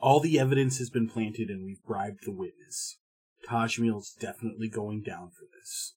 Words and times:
All 0.00 0.20
the 0.20 0.38
evidence 0.38 0.78
has 0.78 0.90
been 0.90 1.08
planted 1.08 1.50
and 1.50 1.64
we've 1.64 1.82
bribed 1.84 2.24
the 2.24 2.32
witness. 2.32 2.98
Tajmiel's 3.48 4.14
definitely 4.18 4.68
going 4.68 5.02
down 5.02 5.30
for 5.30 5.44
this. 5.58 5.94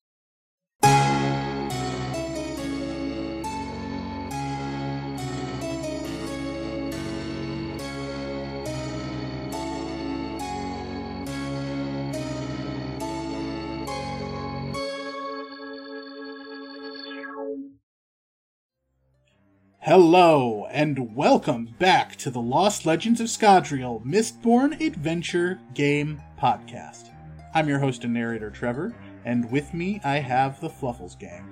Hello, 19.84 20.68
and 20.70 21.16
welcome 21.16 21.73
back 21.79 22.16
to 22.18 22.30
the 22.30 22.39
Lost 22.39 22.86
Legends 22.86 23.20
of 23.20 23.25
Scadrial 23.25 24.05
Mistborn 24.05 24.80
Adventure 24.80 25.59
Game 25.73 26.21
Podcast. 26.40 27.07
I'm 27.55 27.67
your 27.67 27.80
host 27.80 28.04
and 28.04 28.13
narrator, 28.13 28.52
Trevor, 28.52 28.94
and 29.26 29.49
with 29.49 29.73
me 29.73 29.99
I 30.04 30.17
have 30.17 30.62
the 30.62 30.70
Fluffles 30.70 31.16
Gang. 31.16 31.49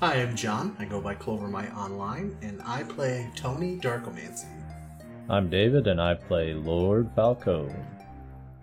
Hi, 0.00 0.14
I'm 0.14 0.34
John. 0.34 0.74
I 0.78 0.86
go 0.86 0.98
by 0.98 1.14
Clovermite 1.14 1.76
Online, 1.76 2.34
and 2.40 2.62
I 2.62 2.84
play 2.84 3.30
Tony 3.36 3.76
Darkomancy. 3.76 4.48
I'm 5.28 5.50
David, 5.50 5.86
and 5.88 6.00
I 6.00 6.14
play 6.14 6.54
Lord 6.54 7.10
Falcone. 7.14 7.74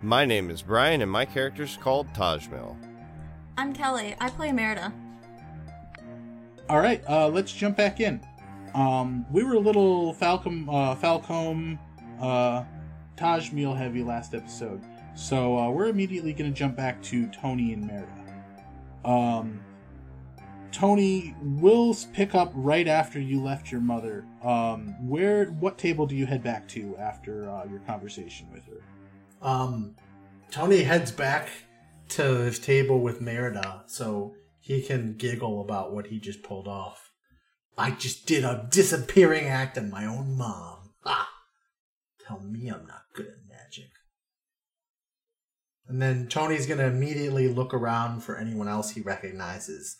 My 0.02 0.24
name 0.24 0.50
is 0.50 0.62
Brian, 0.62 1.00
and 1.00 1.10
my 1.12 1.26
character's 1.26 1.76
called 1.76 2.12
Tajmil. 2.12 2.76
I'm 3.56 3.72
Kelly. 3.72 4.16
I 4.20 4.30
play 4.30 4.50
Merida. 4.50 4.92
All 6.68 6.80
right, 6.80 7.04
uh, 7.08 7.28
let's 7.28 7.52
jump 7.52 7.76
back 7.76 8.00
in. 8.00 8.20
Um, 8.74 9.26
we 9.30 9.42
were 9.42 9.54
a 9.54 9.60
little 9.60 10.14
Falcom, 10.14 10.68
uh, 10.68 10.94
Falcom, 10.96 11.78
uh, 12.20 12.64
Tajmiel 13.16 13.76
heavy 13.76 14.02
last 14.02 14.34
episode, 14.34 14.82
so 15.14 15.58
uh, 15.58 15.70
we're 15.70 15.88
immediately 15.88 16.32
going 16.32 16.50
to 16.52 16.56
jump 16.56 16.76
back 16.76 17.02
to 17.04 17.28
Tony 17.28 17.72
and 17.72 17.86
Merida. 17.86 18.20
Um, 19.04 19.60
Tony, 20.72 21.34
we'll 21.42 21.96
pick 22.12 22.34
up 22.34 22.52
right 22.54 22.86
after 22.86 23.20
you 23.20 23.42
left 23.42 23.72
your 23.72 23.80
mother. 23.80 24.24
Um, 24.42 24.94
where, 25.08 25.46
what 25.46 25.78
table 25.78 26.06
do 26.06 26.14
you 26.14 26.26
head 26.26 26.42
back 26.42 26.68
to 26.68 26.96
after 26.96 27.50
uh, 27.50 27.64
your 27.64 27.80
conversation 27.80 28.46
with 28.52 28.64
her? 28.66 28.80
Um, 29.42 29.96
Tony 30.50 30.82
heads 30.82 31.10
back 31.10 31.48
to 32.10 32.22
his 32.22 32.58
table 32.58 33.00
with 33.00 33.20
Merida 33.20 33.82
so 33.86 34.34
he 34.60 34.82
can 34.82 35.14
giggle 35.14 35.60
about 35.60 35.92
what 35.92 36.06
he 36.06 36.20
just 36.20 36.42
pulled 36.42 36.68
off. 36.68 37.09
I 37.78 37.92
just 37.92 38.26
did 38.26 38.44
a 38.44 38.66
disappearing 38.70 39.46
act 39.46 39.78
on 39.78 39.90
my 39.90 40.04
own 40.04 40.36
mom. 40.36 40.90
Ah! 41.04 41.28
Tell 42.26 42.40
me 42.40 42.68
I'm 42.68 42.86
not 42.86 43.04
good 43.14 43.26
at 43.26 43.48
magic. 43.48 43.90
And 45.88 46.00
then 46.00 46.28
Tony's 46.28 46.66
gonna 46.66 46.86
immediately 46.86 47.48
look 47.48 47.74
around 47.74 48.20
for 48.22 48.36
anyone 48.36 48.68
else 48.68 48.90
he 48.90 49.00
recognizes 49.00 49.96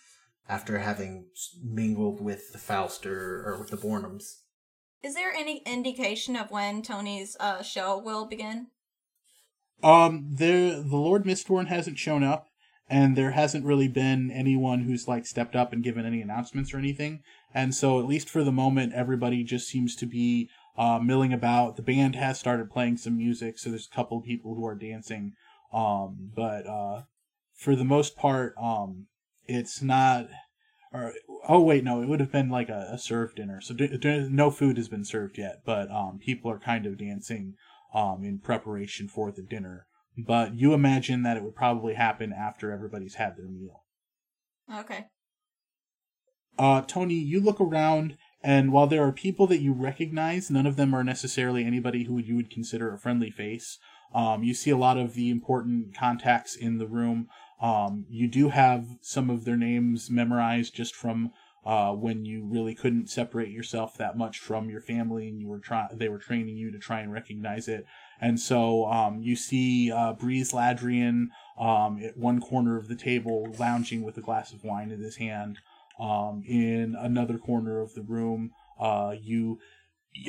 after 0.49 0.79
having 0.79 1.27
mingled 1.63 2.21
with 2.21 2.53
the 2.53 2.59
Falster 2.59 3.45
or 3.47 3.57
with 3.59 3.71
the 3.71 3.77
Bornhams. 3.77 4.41
Is 5.03 5.15
there 5.15 5.33
any 5.33 5.63
indication 5.65 6.37
of 6.37 6.51
when 6.51 6.83
Tony's 6.83 7.37
uh, 7.41 7.63
show 7.63 7.99
will 7.99 8.27
begin? 8.27 8.67
Um, 9.83 10.27
there, 10.29 10.83
the 10.83 10.97
Lord 10.97 11.25
Mistborn 11.25 11.69
hasn't 11.69 11.99
shown 11.99 12.23
up, 12.23 12.50
and 12.91 13.15
there 13.15 13.31
hasn't 13.31 13.65
really 13.65 13.87
been 13.87 14.33
anyone 14.33 14.81
who's 14.81 15.07
like 15.07 15.25
stepped 15.25 15.55
up 15.55 15.73
and 15.73 15.85
given 15.85 16.05
any 16.05 16.21
announcements 16.21 16.75
or 16.75 16.79
anything. 16.79 17.23
And 17.55 17.73
so, 17.73 18.01
at 18.01 18.07
least 18.07 18.29
for 18.29 18.43
the 18.43 18.53
moment, 18.53 18.93
everybody 18.95 19.45
just 19.45 19.69
seems 19.69 19.95
to 19.97 20.07
be 20.07 20.51
uh, 20.77 20.99
milling 20.99 21.33
about. 21.33 21.77
The 21.77 21.83
band 21.83 22.17
has 22.17 22.39
started 22.41 22.69
playing 22.69 22.97
some 22.97 23.17
music, 23.17 23.59
so 23.59 23.71
there's 23.71 23.89
a 23.91 23.95
couple 23.95 24.19
of 24.19 24.25
people 24.25 24.57
who 24.57 24.67
are 24.67 24.75
dancing. 24.75 25.35
Um, 25.73 26.33
but 26.35 26.67
uh, 26.67 27.03
for 27.55 27.77
the 27.77 27.85
most 27.85 28.17
part, 28.17 28.55
um, 28.61 29.07
it's 29.47 29.81
not. 29.81 30.27
Or 30.93 31.13
oh 31.49 31.61
wait, 31.61 31.85
no, 31.85 32.03
it 32.03 32.09
would 32.09 32.19
have 32.19 32.33
been 32.33 32.51
like 32.51 32.69
a, 32.69 32.89
a 32.93 32.99
served 32.99 33.37
dinner. 33.37 33.61
So 33.61 33.73
d- 33.73 33.97
d- 33.97 34.29
no 34.29 34.51
food 34.51 34.77
has 34.77 34.89
been 34.89 35.05
served 35.05 35.39
yet, 35.39 35.61
but 35.65 35.89
um, 35.93 36.19
people 36.19 36.51
are 36.51 36.59
kind 36.59 36.85
of 36.87 36.99
dancing 36.99 37.55
um, 37.95 38.25
in 38.25 38.41
preparation 38.41 39.07
for 39.07 39.31
the 39.31 39.43
dinner. 39.43 39.87
But 40.27 40.55
you 40.55 40.73
imagine 40.75 41.23
that 41.23 41.37
it 41.37 41.43
would 41.43 41.55
probably 41.55 41.95
happen 41.95 42.33
after 42.33 42.73
everybody's 42.73 43.15
had 43.15 43.37
their 43.37 43.49
meal. 43.49 43.85
Okay. 44.73 45.07
Uh, 46.59 46.83
Tony, 46.83 47.15
you 47.15 47.41
look 47.41 47.61
around, 47.61 48.17
and 48.43 48.73
while 48.73 48.87
there 48.87 49.03
are 49.03 49.13
people 49.13 49.47
that 49.47 49.61
you 49.61 49.73
recognize, 49.73 50.51
none 50.51 50.67
of 50.67 50.77
them 50.77 50.95
are 50.95 51.05
necessarily 51.05 51.65
anybody 51.65 52.05
who 52.05 52.19
you 52.19 52.37
would 52.37 52.51
consider 52.51 52.93
a 52.93 52.99
friendly 52.99 53.31
face. 53.31 53.79
Um, 54.15 54.43
you 54.43 54.55
see 54.55 54.71
a 54.71 54.77
lot 54.77 54.99
of 54.99 55.15
the 55.15 55.31
important 55.31 55.95
contacts 55.95 56.57
in 56.57 56.79
the 56.79 56.89
room. 56.89 57.29
Um, 57.63 58.07
you 58.09 58.29
do 58.29 58.49
have 58.49 58.87
some 59.01 59.31
of 59.31 59.45
their 59.45 59.57
names 59.57 60.11
memorized 60.11 60.75
just 60.75 60.95
from 60.95 61.33
uh, 61.65 61.93
when 61.93 62.25
you 62.25 62.47
really 62.47 62.75
couldn't 62.75 63.11
separate 63.11 63.51
yourself 63.51 63.97
that 63.99 64.17
much 64.17 64.39
from 64.39 64.71
your 64.71 64.81
family, 64.81 65.29
and 65.29 65.41
you 65.41 65.49
were 65.49 65.59
trying. 65.59 65.89
They 65.93 66.09
were 66.09 66.19
training 66.19 66.57
you 66.57 66.73
to 66.73 66.79
try 66.79 67.01
and 67.01 67.13
recognize 67.13 67.69
it. 67.69 67.85
And 68.21 68.39
so 68.39 68.87
um, 68.87 69.23
you 69.23 69.35
see 69.35 69.91
uh, 69.91 70.13
Breeze 70.13 70.53
Ladrian 70.53 71.29
um, 71.59 72.01
at 72.03 72.17
one 72.17 72.41
corner 72.41 72.77
of 72.77 72.89
the 72.89 72.97
table, 72.97 73.55
lounging 73.59 74.03
with 74.03 74.17
a 74.19 74.21
glass 74.21 74.53
of 74.53 74.63
wine 74.63 74.91
in 74.91 75.01
his 75.01 75.17
hand. 75.17 75.59
Um, 75.99 76.43
in 76.47 76.97
another 76.99 77.39
corner 77.39 77.81
of 77.81 77.95
the 77.95 78.03
room, 78.03 78.53
uh, 78.79 79.15
you 79.21 79.59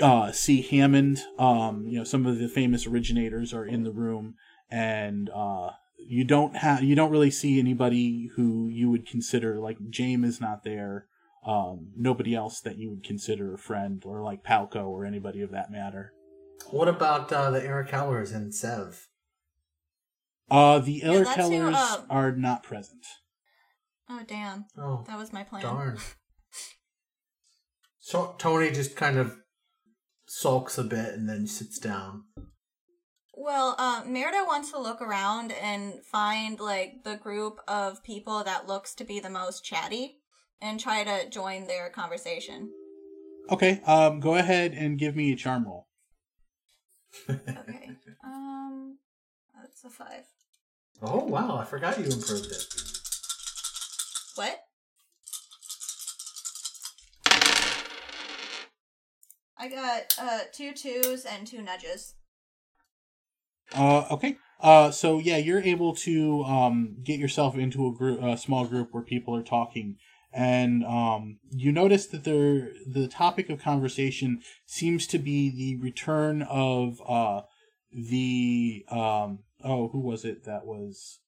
uh, 0.02 0.32
see 0.32 0.62
Hammond. 0.62 1.22
Um, 1.40 1.86
you 1.88 1.98
know, 1.98 2.04
some 2.04 2.26
of 2.26 2.40
the 2.40 2.48
famous 2.48 2.86
originators 2.86 3.54
are 3.54 3.66
in 3.66 3.84
the 3.84 3.92
room, 3.92 4.36
and 4.70 5.30
uh, 5.30 5.72
you 5.98 6.24
don't 6.24 6.58
have 6.58 6.84
you 6.84 6.96
don't 6.96 7.12
really 7.12 7.32
see 7.32 7.60
anybody 7.60 8.30
who 8.36 8.68
you 8.68 8.90
would 8.90 9.08
consider 9.08 9.60
like 9.60 9.78
James 9.90 10.28
is 10.28 10.42
not 10.42 10.64
there. 10.64 11.08
Um, 11.46 11.92
nobody 11.98 12.36
else 12.36 12.60
that 12.62 12.78
you 12.78 12.90
would 12.92 13.04
consider 13.04 13.54
a 13.54 13.58
friend, 13.58 14.04
or 14.06 14.22
like 14.22 14.44
Palco 14.44 14.88
or 14.88 15.06
anybody 15.06 15.42
of 15.42 15.52
that 15.52 15.72
matter. 15.72 16.14
What 16.70 16.88
about 16.88 17.32
uh, 17.32 17.52
the 17.52 17.64
Eric 17.64 17.90
Howlers 17.90 18.32
and 18.32 18.54
Sev? 18.54 19.08
Uh, 20.50 20.80
the 20.80 20.94
Yeah, 20.94 21.06
Eller 21.06 21.24
that's 21.24 21.48
who, 21.48 21.54
Kellers 21.54 21.76
um, 21.76 22.06
are 22.10 22.32
not 22.36 22.64
present. 22.64 23.06
Oh 24.10 24.22
damn, 24.28 24.66
Oh, 24.78 25.04
that 25.08 25.18
was 25.18 25.32
my 25.32 25.44
plan. 25.44 25.62
darn. 25.62 25.98
So 28.04 28.36
Tony 28.40 28.72
just 28.72 28.96
kind 28.96 29.18
of 29.18 29.38
sulks 30.26 30.78
a 30.78 30.84
bit 30.84 31.14
and 31.14 31.30
then 31.30 31.46
sits 31.46 31.78
down. 31.78 32.24
Well, 33.36 33.76
uh, 33.78 34.04
Merida 34.06 34.44
wants 34.46 34.72
to 34.72 34.80
look 34.80 35.02
around 35.02 35.52
and 35.52 36.04
find 36.04 36.60
like 36.60 37.04
the 37.04 37.16
group 37.16 37.60
of 37.68 38.04
people 38.04 38.44
that 38.44 38.68
looks 38.68 38.96
to 38.96 39.04
be 39.04 39.20
the 39.20 39.30
most 39.30 39.64
chatty, 39.64 40.18
and 40.60 40.80
try 40.80 41.04
to 41.04 41.30
join 41.30 41.68
their 41.68 41.90
conversation. 41.90 42.72
Okay, 43.50 43.82
um, 43.86 44.20
go 44.20 44.36
ahead 44.36 44.74
and 44.74 45.00
give 45.00 45.16
me 45.16 45.32
a 45.32 45.36
charm 45.36 45.66
roll. 45.66 45.88
Okay. 47.30 47.90
um, 48.24 48.98
that's 49.56 49.84
a 49.84 49.90
five. 49.90 50.26
Oh 51.02 51.26
wow, 51.26 51.58
I 51.58 51.66
forgot 51.66 51.98
you 52.00 52.06
improved 52.06 52.52
it. 52.52 52.68
What? 54.36 54.60
I 59.58 59.68
got 59.68 60.16
uh 60.20 60.40
two 60.52 60.74
twos 60.74 61.26
and 61.26 61.46
two 61.46 61.62
nudges. 61.62 62.16
Uh, 63.74 64.06
okay. 64.12 64.38
Uh, 64.60 64.92
so 64.92 65.20
yeah, 65.20 65.38
you're 65.38 65.62
able 65.62 65.96
to 65.96 66.44
um 66.44 66.98
get 67.04 67.20
yourself 67.20 67.58
into 67.58 67.88
a 67.88 67.94
group, 67.94 68.22
a 68.22 68.38
small 68.38 68.66
group 68.66 68.90
where 68.92 69.04
people 69.04 69.36
are 69.36 69.44
talking, 69.44 69.98
and 70.34 70.84
um, 70.86 71.40
you 71.52 71.72
notice 71.72 72.08
that 72.08 72.24
there 72.24 72.70
the 72.88 73.08
topic 73.08 73.50
of 73.50 73.62
conversation 73.62 74.42
seems 74.66 75.06
to 75.08 75.18
be 75.20 75.50
the 75.50 75.76
return 75.84 76.42
of 76.44 77.02
uh 77.08 77.42
the 77.94 78.86
um 78.90 79.40
oh 79.64 79.90
who 79.90 80.00
was 80.00 80.24
it 80.26 80.46
that 80.46 80.66
was 80.66 81.20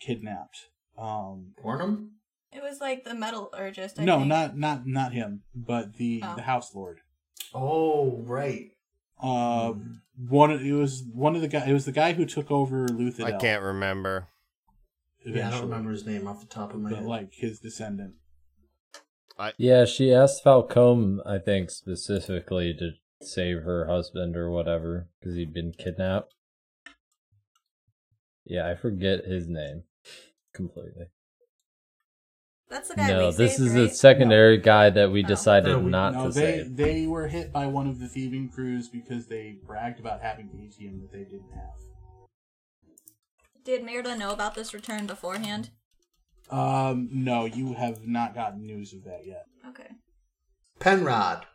kidnapped 0.00 0.68
um 0.98 1.52
Bornham? 1.62 2.10
It 2.52 2.62
was 2.62 2.80
like 2.80 3.04
the 3.04 3.14
metallurgist. 3.14 3.98
I 3.98 4.04
no 4.04 4.18
think. 4.18 4.28
not 4.28 4.56
not 4.56 4.86
not 4.86 5.12
him 5.12 5.42
but 5.54 5.94
the 5.96 6.22
Oh. 6.24 6.36
the 6.36 6.42
house 6.42 6.74
lord 6.74 7.00
Oh 7.52 8.18
right. 8.24 8.70
uh 9.20 9.72
Hmm. 9.72 9.92
one 10.28 10.50
of- 10.50 10.62
it 10.64 10.72
was 10.72 11.02
one 11.12 11.34
of 11.36 11.42
the 11.42 11.48
guy 11.48 11.66
it 11.68 11.72
was 11.72 11.84
the 11.84 11.92
guy 11.92 12.12
who 12.14 12.24
took 12.24 12.50
over 12.50 12.86
Luthadel 12.88 13.24
I 13.34 13.38
can't 13.38 13.62
remember. 13.62 14.28
Yeah, 15.24 15.48
I 15.48 15.50
don't 15.52 15.62
remember 15.62 15.90
his 15.90 16.04
name 16.06 16.26
off 16.28 16.40
the 16.40 16.46
top 16.46 16.74
of 16.74 16.80
my 16.80 16.90
but 16.90 16.98
head. 17.00 17.06
like 17.06 17.32
his 17.32 17.58
descendant 17.60 18.14
Yeah, 19.56 19.84
she 19.84 20.12
asked 20.12 20.42
Falcone, 20.44 21.20
I 21.26 21.38
think, 21.38 21.70
specifically 21.70 22.74
to 22.74 22.90
save 23.22 23.62
her 23.62 23.86
husband 23.86 24.36
or 24.36 24.50
whatever, 24.50 25.08
because 25.18 25.34
he'd 25.36 25.54
been 25.54 25.72
kidnapped. 25.72 26.34
Yeah, 28.44 28.68
I 28.68 28.74
forget 28.74 29.24
his 29.24 29.48
name 29.48 29.84
completely. 30.52 31.06
That's 32.68 32.88
the 32.88 32.96
guy 32.96 33.08
no, 33.08 33.26
we 33.28 33.34
this 33.36 33.56
saved, 33.56 33.68
is 33.68 33.74
right? 33.74 33.82
a 33.84 33.88
secondary 33.90 34.58
guy 34.58 34.90
that 34.90 35.10
we 35.10 35.22
Oh. 35.24 35.26
decided 35.28 35.70
No, 35.70 35.78
we- 35.80 35.90
not 35.90 36.12
no, 36.14 36.24
to 36.26 36.30
they 36.34 36.58
save. 36.58 36.76
they 36.76 37.06
were 37.06 37.28
hit 37.28 37.52
by 37.52 37.66
one 37.66 37.86
of 37.86 38.00
the 38.00 38.08
thieving 38.08 38.48
crews 38.50 38.88
because 38.88 39.26
they 39.26 39.58
bragged 39.64 40.00
about 40.00 40.20
having 40.20 40.50
atium 40.62 41.00
that 41.00 41.12
they 41.12 41.24
didn't 41.24 41.50
have. 41.54 41.74
Did 43.64 43.82
Merida 43.84 44.16
know 44.16 44.30
about 44.30 44.54
this 44.54 44.74
return 44.74 45.06
beforehand? 45.06 45.70
Um, 46.50 47.08
no, 47.10 47.46
you 47.46 47.72
have 47.74 48.06
not 48.06 48.34
gotten 48.34 48.66
news 48.66 48.92
of 48.92 49.04
that 49.04 49.26
yet. 49.26 49.46
Okay. 49.66 49.88
Penrod. 50.78 51.46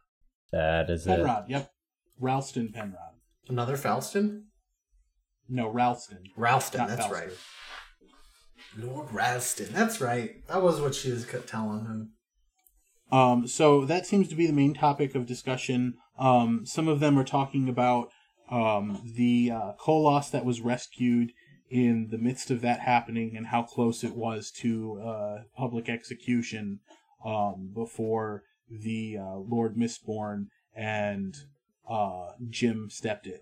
That 0.51 0.89
is 0.89 1.05
it. 1.05 1.09
Penrod, 1.09 1.45
yep, 1.47 1.71
Ralston 2.19 2.71
Penrod. 2.73 3.13
Another 3.47 3.77
Falston? 3.77 4.45
No, 5.47 5.69
Ralston. 5.69 6.23
Ralston, 6.35 6.87
that's 6.87 7.05
Falster. 7.05 7.27
right. 7.27 7.37
Lord 8.77 9.11
Ralston, 9.11 9.71
that's 9.71 10.01
right. 10.01 10.45
That 10.47 10.61
was 10.61 10.81
what 10.81 10.95
she 10.95 11.11
was 11.11 11.27
telling 11.45 11.81
him. 11.85 12.13
Um, 13.11 13.47
so 13.47 13.85
that 13.85 14.05
seems 14.05 14.27
to 14.29 14.35
be 14.35 14.47
the 14.47 14.53
main 14.53 14.73
topic 14.73 15.15
of 15.15 15.25
discussion. 15.25 15.95
Um, 16.17 16.65
some 16.65 16.87
of 16.87 16.99
them 16.99 17.17
are 17.17 17.23
talking 17.23 17.67
about 17.67 18.09
um, 18.51 19.01
the 19.15 19.51
uh, 19.51 19.71
Koloss 19.79 20.31
that 20.31 20.45
was 20.45 20.61
rescued 20.61 21.31
in 21.69 22.07
the 22.11 22.17
midst 22.17 22.49
of 22.51 22.61
that 22.61 22.79
happening 22.79 23.35
and 23.37 23.47
how 23.47 23.63
close 23.63 24.03
it 24.03 24.15
was 24.15 24.51
to 24.51 24.99
uh, 25.05 25.37
public 25.55 25.87
execution 25.89 26.79
um, 27.25 27.71
before 27.73 28.43
the 28.69 29.17
uh, 29.19 29.35
Lord 29.37 29.75
Mistborn 29.75 30.47
and 30.75 31.35
uh, 31.89 32.29
Jim 32.49 32.89
stepped 32.89 33.27
in. 33.27 33.39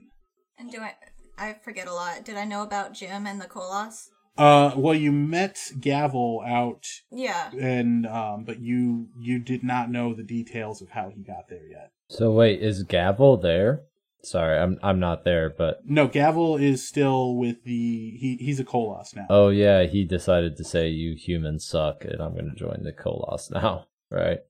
And 0.58 0.72
do 0.72 0.80
I? 0.82 0.94
I 1.38 1.54
forget 1.54 1.88
a 1.88 1.94
lot. 1.94 2.26
Did 2.26 2.36
I 2.36 2.46
know 2.46 2.64
about 2.64 2.94
Jim 2.94 3.28
and 3.28 3.40
the 3.40 3.46
Koloss? 3.46 4.08
Uh, 4.38 4.72
well, 4.76 4.94
you 4.94 5.12
met 5.12 5.58
Gavel 5.80 6.44
out, 6.46 6.86
Yeah. 7.12 7.50
and 7.60 8.06
um, 8.06 8.44
but 8.44 8.60
you 8.60 9.08
you 9.20 9.40
did 9.40 9.64
not 9.64 9.90
know 9.90 10.14
the 10.14 10.24
details 10.24 10.82
of 10.82 10.90
how 10.90 11.10
he 11.10 11.22
got 11.24 11.50
there 11.50 11.66
yet. 11.70 11.92
So 12.10 12.32
wait, 12.32 12.62
is 12.62 12.84
Gavel 12.84 13.38
there? 13.38 13.82
Sorry, 14.28 14.58
I'm 14.58 14.78
I'm 14.84 15.00
not 15.00 15.24
there, 15.24 15.50
but 15.50 15.82
No, 15.86 16.08
Gavel 16.08 16.58
is 16.58 16.88
still 16.88 17.36
with 17.36 17.64
the 17.64 18.18
he 18.18 18.38
he's 18.40 18.60
a 18.60 18.66
Koloss 18.66 19.16
now. 19.16 19.26
oh 19.30 19.50
yeah, 19.50 19.84
he 19.84 20.04
decided 20.04 20.58
to 20.58 20.64
say 20.64 20.90
you 20.90 21.16
humans 21.16 21.66
suck, 21.66 22.04
and 22.04 22.22
I'm 22.22 22.36
gonna 22.36 22.56
join 22.56 22.84
the 22.84 22.92
Koloss 22.92 23.50
now, 23.52 23.88
right? 24.12 24.42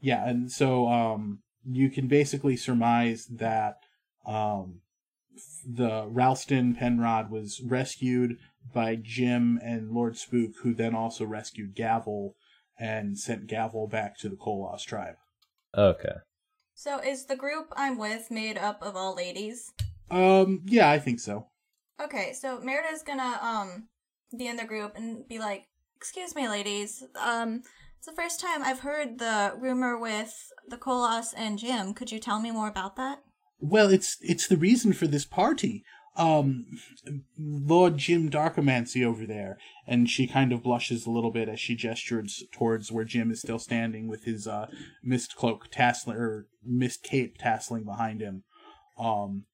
Yeah, 0.00 0.28
and 0.28 0.50
so 0.50 0.86
um 0.88 1.40
you 1.64 1.90
can 1.90 2.06
basically 2.06 2.56
surmise 2.56 3.26
that 3.26 3.78
um 4.24 4.80
the 5.66 6.06
Ralston 6.08 6.74
Penrod 6.74 7.30
was 7.30 7.60
rescued 7.60 8.38
by 8.72 8.96
Jim 8.96 9.58
and 9.62 9.90
Lord 9.90 10.16
Spook, 10.16 10.52
who 10.62 10.74
then 10.74 10.94
also 10.94 11.24
rescued 11.24 11.74
Gavel 11.74 12.36
and 12.78 13.18
sent 13.18 13.46
Gavel 13.46 13.86
back 13.88 14.16
to 14.18 14.28
the 14.28 14.36
Koloss 14.36 14.84
tribe. 14.84 15.16
Okay. 15.76 16.14
So 16.80 16.98
is 16.98 17.26
the 17.26 17.36
group 17.36 17.74
I'm 17.76 17.98
with 17.98 18.30
made 18.30 18.56
up 18.56 18.82
of 18.82 18.96
all 18.96 19.14
ladies? 19.14 19.70
Um, 20.10 20.62
yeah, 20.64 20.90
I 20.90 20.98
think 20.98 21.20
so. 21.20 21.48
Okay, 22.02 22.32
so 22.32 22.58
Merida's 22.58 23.02
gonna 23.02 23.38
um 23.42 23.88
be 24.34 24.46
in 24.46 24.56
the 24.56 24.64
group 24.64 24.96
and 24.96 25.28
be 25.28 25.38
like, 25.38 25.66
"Excuse 25.98 26.34
me, 26.34 26.48
ladies. 26.48 27.04
Um, 27.16 27.64
it's 27.98 28.06
the 28.06 28.14
first 28.14 28.40
time 28.40 28.62
I've 28.62 28.80
heard 28.80 29.18
the 29.18 29.52
rumor 29.58 29.98
with 29.98 30.34
the 30.68 30.78
Koloss 30.78 31.34
and 31.36 31.58
Jim. 31.58 31.92
Could 31.92 32.10
you 32.10 32.18
tell 32.18 32.40
me 32.40 32.50
more 32.50 32.68
about 32.68 32.96
that?" 32.96 33.18
Well, 33.58 33.90
it's 33.90 34.16
it's 34.22 34.46
the 34.46 34.56
reason 34.56 34.94
for 34.94 35.06
this 35.06 35.26
party. 35.26 35.84
Um, 36.16 36.66
Lord 37.38 37.96
Jim 37.96 38.30
Darkomancy 38.30 39.04
over 39.04 39.26
there, 39.26 39.58
and 39.86 40.10
she 40.10 40.26
kind 40.26 40.52
of 40.52 40.62
blushes 40.62 41.06
a 41.06 41.10
little 41.10 41.30
bit 41.30 41.48
as 41.48 41.60
she 41.60 41.76
gestures 41.76 42.42
towards 42.52 42.90
where 42.90 43.04
Jim 43.04 43.30
is 43.30 43.40
still 43.40 43.58
standing 43.58 44.08
with 44.08 44.24
his 44.24 44.46
uh 44.46 44.66
mist 45.02 45.36
cloak 45.36 45.70
tasseling 45.70 46.16
or 46.16 46.46
mist 46.64 47.02
cape 47.02 47.38
tasseling 47.38 47.84
behind 47.84 48.20
him. 48.20 48.42
Um, 48.98 49.44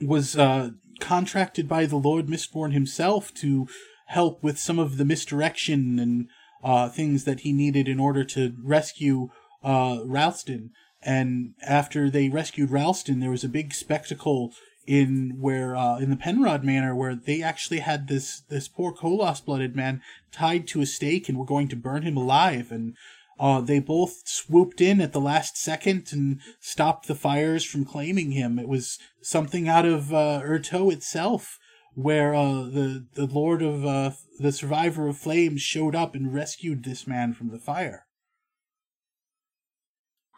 was 0.00 0.36
uh 0.36 0.70
contracted 0.98 1.68
by 1.68 1.86
the 1.86 1.96
Lord 1.96 2.26
Mistborn 2.26 2.72
himself 2.72 3.32
to 3.34 3.68
help 4.06 4.42
with 4.42 4.58
some 4.58 4.78
of 4.78 4.96
the 4.96 5.04
misdirection 5.04 5.98
and 5.98 6.28
uh 6.64 6.88
things 6.88 7.24
that 7.24 7.40
he 7.40 7.52
needed 7.52 7.88
in 7.88 8.00
order 8.00 8.24
to 8.24 8.54
rescue 8.62 9.28
uh 9.62 10.00
Ralston 10.04 10.72
and 11.02 11.54
after 11.62 12.10
they 12.10 12.28
rescued 12.28 12.70
Ralston, 12.70 13.20
there 13.20 13.30
was 13.30 13.44
a 13.44 13.48
big 13.48 13.72
spectacle 13.72 14.52
in 14.90 15.36
where 15.38 15.76
uh, 15.76 15.98
in 15.98 16.10
the 16.10 16.16
Penrod 16.16 16.64
Manor 16.64 16.96
where 16.96 17.14
they 17.14 17.42
actually 17.42 17.78
had 17.78 18.08
this 18.08 18.40
this 18.48 18.66
poor 18.66 18.92
Koloss 18.92 19.42
blooded 19.44 19.76
man 19.76 20.02
tied 20.32 20.66
to 20.66 20.80
a 20.80 20.86
stake 20.86 21.28
and 21.28 21.38
were 21.38 21.44
going 21.44 21.68
to 21.68 21.76
burn 21.76 22.02
him 22.02 22.16
alive 22.16 22.72
and. 22.72 22.96
Uh, 23.38 23.58
they 23.58 23.78
both 23.78 24.28
swooped 24.28 24.82
in 24.82 25.00
at 25.00 25.14
the 25.14 25.20
last 25.20 25.56
second 25.56 26.10
and 26.12 26.38
stopped 26.60 27.08
the 27.08 27.14
fires 27.14 27.64
from 27.64 27.86
claiming 27.86 28.32
him. 28.32 28.58
It 28.58 28.68
was 28.68 28.98
something 29.22 29.66
out 29.66 29.86
of 29.86 30.12
uh, 30.12 30.42
Urteau 30.44 30.92
itself, 30.92 31.58
where 31.94 32.34
uh, 32.34 32.64
the 32.64 33.06
the 33.14 33.24
Lord 33.24 33.62
of 33.62 33.86
uh, 33.86 34.10
the 34.38 34.52
Survivor 34.52 35.08
of 35.08 35.16
Flames 35.16 35.62
showed 35.62 35.94
up 35.94 36.14
and 36.14 36.34
rescued 36.34 36.84
this 36.84 37.06
man 37.06 37.32
from 37.32 37.48
the 37.48 37.58
fire. 37.58 38.04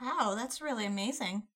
Wow, 0.01 0.37
that's 0.37 0.63
really 0.63 0.87
amazing. 0.87 1.49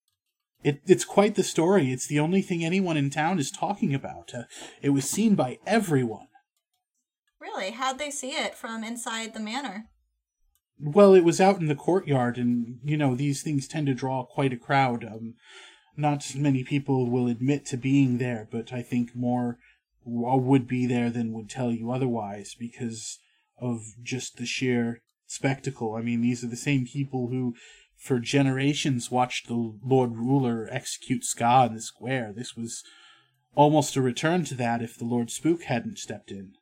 It, 0.63 0.81
it's 0.87 1.05
quite 1.05 1.35
the 1.35 1.45
story. 1.45 1.93
It's 1.93 2.07
the 2.07 2.19
only 2.19 2.43
thing 2.43 2.65
anyone 2.65 2.97
in 2.97 3.11
town 3.11 3.39
is 3.39 3.51
talking 3.51 3.95
about. 3.95 4.35
Uh, 4.35 4.43
it 4.83 4.91
was 4.91 5.09
seen 5.09 5.35
by 5.35 5.59
everyone. 5.67 6.29
Really, 7.41 7.71
how'd 7.71 7.99
they 7.99 8.11
see 8.11 8.31
it 8.31 8.55
from 8.55 8.83
inside 8.83 9.35
the 9.35 9.41
manor? 9.41 9.89
Well, 10.79 11.15
it 11.15 11.25
was 11.25 11.41
out 11.41 11.61
in 11.61 11.67
the 11.67 11.75
courtyard, 11.75 12.37
and 12.37 12.81
you 12.85 12.97
know 12.97 13.15
these 13.15 13.43
things 13.43 13.67
tend 13.67 13.87
to 13.87 13.95
draw 13.95 14.25
quite 14.25 14.53
a 14.53 14.59
crowd. 14.59 15.05
Um, 15.05 15.35
not 15.97 16.35
many 16.37 16.65
people 16.65 17.11
will 17.11 17.29
admit 17.29 17.65
to 17.67 17.77
being 17.77 18.19
there, 18.19 18.47
but 18.51 18.73
I 18.73 18.83
think 18.83 19.15
more 19.15 19.59
would 20.05 20.69
be 20.69 20.87
there 20.87 21.11
than 21.11 21.33
would 21.33 21.49
tell 21.49 21.73
you 21.73 21.91
otherwise 21.91 22.55
because 22.59 23.19
of 23.59 23.81
just 24.03 24.37
the 24.37 24.47
sheer 24.47 25.01
spectacle. 25.27 25.95
I 25.95 26.03
mean, 26.03 26.21
these 26.21 26.45
are 26.45 26.49
the 26.49 26.57
same 26.57 26.87
people 26.87 27.29
who, 27.29 27.55
for 27.97 28.19
generations, 28.19 29.11
watched 29.11 29.49
the 29.49 29.75
Lord 29.85 30.17
Ruler 30.17 30.69
execute 30.71 31.23
skaa 31.23 31.67
in 31.69 31.75
the 31.75 31.81
square. 31.81 32.33
This 32.35 32.57
was 32.57 32.85
almost 33.55 33.97
a 33.97 34.03
return 34.03 34.45
to 34.45 34.55
that 34.55 34.83
if 34.83 34.97
the 34.97 35.05
Lord 35.05 35.31
Spook 35.31 35.65
hadn't 35.65 35.99
stepped 35.99 36.31
in. 36.31 36.53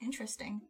Interesting. 0.00 0.60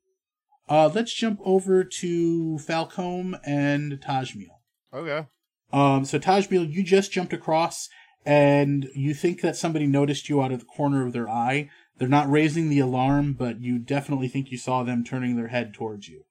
Uh, 0.68 0.90
let's 0.94 1.12
jump 1.12 1.40
over 1.44 1.82
to 1.82 2.58
Falcom 2.58 3.38
and 3.44 4.00
Tajmil. 4.00 4.60
Okay. 4.92 5.26
Um, 5.72 6.04
so 6.04 6.18
Tajmil, 6.18 6.72
you 6.72 6.82
just 6.82 7.12
jumped 7.12 7.32
across, 7.32 7.88
and 8.24 8.88
you 8.94 9.14
think 9.14 9.40
that 9.40 9.56
somebody 9.56 9.86
noticed 9.86 10.28
you 10.28 10.42
out 10.42 10.52
of 10.52 10.60
the 10.60 10.66
corner 10.66 11.06
of 11.06 11.12
their 11.12 11.28
eye. 11.28 11.68
They're 11.98 12.08
not 12.08 12.30
raising 12.30 12.68
the 12.68 12.78
alarm, 12.78 13.34
but 13.34 13.60
you 13.60 13.78
definitely 13.78 14.28
think 14.28 14.50
you 14.50 14.58
saw 14.58 14.82
them 14.82 15.04
turning 15.04 15.36
their 15.36 15.48
head 15.48 15.74
towards 15.74 16.08
you. 16.08 16.24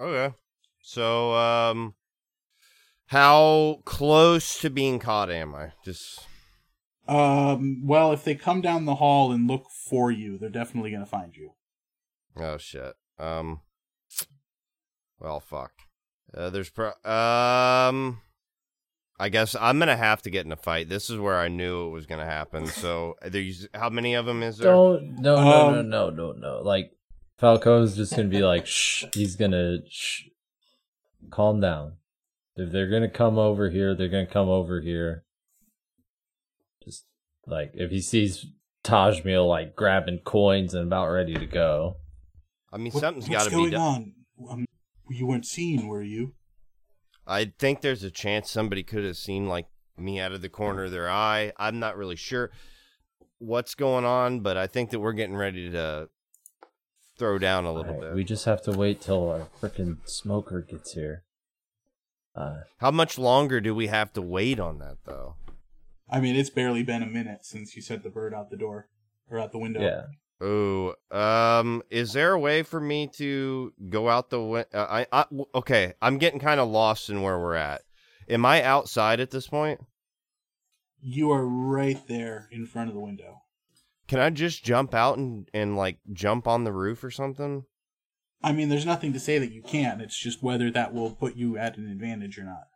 Okay. 0.00 0.34
So, 0.86 1.32
um, 1.34 1.94
how 3.06 3.80
close 3.86 4.58
to 4.60 4.68
being 4.68 4.98
caught 4.98 5.30
am 5.30 5.54
I? 5.54 5.72
Just 5.82 6.20
Um, 7.08 7.86
well, 7.86 8.12
if 8.12 8.22
they 8.22 8.34
come 8.34 8.60
down 8.60 8.84
the 8.84 8.96
hall 8.96 9.32
and 9.32 9.48
look 9.48 9.70
for 9.70 10.10
you, 10.10 10.36
they're 10.36 10.50
definitely 10.50 10.90
going 10.90 11.02
to 11.02 11.10
find 11.10 11.34
you. 11.34 11.52
oh 12.36 12.58
shit. 12.58 12.92
Um. 13.18 13.62
Well, 15.18 15.40
fuck. 15.40 15.72
Uh, 16.36 16.50
there's 16.50 16.68
pro. 16.68 16.88
Um. 17.02 18.20
I 19.18 19.30
guess 19.30 19.56
I'm 19.58 19.78
gonna 19.78 19.96
have 19.96 20.20
to 20.22 20.30
get 20.30 20.44
in 20.44 20.52
a 20.52 20.56
fight. 20.56 20.88
This 20.90 21.08
is 21.08 21.18
where 21.18 21.38
I 21.38 21.48
knew 21.48 21.86
it 21.86 21.90
was 21.90 22.04
gonna 22.04 22.26
happen. 22.26 22.66
So, 22.66 23.14
there's 23.26 23.68
how 23.72 23.88
many 23.88 24.14
of 24.14 24.26
them 24.26 24.42
is 24.42 24.58
there? 24.58 24.72
Don't 24.72 25.20
no 25.20 25.36
no 25.36 25.70
no 25.72 25.78
Um, 25.80 25.88
no 25.88 26.10
no 26.10 26.32
no. 26.32 26.60
Like 26.62 26.90
Falco's 27.40 27.96
just 27.96 28.14
gonna 28.16 28.28
be 28.28 28.42
like 28.42 28.66
shh. 28.66 29.04
He's 29.14 29.36
gonna 29.36 29.78
shh. 29.88 30.24
Calm 31.30 31.60
down. 31.60 31.94
If 32.56 32.70
they're 32.72 32.88
gonna 32.90 33.08
come 33.10 33.38
over 33.38 33.70
here, 33.70 33.94
they're 33.94 34.08
gonna 34.08 34.26
come 34.26 34.48
over 34.48 34.80
here. 34.80 35.24
Just 36.84 37.04
like 37.46 37.72
if 37.74 37.90
he 37.90 38.00
sees 38.00 38.46
Tajmil 38.84 39.48
like 39.48 39.74
grabbing 39.74 40.20
coins 40.24 40.74
and 40.74 40.86
about 40.86 41.08
ready 41.10 41.34
to 41.34 41.46
go. 41.46 41.96
I 42.72 42.76
mean, 42.76 42.92
What- 42.92 43.00
something's 43.00 43.28
what's 43.28 43.44
got 43.44 43.50
to 43.50 43.56
going 43.56 43.64
be 43.66 43.70
done. 43.76 44.14
on? 44.38 44.50
Um, 44.50 44.66
you 45.10 45.26
weren't 45.26 45.46
seen, 45.46 45.86
were 45.86 46.02
you? 46.02 46.34
I 47.26 47.46
think 47.58 47.80
there's 47.80 48.02
a 48.02 48.10
chance 48.10 48.50
somebody 48.50 48.82
could 48.82 49.04
have 49.04 49.16
seen 49.16 49.48
like 49.48 49.66
me 49.96 50.20
out 50.20 50.32
of 50.32 50.42
the 50.42 50.48
corner 50.48 50.84
of 50.84 50.90
their 50.90 51.08
eye. 51.08 51.52
I'm 51.56 51.78
not 51.78 51.96
really 51.96 52.16
sure 52.16 52.50
what's 53.38 53.74
going 53.74 54.04
on, 54.04 54.40
but 54.40 54.56
I 54.56 54.66
think 54.66 54.90
that 54.90 55.00
we're 55.00 55.12
getting 55.12 55.36
ready 55.36 55.70
to 55.70 56.08
throw 57.16 57.38
down 57.38 57.64
a 57.64 57.72
little 57.72 57.94
Alright, 57.94 58.10
bit. 58.10 58.14
We 58.14 58.24
just 58.24 58.44
have 58.44 58.62
to 58.62 58.72
wait 58.72 59.00
till 59.00 59.30
our 59.30 59.48
freaking 59.60 59.98
smoker 60.08 60.60
gets 60.60 60.92
here. 60.92 61.24
Uh, 62.34 62.62
How 62.78 62.90
much 62.90 63.18
longer 63.18 63.60
do 63.60 63.74
we 63.74 63.86
have 63.86 64.12
to 64.14 64.22
wait 64.22 64.58
on 64.58 64.78
that 64.78 64.96
though? 65.04 65.36
I 66.10 66.20
mean, 66.20 66.36
it's 66.36 66.50
barely 66.50 66.82
been 66.82 67.02
a 67.02 67.06
minute 67.06 67.44
since 67.44 67.76
you 67.76 67.82
sent 67.82 68.02
the 68.02 68.10
bird 68.10 68.34
out 68.34 68.50
the 68.50 68.56
door 68.56 68.88
or 69.30 69.38
out 69.38 69.52
the 69.52 69.58
window. 69.58 69.80
yeah. 69.80 70.02
Ooh, 70.42 70.92
um, 71.12 71.82
is 71.90 72.12
there 72.12 72.32
a 72.32 72.38
way 72.38 72.62
for 72.64 72.80
me 72.80 73.08
to 73.14 73.72
go 73.88 74.08
out 74.08 74.30
the 74.30 74.42
win- 74.42 74.64
uh, 74.74 75.04
I. 75.10 75.24
okay, 75.54 75.94
I'm 76.02 76.18
getting 76.18 76.40
kind 76.40 76.58
of 76.58 76.68
lost 76.68 77.08
in 77.08 77.22
where 77.22 77.38
we're 77.38 77.54
at. 77.54 77.82
Am 78.28 78.44
I 78.44 78.62
outside 78.62 79.20
at 79.20 79.30
this 79.30 79.46
point? 79.46 79.80
You 81.00 81.30
are 81.30 81.46
right 81.46 82.00
there 82.08 82.48
in 82.50 82.66
front 82.66 82.88
of 82.88 82.94
the 82.94 83.00
window. 83.00 83.42
Can 84.14 84.22
I 84.22 84.30
just 84.30 84.62
jump 84.62 84.94
out 84.94 85.18
and, 85.18 85.48
and 85.52 85.76
like 85.76 85.98
jump 86.12 86.46
on 86.46 86.62
the 86.62 86.70
roof 86.70 87.02
or 87.02 87.10
something? 87.10 87.64
I 88.44 88.52
mean, 88.52 88.68
there's 88.68 88.86
nothing 88.86 89.12
to 89.12 89.18
say 89.18 89.40
that 89.40 89.50
you 89.50 89.60
can't. 89.60 90.00
It's 90.00 90.16
just 90.16 90.40
whether 90.40 90.70
that 90.70 90.94
will 90.94 91.10
put 91.10 91.34
you 91.34 91.58
at 91.58 91.76
an 91.76 91.90
advantage 91.90 92.38
or 92.38 92.44
not. 92.44 92.68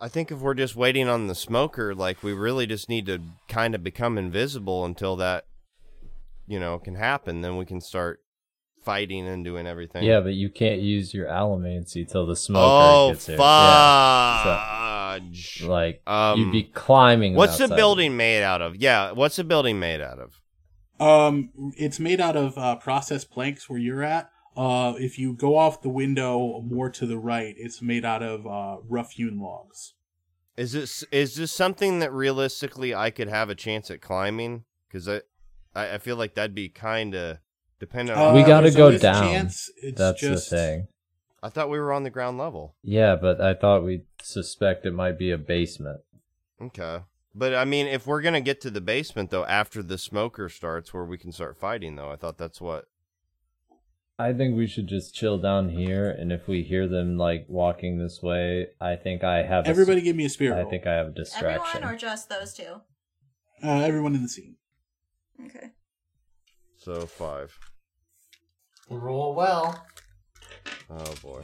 I 0.00 0.08
think 0.08 0.32
if 0.32 0.38
we're 0.38 0.54
just 0.54 0.74
waiting 0.76 1.10
on 1.10 1.26
the 1.26 1.34
smoker, 1.34 1.94
like 1.94 2.22
we 2.22 2.32
really 2.32 2.66
just 2.66 2.88
need 2.88 3.04
to 3.04 3.20
kind 3.48 3.74
of 3.74 3.84
become 3.84 4.16
invisible 4.16 4.86
until 4.86 5.14
that, 5.16 5.44
you 6.46 6.58
know, 6.58 6.78
can 6.78 6.94
happen. 6.94 7.42
Then 7.42 7.58
we 7.58 7.66
can 7.66 7.82
start 7.82 8.20
fighting 8.82 9.28
and 9.28 9.44
doing 9.44 9.66
everything. 9.66 10.04
Yeah, 10.04 10.20
but 10.20 10.32
you 10.32 10.48
can't 10.48 10.80
use 10.80 11.12
your 11.12 11.26
allomancy 11.26 12.10
till 12.10 12.24
the 12.24 12.34
smoker 12.34 12.64
Oh 12.64 13.10
gets 13.10 13.26
here. 13.26 13.36
Yeah. 13.36 15.01
Fudge! 15.20 15.62
Like 15.62 16.02
Um, 16.06 16.40
you'd 16.40 16.52
be 16.52 16.62
climbing. 16.64 17.34
What's 17.34 17.58
the 17.58 17.68
building 17.68 18.16
made 18.16 18.42
out 18.42 18.62
of? 18.62 18.76
Yeah, 18.76 19.12
what's 19.12 19.36
the 19.36 19.44
building 19.44 19.78
made 19.78 20.00
out 20.00 20.18
of? 20.18 20.40
Um, 21.00 21.50
it's 21.76 21.98
made 21.98 22.20
out 22.20 22.36
of 22.36 22.56
uh, 22.56 22.76
processed 22.76 23.30
planks 23.30 23.68
where 23.68 23.78
you're 23.78 24.02
at. 24.02 24.30
Uh, 24.56 24.94
if 24.98 25.18
you 25.18 25.32
go 25.34 25.56
off 25.56 25.82
the 25.82 25.88
window 25.88 26.60
more 26.60 26.90
to 26.90 27.06
the 27.06 27.18
right, 27.18 27.54
it's 27.56 27.80
made 27.80 28.04
out 28.04 28.22
of 28.22 28.46
uh, 28.46 28.76
rough 28.88 29.12
hewn 29.12 29.40
logs. 29.40 29.94
Is 30.56 30.72
this 30.72 31.02
is 31.10 31.36
this 31.36 31.50
something 31.50 32.00
that 32.00 32.12
realistically 32.12 32.94
I 32.94 33.10
could 33.10 33.28
have 33.28 33.48
a 33.48 33.54
chance 33.54 33.90
at 33.90 34.02
climbing? 34.02 34.64
Because 34.86 35.08
I, 35.08 35.22
I 35.74 35.94
I 35.94 35.98
feel 35.98 36.16
like 36.16 36.34
that'd 36.34 36.54
be 36.54 36.68
kind 36.68 37.14
of 37.14 37.38
dependent 37.80 38.18
on. 38.18 38.34
We 38.34 38.42
gotta 38.42 38.64
there's 38.64 38.76
go 38.76 38.96
down. 38.96 39.22
chance. 39.24 39.70
It's 39.82 39.98
That's 39.98 40.20
just, 40.20 40.50
the 40.50 40.56
thing. 40.56 40.86
I 41.42 41.48
thought 41.48 41.70
we 41.70 41.78
were 41.80 41.92
on 41.92 42.04
the 42.04 42.10
ground 42.10 42.38
level. 42.38 42.76
Yeah, 42.82 43.16
but 43.16 43.40
I 43.40 43.54
thought 43.54 43.82
we 43.84 44.04
suspect 44.22 44.86
it 44.86 44.92
might 44.92 45.18
be 45.18 45.30
a 45.32 45.38
basement. 45.38 46.00
Okay. 46.60 47.00
But 47.34 47.54
I 47.54 47.64
mean, 47.64 47.86
if 47.86 48.06
we're 48.06 48.20
gonna 48.22 48.40
get 48.40 48.60
to 48.60 48.70
the 48.70 48.80
basement 48.80 49.30
though, 49.30 49.44
after 49.46 49.82
the 49.82 49.98
smoker 49.98 50.48
starts, 50.48 50.92
where 50.94 51.04
we 51.04 51.18
can 51.18 51.32
start 51.32 51.56
fighting 51.58 51.96
though, 51.96 52.10
I 52.10 52.16
thought 52.16 52.38
that's 52.38 52.60
what. 52.60 52.84
I 54.18 54.32
think 54.34 54.54
we 54.56 54.66
should 54.68 54.86
just 54.86 55.14
chill 55.14 55.38
down 55.38 55.70
here, 55.70 56.08
and 56.08 56.30
if 56.30 56.46
we 56.46 56.62
hear 56.62 56.86
them 56.86 57.16
like 57.16 57.46
walking 57.48 57.98
this 57.98 58.22
way, 58.22 58.68
I 58.80 58.94
think 58.94 59.24
I 59.24 59.42
have. 59.42 59.64
a 59.64 59.68
s- 59.68 59.70
Everybody, 59.70 60.02
give 60.02 60.14
me 60.14 60.26
a 60.26 60.28
spirit 60.28 60.54
I 60.56 60.60
roll. 60.60 60.70
think 60.70 60.86
I 60.86 60.92
have 60.92 61.08
a 61.08 61.10
distraction. 61.10 61.78
Everyone 61.78 61.94
or 61.94 61.96
just 61.98 62.28
those 62.28 62.52
two? 62.52 62.82
uh, 63.64 63.80
everyone 63.80 64.14
in 64.14 64.22
the 64.22 64.28
scene. 64.28 64.56
Okay. 65.44 65.70
So 66.76 67.06
five. 67.06 67.58
Roll 68.90 69.34
well. 69.34 69.86
Oh 70.90 71.14
boy. 71.22 71.40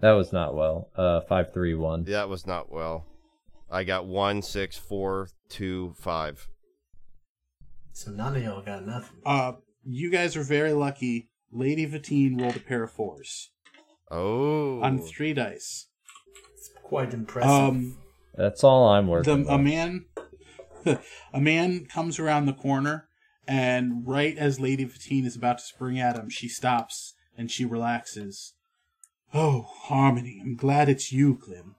That 0.00 0.12
was 0.12 0.32
not 0.32 0.54
well. 0.54 0.90
Uh, 0.96 1.20
five, 1.22 1.52
three, 1.52 1.74
one. 1.74 2.04
That 2.04 2.28
was 2.28 2.46
not 2.46 2.70
well. 2.70 3.04
I 3.70 3.82
got 3.84 4.06
one, 4.06 4.42
six, 4.42 4.76
four, 4.76 5.28
two, 5.48 5.94
five. 5.98 6.48
So 7.92 8.12
none 8.12 8.36
of 8.36 8.42
y'all 8.42 8.62
got 8.62 8.86
nothing. 8.86 9.18
Uh, 9.26 9.52
you 9.84 10.10
guys 10.10 10.36
are 10.36 10.44
very 10.44 10.72
lucky. 10.72 11.28
Lady 11.50 11.84
Vatine 11.86 12.40
rolled 12.40 12.56
a 12.56 12.60
pair 12.60 12.84
of 12.84 12.92
fours 12.92 13.50
Oh. 14.10 14.80
on 14.82 15.00
three 15.00 15.34
dice. 15.34 15.88
It's 16.54 16.70
quite 16.82 17.12
impressive. 17.12 17.50
Um, 17.50 17.96
That's 18.36 18.62
all 18.62 18.88
I'm 18.88 19.06
the 19.06 19.10
working. 19.12 19.48
a 19.48 19.58
man, 19.58 20.04
a 21.32 21.40
man 21.40 21.86
comes 21.86 22.18
around 22.20 22.46
the 22.46 22.52
corner, 22.52 23.07
and 23.48 24.06
right 24.06 24.36
as 24.36 24.60
Lady 24.60 24.84
Vatine 24.84 25.24
is 25.24 25.34
about 25.34 25.56
to 25.58 25.64
spring 25.64 25.98
at 25.98 26.16
him, 26.16 26.28
she 26.28 26.48
stops 26.48 27.14
and 27.36 27.50
she 27.50 27.64
relaxes. 27.64 28.52
Oh, 29.32 29.62
Harmony, 29.62 30.40
I'm 30.44 30.54
glad 30.54 30.90
it's 30.90 31.10
you, 31.10 31.34
Glim. 31.34 31.76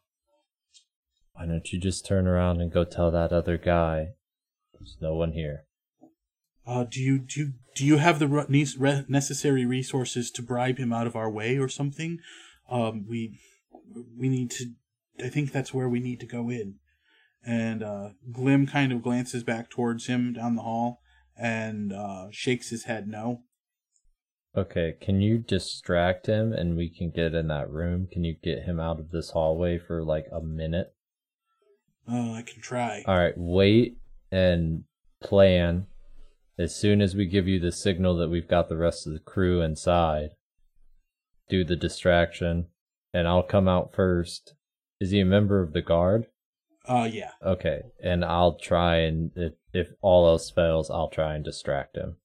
Why 1.33 1.45
don't 1.45 1.71
you 1.71 1.79
just 1.79 2.07
turn 2.07 2.27
around 2.27 2.59
and 2.59 2.71
go 2.71 2.83
tell 2.83 3.11
that 3.11 3.31
other 3.31 3.57
guy? 3.57 4.09
There's 4.73 4.97
no 4.99 5.13
one 5.13 5.33
here. 5.33 5.65
Uh, 6.65 6.85
do 6.85 6.99
you 6.99 7.19
do 7.19 7.39
you, 7.39 7.53
do 7.75 7.85
you 7.85 7.97
have 7.97 8.17
the 8.17 8.27
re- 8.27 9.05
necessary 9.07 9.65
resources 9.65 10.31
to 10.31 10.41
bribe 10.41 10.79
him 10.79 10.91
out 10.91 11.07
of 11.07 11.15
our 11.15 11.29
way 11.29 11.57
or 11.59 11.69
something? 11.69 12.19
Um, 12.69 13.05
we 13.07 13.39
we 14.17 14.27
need 14.27 14.49
to. 14.51 14.71
I 15.23 15.29
think 15.29 15.51
that's 15.51 15.73
where 15.73 15.89
we 15.89 15.99
need 15.99 16.19
to 16.21 16.25
go 16.25 16.49
in. 16.49 16.75
And 17.45 17.83
uh, 17.83 18.09
Glim 18.31 18.67
kind 18.67 18.91
of 18.91 19.03
glances 19.03 19.43
back 19.43 19.69
towards 19.69 20.07
him 20.07 20.33
down 20.33 20.55
the 20.55 20.63
hall 20.63 21.01
and 21.39 21.93
uh, 21.93 22.27
shakes 22.31 22.69
his 22.69 22.83
head 22.83 23.07
no. 23.07 23.43
Okay, 24.57 24.95
can 24.99 25.21
you 25.21 25.37
distract 25.37 26.25
him 26.25 26.51
and 26.51 26.75
we 26.75 26.89
can 26.89 27.11
get 27.11 27.33
in 27.33 27.47
that 27.47 27.69
room? 27.69 28.07
Can 28.11 28.23
you 28.23 28.35
get 28.43 28.63
him 28.63 28.79
out 28.79 28.99
of 28.99 29.11
this 29.11 29.31
hallway 29.31 29.77
for 29.77 30.03
like 30.03 30.25
a 30.31 30.41
minute? 30.41 30.93
Uh, 32.11 32.33
I 32.33 32.43
can 32.45 32.61
try. 32.61 33.03
Alright, 33.07 33.37
wait 33.37 33.97
and 34.31 34.83
plan. 35.21 35.85
As 36.57 36.75
soon 36.75 37.01
as 37.01 37.15
we 37.15 37.25
give 37.25 37.47
you 37.47 37.59
the 37.59 37.71
signal 37.71 38.17
that 38.17 38.29
we've 38.29 38.47
got 38.47 38.67
the 38.67 38.77
rest 38.77 39.07
of 39.07 39.13
the 39.13 39.19
crew 39.19 39.61
inside, 39.61 40.31
do 41.47 41.63
the 41.63 41.75
distraction, 41.75 42.67
and 43.13 43.27
I'll 43.27 43.43
come 43.43 43.67
out 43.67 43.93
first. 43.93 44.55
Is 44.99 45.11
he 45.11 45.19
a 45.19 45.25
member 45.25 45.61
of 45.61 45.73
the 45.73 45.81
guard? 45.81 46.27
Uh, 46.87 47.07
yeah. 47.11 47.31
Okay, 47.45 47.81
and 48.03 48.25
I'll 48.25 48.55
try 48.55 48.97
and 48.97 49.31
if, 49.35 49.53
if 49.73 49.87
all 50.01 50.27
else 50.27 50.49
fails, 50.49 50.89
I'll 50.89 51.09
try 51.09 51.35
and 51.35 51.43
distract 51.43 51.97
him. 51.97 52.17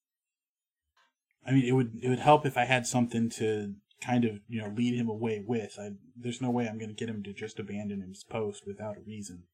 I 1.46 1.52
mean, 1.52 1.64
it 1.64 1.72
would 1.72 1.98
it 2.02 2.08
would 2.08 2.20
help 2.20 2.46
if 2.46 2.56
I 2.56 2.64
had 2.64 2.86
something 2.86 3.28
to 3.30 3.74
kind 4.00 4.24
of 4.24 4.40
you 4.48 4.62
know 4.62 4.72
lead 4.74 4.94
him 4.94 5.08
away 5.08 5.42
with. 5.46 5.76
I, 5.78 5.90
there's 6.16 6.40
no 6.40 6.50
way 6.50 6.66
I'm 6.66 6.78
going 6.78 6.88
to 6.88 6.94
get 6.94 7.08
him 7.08 7.22
to 7.24 7.32
just 7.32 7.58
abandon 7.58 8.00
his 8.00 8.24
post 8.24 8.64
without 8.66 8.96
a 8.96 9.02
reason. 9.06 9.44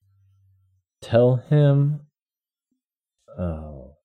Tell 1.03 1.37
him. 1.37 2.03
Oh. 3.39 3.97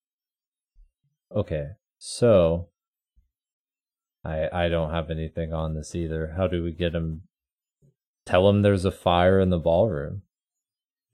Okay, 1.35 1.67
so. 1.97 2.69
I 4.23 4.49
I 4.51 4.69
don't 4.69 4.91
have 4.91 5.11
anything 5.11 5.53
on 5.53 5.75
this 5.75 5.93
either. 5.93 6.33
How 6.35 6.47
do 6.47 6.63
we 6.63 6.71
get 6.71 6.95
him? 6.95 7.23
Tell 8.25 8.49
him 8.49 8.63
there's 8.63 8.85
a 8.85 8.91
fire 8.91 9.39
in 9.39 9.51
the 9.51 9.59
ballroom. 9.59 10.23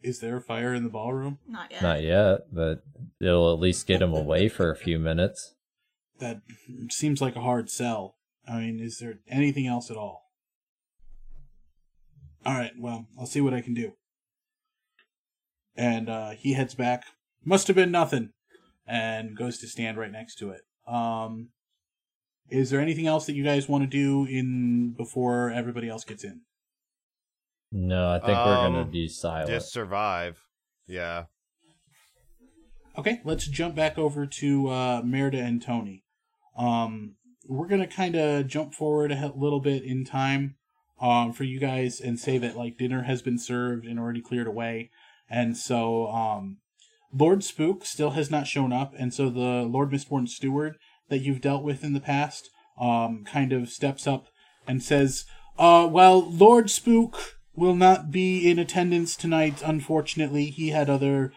Is 0.03 0.19
there 0.19 0.37
a 0.37 0.41
fire 0.41 0.73
in 0.73 0.83
the 0.83 0.89
ballroom? 0.89 1.39
Not 1.47 1.71
yet. 1.71 1.81
Not 1.81 2.01
yet, 2.01 2.39
but 2.51 2.83
it'll 3.19 3.53
at 3.53 3.59
least 3.59 3.87
get 3.87 4.01
him 4.01 4.13
away 4.13 4.49
for 4.49 4.71
a 4.71 4.75
few 4.75 4.97
minutes. 4.97 5.53
That 6.19 6.41
seems 6.89 7.21
like 7.21 7.35
a 7.35 7.41
hard 7.41 7.69
sell. 7.69 8.15
I 8.47 8.59
mean, 8.59 8.79
is 8.79 8.97
there 8.97 9.19
anything 9.29 9.67
else 9.67 9.91
at 9.91 9.97
all? 9.97 10.31
All 12.45 12.53
right, 12.53 12.71
well, 12.79 13.05
I'll 13.19 13.27
see 13.27 13.41
what 13.41 13.53
I 13.53 13.61
can 13.61 13.73
do. 13.73 13.93
And 15.75 16.09
uh, 16.09 16.31
he 16.31 16.53
heads 16.53 16.73
back. 16.73 17.03
Must 17.45 17.67
have 17.67 17.75
been 17.75 17.91
nothing, 17.91 18.31
and 18.87 19.37
goes 19.37 19.59
to 19.59 19.67
stand 19.67 19.97
right 19.97 20.11
next 20.11 20.35
to 20.39 20.51
it. 20.51 20.61
Um, 20.87 21.49
is 22.49 22.69
there 22.69 22.81
anything 22.81 23.07
else 23.07 23.25
that 23.27 23.33
you 23.33 23.43
guys 23.43 23.69
want 23.69 23.83
to 23.83 23.87
do 23.87 24.25
in 24.25 24.93
before 24.97 25.51
everybody 25.51 25.87
else 25.87 26.03
gets 26.03 26.23
in? 26.23 26.41
No, 27.71 28.09
I 28.09 28.19
think 28.19 28.37
we're 28.37 28.55
gonna 28.55 28.81
Um, 28.81 28.91
be 28.91 29.07
silent. 29.07 29.49
Just 29.49 29.71
survive. 29.71 30.41
Yeah. 30.87 31.25
Okay, 32.97 33.21
let's 33.23 33.47
jump 33.47 33.75
back 33.75 33.97
over 33.97 34.25
to 34.25 34.67
uh, 34.67 35.01
Merida 35.05 35.39
and 35.39 35.61
Tony. 35.61 36.03
Um, 36.57 37.15
we're 37.47 37.67
gonna 37.67 37.87
kind 37.87 38.15
of 38.15 38.47
jump 38.47 38.73
forward 38.73 39.11
a 39.11 39.31
little 39.35 39.61
bit 39.61 39.83
in 39.83 40.03
time 40.03 40.55
um, 40.99 41.31
for 41.31 41.45
you 41.45 41.59
guys 41.59 42.01
and 42.01 42.19
say 42.19 42.37
that 42.37 42.57
like 42.57 42.77
dinner 42.77 43.03
has 43.03 43.21
been 43.21 43.39
served 43.39 43.85
and 43.85 43.97
already 43.97 44.21
cleared 44.21 44.47
away, 44.47 44.91
and 45.29 45.55
so 45.55 46.07
um, 46.07 46.57
Lord 47.13 47.43
Spook 47.43 47.85
still 47.85 48.11
has 48.11 48.29
not 48.29 48.47
shown 48.47 48.73
up, 48.73 48.93
and 48.97 49.13
so 49.13 49.29
the 49.29 49.63
Lord 49.63 49.89
Mistborn 49.91 50.27
Steward 50.27 50.77
that 51.07 51.19
you've 51.19 51.41
dealt 51.41 51.63
with 51.63 51.83
in 51.85 51.93
the 51.93 51.99
past 52.01 52.49
um, 52.79 53.23
kind 53.25 53.53
of 53.53 53.69
steps 53.69 54.05
up 54.05 54.27
and 54.67 54.83
says, 54.83 55.25
uh, 55.57 55.87
"Well, 55.89 56.29
Lord 56.29 56.69
Spook 56.69 57.37
will 57.55 57.75
not 57.75 58.11
be 58.11 58.49
in 58.49 58.59
attendance 58.59 59.15
tonight. 59.15 59.61
Unfortunately, 59.63 60.45
he 60.45 60.69
had 60.69 60.89
other." 60.89 61.33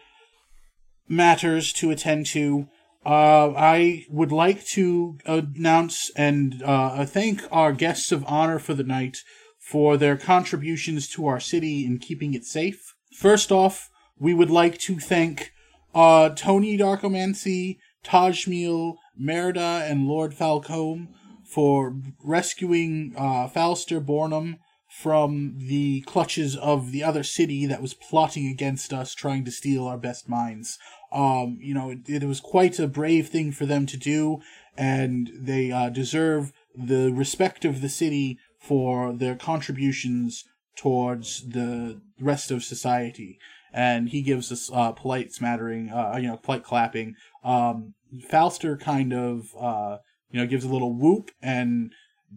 matters 1.07 1.71
to 1.73 1.91
attend 1.91 2.25
to. 2.27 2.67
Uh, 3.05 3.53
I 3.55 4.05
would 4.09 4.31
like 4.31 4.65
to 4.67 5.19
announce 5.25 6.09
and 6.15 6.61
uh, 6.63 7.05
thank 7.05 7.43
our 7.51 7.71
guests 7.71 8.11
of 8.11 8.25
honor 8.27 8.57
for 8.57 8.73
the 8.73 8.83
night 8.83 9.17
for 9.59 9.97
their 9.97 10.17
contributions 10.17 11.07
to 11.09 11.27
our 11.27 11.39
city 11.39 11.85
in 11.85 11.99
keeping 11.99 12.33
it 12.33 12.45
safe. 12.45 12.95
First 13.15 13.51
off, 13.51 13.89
we 14.17 14.33
would 14.33 14.49
like 14.49 14.79
to 14.79 14.99
thank 14.99 15.51
uh, 15.93 16.29
Tony 16.29 16.77
Darkomancy, 16.77 17.77
Tajmil, 18.03 18.95
Merida, 19.17 19.85
and 19.87 20.07
Lord 20.07 20.33
Falcombe 20.33 21.09
for 21.47 21.95
rescuing 22.23 23.13
uh, 23.17 23.47
Falster 23.47 23.99
Bornham 23.99 24.57
from 25.01 25.55
the 25.57 25.99
clutches 26.01 26.55
of 26.55 26.93
the 26.93 27.03
other 27.03 27.21
city 27.21 27.65
that 27.65 27.81
was 27.81 27.93
plotting 27.93 28.47
against 28.47 28.93
us, 28.93 29.13
trying 29.13 29.43
to 29.43 29.51
steal 29.51 29.85
our 29.85 29.97
best 29.97 30.29
minds. 30.29 30.79
Um, 31.11 31.57
you 31.61 31.73
know, 31.73 31.89
it, 31.89 32.07
it 32.07 32.23
was 32.23 32.39
quite 32.39 32.79
a 32.79 32.87
brave 32.87 33.27
thing 33.27 33.51
for 33.51 33.65
them 33.65 33.85
to 33.87 33.97
do, 33.97 34.39
and 34.77 35.29
they 35.37 35.69
uh, 35.69 35.89
deserve 35.89 36.53
the 36.73 37.11
respect 37.11 37.65
of 37.65 37.81
the 37.81 37.89
city 37.89 38.39
for 38.57 39.11
their 39.11 39.35
contributions 39.35 40.45
towards 40.77 41.49
the 41.49 41.99
rest 42.19 42.49
of 42.49 42.63
society. 42.63 43.37
And 43.73 44.09
he 44.09 44.21
gives 44.21 44.49
us 44.49 44.71
uh, 44.73 44.93
polite 44.93 45.33
smattering, 45.33 45.89
uh, 45.89 46.15
you 46.15 46.29
know, 46.29 46.37
polite 46.37 46.63
clapping. 46.63 47.15
Um, 47.43 47.95
Falster 48.29 48.77
kind 48.77 49.13
of, 49.13 49.53
uh, 49.59 49.97
you 50.31 50.39
know, 50.39 50.47
gives 50.47 50.63
a 50.63 50.69
little 50.69 50.93
whoop, 50.93 51.31
and 51.41 51.91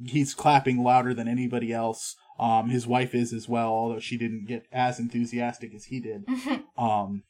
he's 0.07 0.35
clapping 0.35 0.83
louder 0.83 1.15
than 1.15 1.29
anybody 1.29 1.73
else. 1.73 2.17
Um, 2.39 2.71
his 2.71 2.87
wife 2.87 3.15
is 3.15 3.33
as 3.33 3.49
well, 3.49 3.69
although 3.69 3.99
she 3.99 4.17
didn't 4.17 4.47
get 4.47 4.67
as 4.73 4.99
enthusiastic 5.01 5.75
as 5.75 5.87
he 5.87 6.01
did. 6.01 6.25
um, 6.79 7.25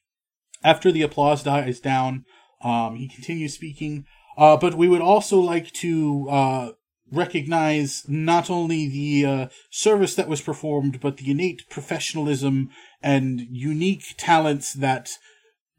after 0.63 0.93
the 0.93 1.03
applause 1.03 1.43
dies 1.43 1.81
down, 1.81 2.25
um, 2.63 2.97
he 2.97 3.09
continues 3.09 3.55
speaking. 3.55 4.05
Uh, 4.37 4.57
but 4.57 4.75
we 4.75 4.89
would 4.89 5.01
also 5.01 5.41
like 5.41 5.73
to 5.73 6.29
uh, 6.31 6.71
recognize 7.11 8.05
not 8.09 8.51
only 8.51 8.89
the 8.89 9.27
uh, 9.27 9.49
service 9.71 10.15
that 10.15 10.29
was 10.29 10.41
performed, 10.41 11.01
but 11.01 11.17
the 11.17 11.31
innate 11.31 11.69
professionalism 11.69 12.71
and 13.03 13.41
unique 13.51 14.15
talents 14.17 14.73
that 14.75 15.11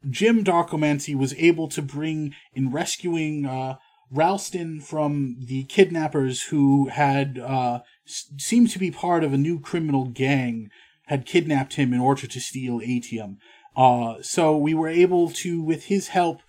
Jim 0.08 0.44
Darkomancy 0.44 1.14
was 1.14 1.34
able 1.34 1.68
to 1.68 1.82
bring 1.82 2.34
in 2.54 2.70
rescuing 2.70 3.46
uh, 3.46 3.76
Ralston 4.10 4.80
from 4.80 5.36
the 5.38 5.64
kidnappers 5.64 6.44
who 6.44 6.88
had 6.88 7.38
uh, 7.38 7.80
seemed 8.10 8.70
to 8.70 8.78
be 8.78 8.90
part 8.90 9.24
of 9.24 9.32
a 9.32 9.38
new 9.38 9.60
criminal 9.60 10.06
gang, 10.06 10.70
had 11.06 11.26
kidnapped 11.26 11.74
him 11.74 11.92
in 11.92 12.00
order 12.00 12.26
to 12.26 12.40
steal 12.40 12.80
Atium. 12.80 13.38
Uh, 13.76 14.16
so 14.22 14.56
we 14.56 14.74
were 14.74 14.88
able 14.88 15.30
to, 15.30 15.62
with 15.62 15.84
his 15.84 16.08
help, 16.08 16.42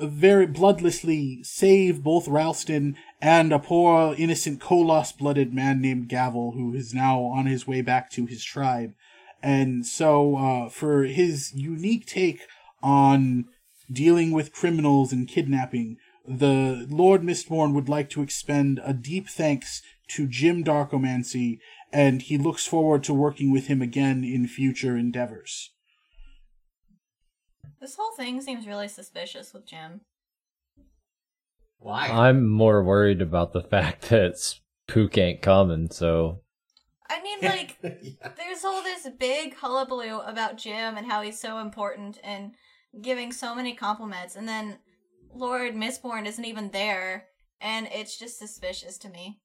very 0.00 0.46
bloodlessly 0.46 1.44
save 1.44 2.02
both 2.02 2.28
Ralston 2.28 2.96
and 3.20 3.52
a 3.52 3.58
poor 3.58 4.14
innocent 4.16 4.60
Koloss 4.60 5.16
blooded 5.16 5.52
man 5.52 5.80
named 5.80 6.08
Gavel, 6.08 6.52
who 6.52 6.74
is 6.74 6.94
now 6.94 7.22
on 7.22 7.46
his 7.46 7.66
way 7.66 7.82
back 7.82 8.10
to 8.12 8.26
his 8.26 8.44
tribe. 8.44 8.94
And 9.42 9.86
so, 9.86 10.36
uh, 10.36 10.68
for 10.68 11.04
his 11.04 11.52
unique 11.54 12.06
take 12.06 12.46
on 12.82 13.46
dealing 13.90 14.32
with 14.32 14.52
criminals 14.52 15.12
and 15.12 15.28
kidnapping, 15.28 15.96
the 16.26 16.86
Lord 16.90 17.22
Mistborn 17.22 17.72
would 17.74 17.88
like 17.88 18.10
to 18.10 18.22
expend 18.22 18.80
a 18.84 18.92
deep 18.92 19.28
thanks 19.28 19.82
to 20.08 20.26
Jim 20.26 20.64
Darkomancy, 20.64 21.58
and 21.92 22.22
he 22.22 22.38
looks 22.38 22.66
forward 22.66 23.04
to 23.04 23.14
working 23.14 23.52
with 23.52 23.66
him 23.66 23.82
again 23.82 24.24
in 24.24 24.46
future 24.46 24.96
endeavors. 24.96 25.70
This 27.80 27.96
whole 27.96 28.12
thing 28.16 28.40
seems 28.40 28.66
really 28.66 28.88
suspicious 28.88 29.52
with 29.52 29.66
Jim. 29.66 30.00
Why? 31.78 32.08
I'm 32.08 32.48
more 32.48 32.82
worried 32.82 33.22
about 33.22 33.52
the 33.52 33.62
fact 33.70 34.08
that 34.10 34.38
Spook 34.38 35.16
ain't 35.16 35.42
coming, 35.42 35.90
so 35.90 36.40
I 37.08 37.22
mean, 37.22 37.38
like, 37.42 37.78
Yeah. 37.82 38.32
there's 38.36 38.64
all 38.64 38.82
this 38.82 39.08
big 39.18 39.54
hullabaloo 39.56 40.18
about 40.20 40.58
Jim 40.58 40.96
and 40.96 41.06
how 41.06 41.22
he's 41.22 41.40
so 41.40 41.58
important 41.58 42.18
and 42.24 42.52
giving 43.00 43.32
so 43.32 43.54
many 43.54 43.74
compliments, 43.74 44.34
and 44.34 44.48
then 44.48 44.78
Lord 45.32 45.74
Mistborn 45.74 46.26
isn't 46.26 46.44
even 46.44 46.70
there, 46.70 47.26
and 47.60 47.88
it's 47.92 48.18
just 48.18 48.38
suspicious 48.38 48.98
to 48.98 49.08
me. 49.08 49.40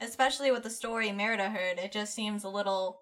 Especially 0.00 0.50
with 0.50 0.62
the 0.62 0.70
story 0.70 1.12
Merida 1.12 1.48
heard, 1.48 1.78
it 1.78 1.92
just 1.92 2.14
seems 2.14 2.44
a 2.44 2.48
little 2.48 3.00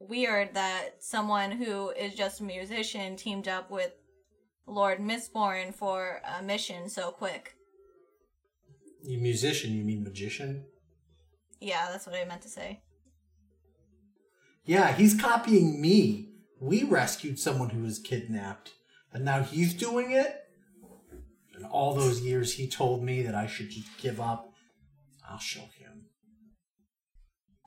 weird 0.00 0.54
that 0.54 1.02
someone 1.02 1.52
who 1.52 1.90
is 1.90 2.14
just 2.14 2.40
a 2.40 2.44
musician 2.44 3.16
teamed 3.16 3.48
up 3.48 3.70
with 3.70 3.92
Lord 4.66 4.98
Mistborn 4.98 5.74
for 5.74 6.20
a 6.38 6.42
mission 6.42 6.88
so 6.88 7.10
quick. 7.10 7.54
You 9.02 9.18
musician, 9.18 9.72
you 9.72 9.84
mean 9.84 10.02
magician? 10.02 10.64
Yeah, 11.60 11.88
that's 11.90 12.06
what 12.06 12.16
I 12.16 12.24
meant 12.24 12.42
to 12.42 12.48
say. 12.48 12.80
Yeah, 14.64 14.92
he's 14.92 15.20
copying 15.20 15.80
me. 15.80 16.28
We 16.60 16.84
rescued 16.84 17.38
someone 17.38 17.70
who 17.70 17.82
was 17.82 17.98
kidnapped, 17.98 18.72
and 19.12 19.24
now 19.24 19.42
he's 19.42 19.74
doing 19.74 20.12
it? 20.12 20.44
And 21.54 21.64
all 21.66 21.94
those 21.94 22.20
years 22.20 22.54
he 22.54 22.68
told 22.68 23.02
me 23.02 23.22
that 23.22 23.34
I 23.34 23.46
should 23.46 23.70
just 23.70 23.88
give 23.98 24.20
up. 24.20 24.49
I'll 25.30 25.38
show 25.38 25.60
him. 25.60 26.06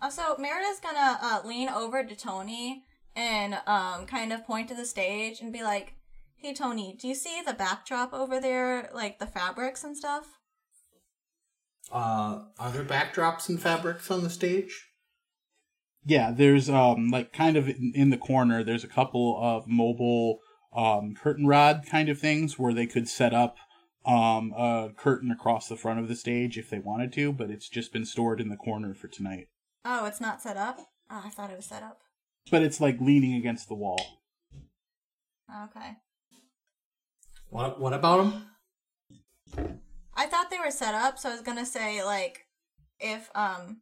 Also, 0.02 0.36
Merida's 0.38 0.82
gonna 0.82 1.17
uh, 1.21 1.41
lean 1.45 1.69
over 1.69 2.04
to 2.04 2.15
Tony 2.15 2.84
and 3.15 3.56
um, 3.65 4.06
kind 4.06 4.34
of 4.34 4.45
point 4.45 4.67
to 4.67 4.76
the 4.76 4.86
stage 4.86 5.39
and 5.39 5.54
be 5.54 5.63
like, 5.63 5.93
"Hey, 6.36 6.54
Tony, 6.54 6.97
do 6.99 7.08
you 7.08 7.15
see 7.15 7.41
the 7.45 7.54
backdrop 7.54 8.13
over 8.13 8.41
there, 8.41 8.89
like 8.93 9.19
the 9.19 9.28
fabrics 9.28 9.84
and 9.84 9.95
stuff?" 9.95 10.26
Uh, 11.91 12.43
are 12.60 12.71
there 12.71 12.84
backdrops 12.84 13.47
and 13.47 13.62
fabrics 13.62 14.12
on 14.12 14.23
the 14.23 14.30
stage? 14.30 14.89
Yeah, 16.06 16.32
there's 16.32 16.69
um 16.69 17.10
like 17.10 17.32
kind 17.32 17.56
of 17.56 17.69
in, 17.69 17.93
in 17.95 18.10
the 18.10 18.17
corner. 18.17 18.62
There's 18.63 18.84
a 18.84 18.89
couple 18.89 19.39
of 19.41 19.67
mobile 19.67 20.39
um 20.76 21.15
curtain 21.15 21.47
rod 21.47 21.86
kind 21.89 22.10
of 22.10 22.19
things 22.19 22.60
where 22.60 22.73
they 22.73 22.88
could 22.88 23.08
set 23.08 23.34
up 23.34 23.56
um 24.05 24.53
a 24.57 24.91
curtain 24.95 25.31
across 25.31 25.67
the 25.67 25.77
front 25.77 25.99
of 25.99 26.07
the 26.07 26.15
stage 26.15 26.57
if 26.57 26.69
they 26.69 26.79
wanted 26.79 27.13
to, 27.13 27.31
but 27.31 27.49
it's 27.49 27.69
just 27.69 27.93
been 27.93 28.05
stored 28.05 28.41
in 28.41 28.49
the 28.49 28.57
corner 28.57 28.93
for 28.93 29.07
tonight. 29.07 29.47
Oh, 29.85 30.05
it's 30.05 30.21
not 30.21 30.41
set 30.41 30.57
up. 30.57 30.79
Oh, 31.09 31.21
I 31.25 31.29
thought 31.29 31.51
it 31.51 31.57
was 31.57 31.65
set 31.65 31.83
up. 31.83 32.01
But 32.51 32.61
it's 32.63 32.81
like 32.81 32.99
leaning 32.99 33.35
against 33.35 33.67
the 33.67 33.75
wall. 33.75 34.19
Okay, 35.65 35.97
What 37.49 37.79
What 37.79 37.93
about 37.93 38.23
them? 38.23 39.77
I 40.15 40.25
thought 40.25 40.49
they 40.49 40.59
were 40.59 40.71
set 40.71 40.95
up, 40.95 41.19
so 41.19 41.29
I 41.29 41.33
was 41.33 41.41
gonna 41.41 41.65
say 41.65 42.03
like, 42.03 42.47
if 42.99 43.29
um, 43.35 43.81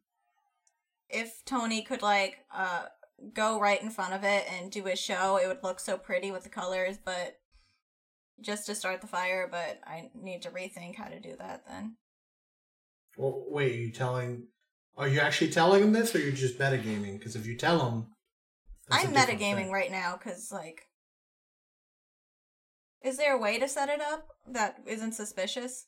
if 1.08 1.42
Tony 1.44 1.82
could 1.82 2.02
like 2.02 2.44
uh 2.54 2.84
go 3.32 3.58
right 3.60 3.80
in 3.82 3.90
front 3.90 4.14
of 4.14 4.24
it 4.24 4.44
and 4.52 4.70
do 4.70 4.84
his 4.84 4.98
show, 4.98 5.36
it 5.36 5.46
would 5.46 5.62
look 5.62 5.80
so 5.80 5.96
pretty 5.96 6.30
with 6.30 6.44
the 6.44 6.48
colors, 6.50 6.98
but. 7.04 7.38
Just 8.42 8.66
to 8.66 8.74
start 8.74 9.00
the 9.00 9.06
fire, 9.06 9.48
but 9.50 9.80
I 9.86 10.10
need 10.14 10.42
to 10.42 10.50
rethink 10.50 10.96
how 10.96 11.06
to 11.06 11.20
do 11.20 11.36
that 11.38 11.62
then. 11.68 11.96
Well, 13.16 13.44
wait, 13.48 13.72
are 13.72 13.78
you 13.78 13.90
telling? 13.92 14.48
Are 14.96 15.08
you 15.08 15.20
actually 15.20 15.50
telling 15.50 15.82
him 15.82 15.92
this, 15.92 16.14
or 16.14 16.18
you're 16.18 16.32
just 16.32 16.58
metagaming? 16.58 17.18
Because 17.18 17.36
if 17.36 17.46
you 17.46 17.56
tell 17.56 17.88
him, 17.88 18.06
that's 18.88 19.04
a 19.04 19.06
I'm 19.08 19.12
different 19.14 19.40
metagaming 19.40 19.54
thing. 19.56 19.72
right 19.72 19.90
now 19.90 20.16
because, 20.18 20.50
like, 20.52 20.82
is 23.02 23.16
there 23.16 23.34
a 23.34 23.38
way 23.40 23.58
to 23.58 23.68
set 23.68 23.88
it 23.88 24.00
up 24.00 24.28
that 24.46 24.76
isn't 24.86 25.12
suspicious? 25.12 25.86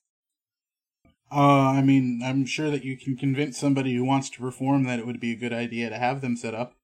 Uh, 1.33 1.71
I 1.71 1.83
mean, 1.83 2.21
I'm 2.25 2.47
sure 2.47 2.71
that 2.71 2.85
you 2.85 2.97
can 2.97 3.17
convince 3.17 3.59
somebody 3.59 3.95
who 3.95 4.05
wants 4.05 4.31
to 4.31 4.39
perform 4.39 4.85
that 4.85 4.99
it 4.99 5.07
would 5.07 5.21
be 5.21 5.33
a 5.33 5.37
good 5.37 5.53
idea 5.53 5.91
to 5.91 5.99
have 5.99 6.21
them 6.21 6.37
set 6.37 6.55
up. 6.55 6.75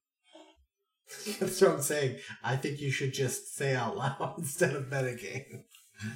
That's 1.39 1.61
what 1.61 1.71
I'm 1.71 1.81
saying. 1.81 2.17
I 2.43 2.55
think 2.55 2.79
you 2.79 2.91
should 2.91 3.13
just 3.13 3.55
say 3.55 3.75
out 3.75 3.97
loud 3.97 4.35
instead 4.39 4.75
of 4.75 4.85
metagame. 4.89 5.63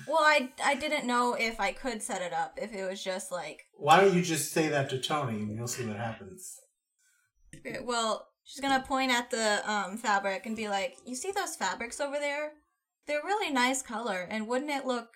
Well, 0.08 0.20
I 0.22 0.50
I 0.64 0.76
didn't 0.76 1.06
know 1.06 1.36
if 1.36 1.60
I 1.60 1.72
could 1.72 2.02
set 2.02 2.22
it 2.22 2.34
up 2.34 2.58
if 2.60 2.74
it 2.74 2.90
was 2.90 3.04
just 3.04 3.32
like, 3.32 3.68
Why 3.74 4.02
don't 4.02 4.16
you 4.16 4.24
just 4.24 4.52
say 4.52 4.68
that 4.70 4.90
to 4.90 5.00
Tony 5.00 5.40
and 5.42 5.56
you'll 5.56 5.68
see 5.68 5.86
what 5.86 5.98
happens? 5.98 6.60
well, 7.84 8.28
she's 8.44 8.62
gonna 8.62 8.84
point 8.84 9.12
at 9.12 9.30
the 9.30 9.62
um 9.72 9.98
fabric 9.98 10.46
and 10.46 10.56
be 10.56 10.68
like, 10.68 10.96
"You 11.06 11.16
see 11.16 11.32
those 11.32 11.56
fabrics 11.56 12.00
over 12.02 12.18
there? 12.20 12.54
They're 13.08 13.22
really 13.24 13.52
nice 13.54 13.82
color, 13.84 14.28
and 14.30 14.48
wouldn't 14.48 14.72
it 14.72 14.86
look 14.86 15.10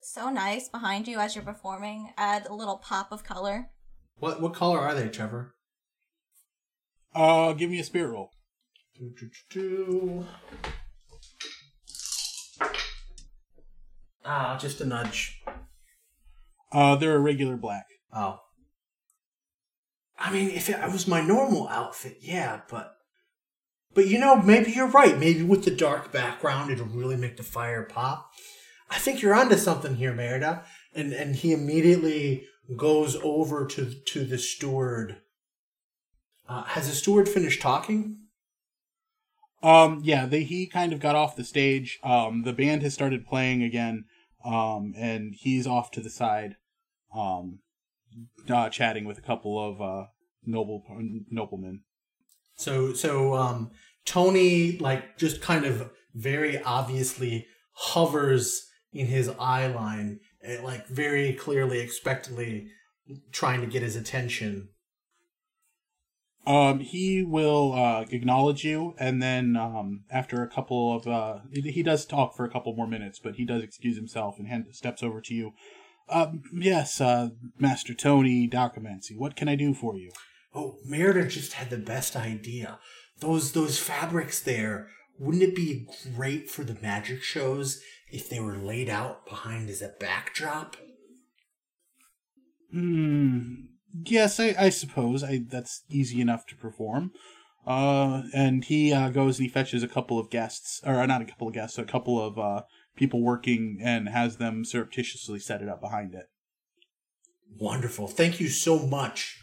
so 0.00 0.30
nice 0.30 0.68
behind 0.68 1.06
you 1.06 1.18
as 1.18 1.34
you're 1.34 1.44
performing? 1.44 2.12
Add 2.16 2.46
a 2.46 2.54
little 2.54 2.78
pop 2.78 3.12
of 3.12 3.24
color." 3.24 3.70
What 4.18 4.40
What 4.40 4.54
color 4.54 4.80
are 4.80 4.94
they, 4.94 5.08
Trevor? 5.08 5.54
Uh, 7.14 7.52
give 7.52 7.70
me 7.70 7.78
a 7.78 7.84
spirit 7.84 8.10
roll. 8.10 8.30
Do, 8.98 9.14
do, 9.16 9.30
do. 9.50 10.26
Ah, 14.24 14.58
just 14.60 14.80
a 14.80 14.84
nudge. 14.84 15.40
Uh, 16.72 16.96
they're 16.96 17.14
a 17.14 17.20
regular 17.20 17.56
black. 17.56 17.86
Oh. 18.12 18.40
I 20.18 20.32
mean, 20.32 20.50
if 20.50 20.68
it 20.68 20.80
was 20.90 21.06
my 21.06 21.20
normal 21.20 21.68
outfit, 21.68 22.18
yeah, 22.20 22.62
but. 22.68 22.96
But 23.94 24.08
you 24.08 24.18
know, 24.18 24.36
maybe 24.36 24.72
you're 24.72 24.88
right. 24.88 25.16
Maybe 25.16 25.42
with 25.42 25.64
the 25.64 25.70
dark 25.70 26.12
background, 26.12 26.70
it'll 26.70 26.86
really 26.86 27.16
make 27.16 27.36
the 27.36 27.42
fire 27.44 27.84
pop. 27.84 28.30
I 28.90 28.98
think 28.98 29.22
you're 29.22 29.34
onto 29.34 29.56
something 29.56 29.94
here, 29.94 30.12
Merida. 30.12 30.64
And 30.94 31.12
and 31.12 31.36
he 31.36 31.52
immediately 31.52 32.46
goes 32.76 33.16
over 33.22 33.64
to 33.66 33.94
to 33.94 34.24
the 34.24 34.38
steward. 34.38 35.20
Uh, 36.48 36.64
has 36.64 36.88
the 36.88 36.94
steward 36.94 37.28
finished 37.28 37.62
talking? 37.62 38.27
Um, 39.62 40.00
yeah, 40.04 40.26
they 40.26 40.44
he 40.44 40.66
kind 40.66 40.92
of 40.92 41.00
got 41.00 41.16
off 41.16 41.36
the 41.36 41.44
stage. 41.44 41.98
Um, 42.02 42.42
the 42.44 42.52
band 42.52 42.82
has 42.82 42.94
started 42.94 43.26
playing 43.26 43.62
again. 43.62 44.04
Um, 44.44 44.94
and 44.96 45.34
he's 45.36 45.66
off 45.66 45.90
to 45.92 46.00
the 46.00 46.10
side, 46.10 46.56
um, 47.14 47.58
uh, 48.48 48.68
chatting 48.70 49.04
with 49.04 49.18
a 49.18 49.22
couple 49.22 49.58
of 49.58 49.80
uh 49.80 50.06
noble 50.44 50.84
nobleman. 51.30 51.82
So 52.54 52.92
so 52.92 53.34
um 53.34 53.70
Tony 54.06 54.78
like 54.78 55.18
just 55.18 55.42
kind 55.42 55.64
of 55.64 55.90
very 56.14 56.62
obviously 56.62 57.46
hovers 57.72 58.66
in 58.92 59.06
his 59.06 59.28
eye 59.38 59.66
line, 59.66 60.20
eh, 60.42 60.60
like 60.62 60.86
very 60.86 61.32
clearly, 61.32 61.80
expectantly 61.80 62.68
trying 63.32 63.60
to 63.60 63.66
get 63.66 63.82
his 63.82 63.96
attention. 63.96 64.68
Um, 66.48 66.80
he 66.80 67.22
will 67.22 67.74
uh, 67.74 68.06
acknowledge 68.10 68.64
you, 68.64 68.94
and 68.98 69.22
then 69.22 69.54
um, 69.54 70.04
after 70.10 70.42
a 70.42 70.48
couple 70.48 70.96
of 70.96 71.06
uh, 71.06 71.40
he 71.52 71.82
does 71.82 72.06
talk 72.06 72.34
for 72.34 72.46
a 72.46 72.50
couple 72.50 72.74
more 72.74 72.86
minutes, 72.86 73.18
but 73.18 73.34
he 73.34 73.44
does 73.44 73.62
excuse 73.62 73.96
himself 73.96 74.38
and 74.38 74.48
hand, 74.48 74.64
steps 74.72 75.02
over 75.02 75.20
to 75.20 75.34
you. 75.34 75.52
Um, 76.08 76.44
yes, 76.54 77.02
uh, 77.02 77.28
Master 77.58 77.92
Tony 77.92 78.48
Darkomancy, 78.48 79.14
what 79.14 79.36
can 79.36 79.46
I 79.46 79.56
do 79.56 79.74
for 79.74 79.94
you? 79.98 80.10
Oh, 80.54 80.78
Merida 80.86 81.28
just 81.28 81.52
had 81.52 81.68
the 81.68 81.76
best 81.76 82.16
idea. 82.16 82.78
Those 83.20 83.52
those 83.52 83.78
fabrics 83.78 84.40
there, 84.40 84.88
wouldn't 85.18 85.44
it 85.44 85.54
be 85.54 85.86
great 86.16 86.48
for 86.48 86.64
the 86.64 86.78
magic 86.80 87.22
shows 87.22 87.82
if 88.10 88.30
they 88.30 88.40
were 88.40 88.56
laid 88.56 88.88
out 88.88 89.26
behind 89.26 89.68
as 89.68 89.82
a 89.82 89.92
backdrop? 90.00 90.78
Hmm. 92.72 93.54
Yes, 94.04 94.38
I, 94.38 94.54
I 94.58 94.68
suppose 94.68 95.22
I 95.24 95.40
that's 95.48 95.82
easy 95.88 96.20
enough 96.20 96.46
to 96.46 96.56
perform. 96.56 97.12
Uh, 97.66 98.22
and 98.32 98.64
he 98.64 98.92
uh, 98.92 99.10
goes 99.10 99.38
and 99.38 99.46
he 99.46 99.52
fetches 99.52 99.82
a 99.82 99.88
couple 99.88 100.18
of 100.18 100.30
guests, 100.30 100.80
or 100.86 101.06
not 101.06 101.20
a 101.20 101.26
couple 101.26 101.48
of 101.48 101.54
guests, 101.54 101.76
a 101.78 101.84
couple 101.84 102.18
of 102.18 102.38
uh, 102.38 102.62
people 102.96 103.22
working, 103.22 103.78
and 103.82 104.08
has 104.08 104.38
them 104.38 104.64
surreptitiously 104.64 105.38
set 105.38 105.60
it 105.60 105.68
up 105.68 105.80
behind 105.80 106.14
it. 106.14 106.26
Wonderful. 107.58 108.08
Thank 108.08 108.40
you 108.40 108.48
so 108.48 108.78
much. 108.78 109.40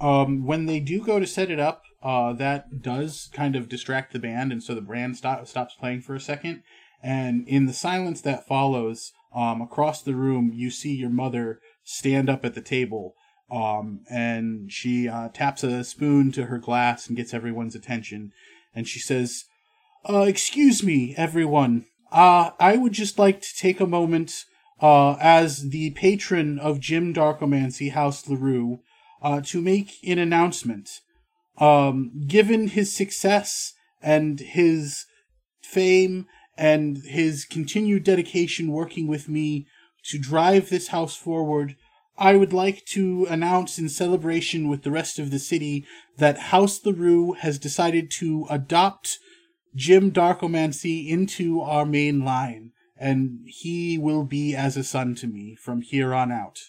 Um, 0.00 0.44
when 0.44 0.66
they 0.66 0.80
do 0.80 1.02
go 1.02 1.20
to 1.20 1.26
set 1.26 1.50
it 1.50 1.60
up, 1.60 1.82
uh, 2.02 2.32
that 2.34 2.82
does 2.82 3.28
kind 3.32 3.56
of 3.56 3.68
distract 3.68 4.12
the 4.12 4.18
band, 4.18 4.52
and 4.52 4.62
so 4.62 4.74
the 4.74 4.80
band 4.80 5.16
stop, 5.16 5.46
stops 5.46 5.74
playing 5.78 6.02
for 6.02 6.14
a 6.14 6.20
second. 6.20 6.62
And 7.02 7.46
in 7.46 7.66
the 7.66 7.72
silence 7.72 8.20
that 8.22 8.46
follows, 8.46 9.12
um, 9.34 9.60
across 9.60 10.02
the 10.02 10.14
room, 10.14 10.50
you 10.54 10.70
see 10.70 10.94
your 10.94 11.10
mother 11.10 11.60
stand 11.86 12.28
up 12.28 12.44
at 12.44 12.54
the 12.54 12.60
table, 12.60 13.14
um, 13.50 14.00
and 14.10 14.70
she 14.70 15.08
uh, 15.08 15.28
taps 15.28 15.62
a 15.62 15.84
spoon 15.84 16.32
to 16.32 16.46
her 16.46 16.58
glass 16.58 17.06
and 17.06 17.16
gets 17.16 17.32
everyone's 17.32 17.76
attention. 17.76 18.32
And 18.74 18.86
she 18.86 18.98
says, 18.98 19.44
uh, 20.04 20.22
"Excuse 20.22 20.82
me, 20.82 21.14
everyone. 21.16 21.86
Uh, 22.12 22.50
I 22.58 22.76
would 22.76 22.92
just 22.92 23.18
like 23.18 23.40
to 23.40 23.56
take 23.56 23.80
a 23.80 23.86
moment, 23.86 24.44
uh, 24.82 25.16
as 25.20 25.70
the 25.70 25.90
patron 25.90 26.58
of 26.58 26.80
Jim 26.80 27.14
Darkomancy 27.14 27.92
House 27.92 28.28
LaRue, 28.28 28.80
uh, 29.22 29.40
to 29.42 29.62
make 29.62 29.94
an 30.04 30.18
announcement. 30.18 31.00
Um, 31.58 32.24
given 32.26 32.68
his 32.68 32.94
success 32.94 33.72
and 34.02 34.38
his 34.40 35.06
fame 35.62 36.26
and 36.58 36.98
his 36.98 37.46
continued 37.46 38.04
dedication 38.04 38.72
working 38.72 39.06
with 39.06 39.28
me 39.28 39.66
to 40.10 40.18
drive 40.18 40.68
this 40.68 40.88
house 40.88 41.16
forward, 41.16 41.76
I 42.18 42.36
would 42.36 42.52
like 42.52 42.84
to 42.86 43.26
announce 43.28 43.78
in 43.78 43.88
celebration 43.88 44.68
with 44.68 44.82
the 44.82 44.90
rest 44.90 45.18
of 45.18 45.30
the 45.30 45.38
city 45.38 45.84
that 46.16 46.38
House 46.38 46.84
LaRue 46.84 47.32
has 47.34 47.58
decided 47.58 48.10
to 48.12 48.46
adopt 48.48 49.18
Jim 49.74 50.10
Darkomancy 50.10 51.08
into 51.08 51.60
our 51.60 51.84
main 51.84 52.24
line, 52.24 52.72
and 52.96 53.40
he 53.46 53.98
will 53.98 54.24
be 54.24 54.54
as 54.54 54.76
a 54.76 54.84
son 54.84 55.14
to 55.16 55.26
me 55.26 55.54
from 55.54 55.82
here 55.82 56.14
on 56.14 56.32
out. 56.32 56.60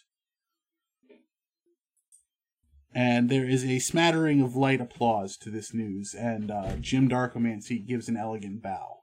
And 2.94 3.30
there 3.30 3.48
is 3.48 3.64
a 3.64 3.80
smattering 3.80 4.42
of 4.42 4.56
light 4.56 4.82
applause 4.82 5.38
to 5.38 5.50
this 5.50 5.74
news, 5.74 6.14
and 6.14 6.52
uh, 6.52 6.76
Jim 6.82 7.08
Darkomancy 7.08 7.86
gives 7.86 8.10
an 8.10 8.18
elegant 8.18 8.62
bow. 8.62 8.98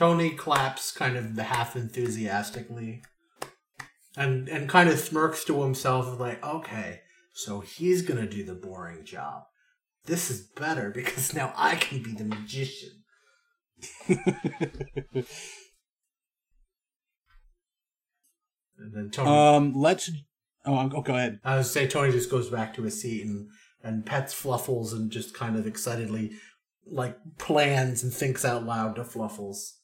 Tony 0.00 0.30
claps 0.30 0.92
kind 0.92 1.14
of 1.14 1.36
half 1.36 1.76
enthusiastically 1.76 3.02
and 4.16 4.48
and 4.48 4.66
kind 4.66 4.88
of 4.88 4.98
smirks 4.98 5.44
to 5.44 5.62
himself 5.62 6.18
like, 6.18 6.42
okay, 6.42 7.00
so 7.34 7.60
he's 7.60 8.00
gonna 8.00 8.26
do 8.26 8.42
the 8.42 8.54
boring 8.54 9.04
job. 9.04 9.42
This 10.06 10.30
is 10.30 10.40
better 10.40 10.88
because 10.88 11.34
now 11.40 11.52
I 11.54 11.74
can 11.74 12.02
be 12.02 12.14
the 12.14 12.24
magician. 12.24 13.02
And 18.78 18.94
then 18.94 19.10
Tony 19.10 19.28
um, 19.28 19.74
let's. 19.74 20.10
Oh, 20.64 20.90
oh, 20.94 21.02
go 21.02 21.14
ahead. 21.14 21.38
I 21.44 21.56
would 21.56 21.66
say 21.66 21.86
Tony 21.86 22.12
just 22.12 22.30
goes 22.30 22.48
back 22.48 22.72
to 22.72 22.82
his 22.82 22.98
seat 22.98 23.26
and 23.26 23.50
and 23.84 24.06
pets 24.06 24.32
Fluffles 24.32 24.94
and 24.94 25.10
just 25.10 25.34
kind 25.34 25.54
of 25.54 25.66
excitedly 25.66 26.30
like 26.86 27.18
plans 27.36 28.02
and 28.02 28.10
thinks 28.10 28.42
out 28.42 28.64
loud 28.64 28.96
to 28.96 29.04
Fluffles. 29.04 29.79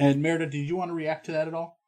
And 0.00 0.22
Merida, 0.22 0.46
did 0.46 0.66
you 0.66 0.76
want 0.76 0.88
to 0.88 0.94
react 0.94 1.26
to 1.26 1.32
that 1.32 1.46
at 1.46 1.52
all? 1.52 1.78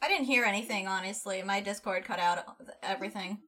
I 0.00 0.06
didn't 0.06 0.26
hear 0.26 0.44
anything, 0.44 0.86
honestly. 0.86 1.42
My 1.42 1.60
Discord 1.60 2.04
cut 2.04 2.20
out 2.20 2.44
everything. 2.80 3.38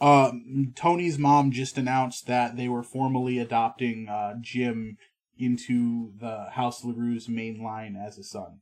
Um, 0.00 0.72
Tony's 0.76 1.18
mom 1.18 1.50
just 1.50 1.76
announced 1.76 2.28
that 2.28 2.56
they 2.56 2.68
were 2.68 2.84
formally 2.84 3.40
adopting 3.40 4.08
uh, 4.08 4.34
Jim 4.40 4.96
into 5.36 6.12
the 6.20 6.50
House 6.52 6.84
LaRue's 6.84 7.28
main 7.28 7.60
line 7.60 7.96
as 7.96 8.16
a 8.16 8.22
son. 8.22 8.60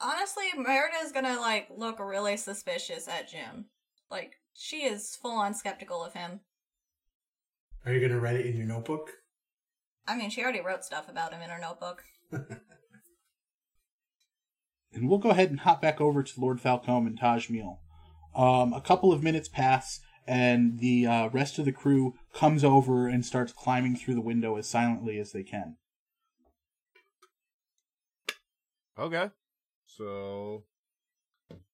Honestly, 0.00 0.46
Merida's 0.56 1.12
gonna, 1.12 1.38
like, 1.38 1.68
look 1.70 2.00
really 2.00 2.36
suspicious 2.36 3.06
at 3.06 3.28
Jim. 3.28 3.66
Like, 4.10 4.32
she 4.52 4.78
is 4.78 5.14
full 5.14 5.38
on 5.38 5.54
skeptical 5.54 6.04
of 6.04 6.14
him. 6.14 6.40
Are 7.86 7.92
you 7.92 8.00
gonna 8.00 8.20
write 8.20 8.34
it 8.34 8.46
in 8.46 8.56
your 8.56 8.66
notebook? 8.66 9.10
I 10.08 10.16
mean, 10.16 10.30
she 10.30 10.42
already 10.42 10.60
wrote 10.60 10.84
stuff 10.84 11.08
about 11.08 11.32
him 11.32 11.40
in 11.40 11.50
her 11.50 11.60
notebook. 11.60 12.02
And 14.94 15.08
we'll 15.08 15.18
go 15.18 15.30
ahead 15.30 15.50
and 15.50 15.60
hop 15.60 15.80
back 15.80 16.00
over 16.00 16.22
to 16.22 16.40
Lord 16.40 16.60
Falcom 16.60 17.06
and 17.06 17.18
Taj 17.18 17.48
Meal. 17.48 17.80
Um, 18.34 18.72
a 18.72 18.80
couple 18.80 19.12
of 19.12 19.22
minutes 19.22 19.48
pass, 19.48 20.00
and 20.26 20.78
the 20.78 21.06
uh, 21.06 21.28
rest 21.28 21.58
of 21.58 21.64
the 21.64 21.72
crew 21.72 22.14
comes 22.34 22.64
over 22.64 23.08
and 23.08 23.24
starts 23.24 23.52
climbing 23.52 23.96
through 23.96 24.14
the 24.14 24.20
window 24.20 24.56
as 24.56 24.68
silently 24.68 25.18
as 25.18 25.32
they 25.32 25.42
can. 25.42 25.76
Okay. 28.98 29.30
So, 29.86 30.64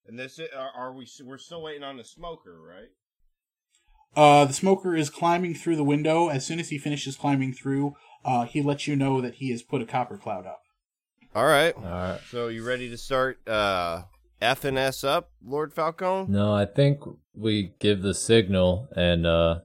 and 0.06 0.18
this 0.18 0.38
are, 0.38 0.70
are 0.76 0.92
we? 0.92 1.06
We're 1.22 1.38
still 1.38 1.62
waiting 1.62 1.82
on 1.82 1.96
the 1.96 2.04
smoker, 2.04 2.60
right? 2.60 2.88
Uh, 4.16 4.44
the 4.46 4.54
smoker 4.54 4.96
is 4.96 5.10
climbing 5.10 5.54
through 5.54 5.76
the 5.76 5.84
window. 5.84 6.28
As 6.28 6.44
soon 6.44 6.58
as 6.58 6.70
he 6.70 6.78
finishes 6.78 7.16
climbing 7.16 7.52
through, 7.52 7.94
uh, 8.24 8.44
he 8.44 8.62
lets 8.62 8.86
you 8.86 8.96
know 8.96 9.20
that 9.20 9.36
he 9.36 9.50
has 9.50 9.62
put 9.62 9.82
a 9.82 9.86
copper 9.86 10.16
cloud 10.16 10.46
up. 10.46 10.62
All 11.34 11.46
right. 11.46 11.74
All 11.76 11.82
right. 11.82 12.20
So 12.30 12.48
you 12.48 12.64
ready 12.66 12.88
to 12.90 12.96
start 12.98 13.46
uh 13.48 14.02
F 14.40 14.64
and 14.64 14.78
S 14.78 15.04
up, 15.04 15.30
Lord 15.44 15.72
Falcone? 15.72 16.30
No, 16.30 16.54
I 16.54 16.64
think 16.64 17.00
we 17.34 17.74
give 17.78 18.02
the 18.02 18.14
signal 18.14 18.88
and 18.96 19.26
uh 19.26 19.60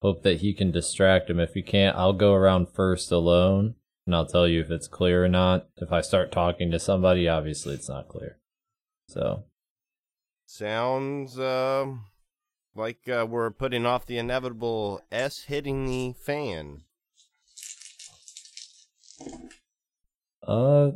hope 0.00 0.22
that 0.22 0.40
he 0.40 0.52
can 0.52 0.70
distract 0.70 1.30
him. 1.30 1.38
If 1.40 1.54
he 1.54 1.62
can't, 1.62 1.96
I'll 1.96 2.12
go 2.12 2.34
around 2.34 2.68
first 2.74 3.10
alone 3.12 3.74
and 4.06 4.14
I'll 4.14 4.26
tell 4.26 4.48
you 4.48 4.60
if 4.60 4.70
it's 4.70 4.88
clear 4.88 5.24
or 5.24 5.28
not. 5.28 5.68
If 5.76 5.92
I 5.92 6.00
start 6.00 6.32
talking 6.32 6.70
to 6.70 6.78
somebody, 6.78 7.28
obviously 7.28 7.74
it's 7.74 7.88
not 7.88 8.08
clear. 8.08 8.38
So, 9.08 9.44
Sounds 10.46 11.38
um 11.38 12.06
like 12.74 13.08
uh, 13.08 13.26
we're 13.28 13.50
putting 13.50 13.84
off 13.86 14.06
the 14.06 14.18
inevitable 14.18 15.02
S 15.10 15.44
hitting 15.44 15.86
the 15.86 16.14
fan. 16.14 16.82
Uh 20.46 20.90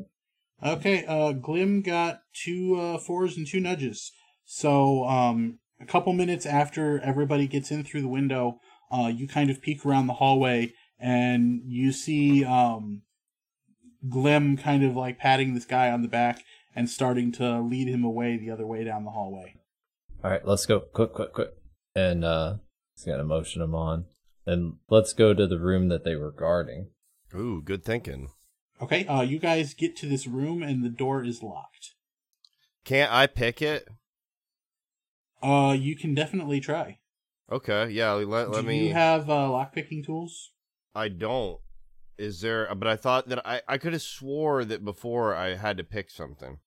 Okay, 0.65 1.05
uh, 1.05 1.33
Glim 1.33 1.83
got 1.83 2.21
two 2.33 2.77
uh, 2.77 2.99
fours 2.99 3.37
and 3.37 3.47
two 3.47 3.61
nudges. 3.61 4.11
So, 4.45 5.05
um, 5.05 5.59
a 5.81 5.85
couple 5.85 6.13
minutes 6.15 6.47
after 6.47 6.99
everybody 7.01 7.47
gets 7.47 7.71
in 7.71 7.85
through 7.85 8.01
the 8.01 8.09
window, 8.09 8.61
uh, 8.91 9.13
you 9.15 9.29
kind 9.29 9.51
of 9.51 9.61
peek 9.61 9.85
around 9.85 10.07
the 10.07 10.15
hallway 10.15 10.73
and 10.99 11.61
you 11.67 11.93
see 11.93 12.45
um, 12.45 13.03
Glim 14.09 14.57
kind 14.57 14.83
of 14.83 14.97
like 14.97 15.19
patting 15.19 15.55
this 15.55 15.67
guy 15.67 15.91
on 15.91 16.03
the 16.03 16.09
back 16.09 16.43
and 16.75 16.89
starting 16.89 17.33
to 17.33 17.61
lead 17.61 17.89
him 17.89 18.05
away 18.05 18.37
the 18.37 18.51
other 18.51 18.67
way 18.67 18.85
down 18.85 19.05
the 19.05 19.11
hallway. 19.11 19.57
all 20.25 20.31
right, 20.31 20.47
let's 20.47 20.67
go. 20.67 20.81
Quick, 20.81 21.13
quick, 21.13 21.33
quick. 21.33 21.51
And 21.95 22.25
uh 22.25 22.57
he's 22.95 23.05
gonna 23.05 23.25
motion 23.25 23.63
him 23.63 23.75
on. 23.75 24.07
And 24.47 24.75
let's 24.89 25.13
go 25.13 25.35
to 25.35 25.47
the 25.47 25.59
room 25.59 25.89
that 25.89 26.05
they 26.05 26.15
were 26.15 26.31
guarding. 26.31 26.91
Ooh, 27.35 27.61
good 27.63 27.85
thinking. 27.85 28.29
Okay, 28.81 29.07
uh, 29.07 29.23
you 29.23 29.39
guys 29.39 29.75
get 29.75 29.97
to 29.97 30.07
this 30.07 30.27
room 30.27 30.62
and 30.62 30.85
the 30.85 30.91
door 30.91 31.25
is 31.25 31.43
locked. 31.43 31.95
Can't 32.85 33.12
I 33.12 33.27
pick 33.27 33.62
it? 33.62 33.89
Uh, 35.43 35.77
you 35.79 35.97
can 35.97 36.15
definitely 36.15 36.61
try. 36.61 36.99
Okay, 37.51 37.89
yeah. 37.91 38.12
Let, 38.12 38.51
let 38.51 38.62
Do 38.62 38.67
me. 38.67 38.89
you 38.89 38.93
have 38.93 39.31
uh, 39.31 39.49
lockpicking 39.49 40.05
tools? 40.05 40.53
I 40.95 41.09
don't. 41.09 41.59
Is 42.19 42.41
there? 42.41 42.73
But 42.75 42.89
I 42.89 42.97
thought 42.97 43.29
that 43.29 43.47
I 43.47 43.61
I 43.69 43.79
could 43.79 43.93
have 43.93 44.03
swore 44.03 44.65
that 44.65 44.85
before 44.85 45.35
I 45.35 45.55
had 45.55 45.77
to 45.77 45.85
pick 45.85 46.11
something. 46.11 46.59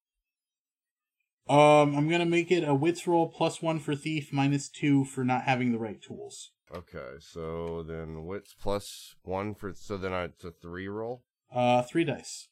Um, 1.50 1.96
I'm 1.96 2.08
gonna 2.08 2.26
make 2.26 2.52
it 2.52 2.64
a 2.64 2.76
wits 2.76 3.08
roll 3.08 3.28
plus 3.28 3.62
one 3.62 3.80
for 3.80 3.96
thief, 3.96 4.32
minus 4.32 4.70
two 4.70 5.04
for 5.06 5.24
not 5.24 5.44
having 5.44 5.72
the 5.72 5.80
right 5.80 6.00
tools. 6.00 6.52
Okay, 6.74 7.16
so 7.20 7.82
then 7.82 8.26
wits 8.26 8.54
plus 8.54 9.16
one 9.24 9.56
for 9.56 9.74
so 9.74 9.98
then 9.98 10.14
I, 10.14 10.26
it's 10.26 10.44
a 10.44 10.52
three 10.52 10.88
roll. 10.88 11.24
Uh, 11.52 11.82
three 11.82 12.04
dice. 12.04 12.48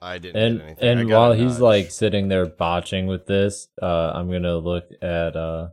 I 0.00 0.18
didn't 0.18 0.36
And 0.36 0.58
get 0.58 0.64
anything. 0.66 0.88
And 1.00 1.08
got 1.08 1.18
while 1.18 1.32
he's 1.32 1.52
nudge. 1.54 1.60
like 1.60 1.90
sitting 1.90 2.28
there 2.28 2.46
botching 2.46 3.06
with 3.06 3.26
this, 3.26 3.68
uh, 3.82 4.12
I'm 4.14 4.30
gonna 4.30 4.58
look 4.58 4.84
at 5.02 5.36
uh 5.36 5.68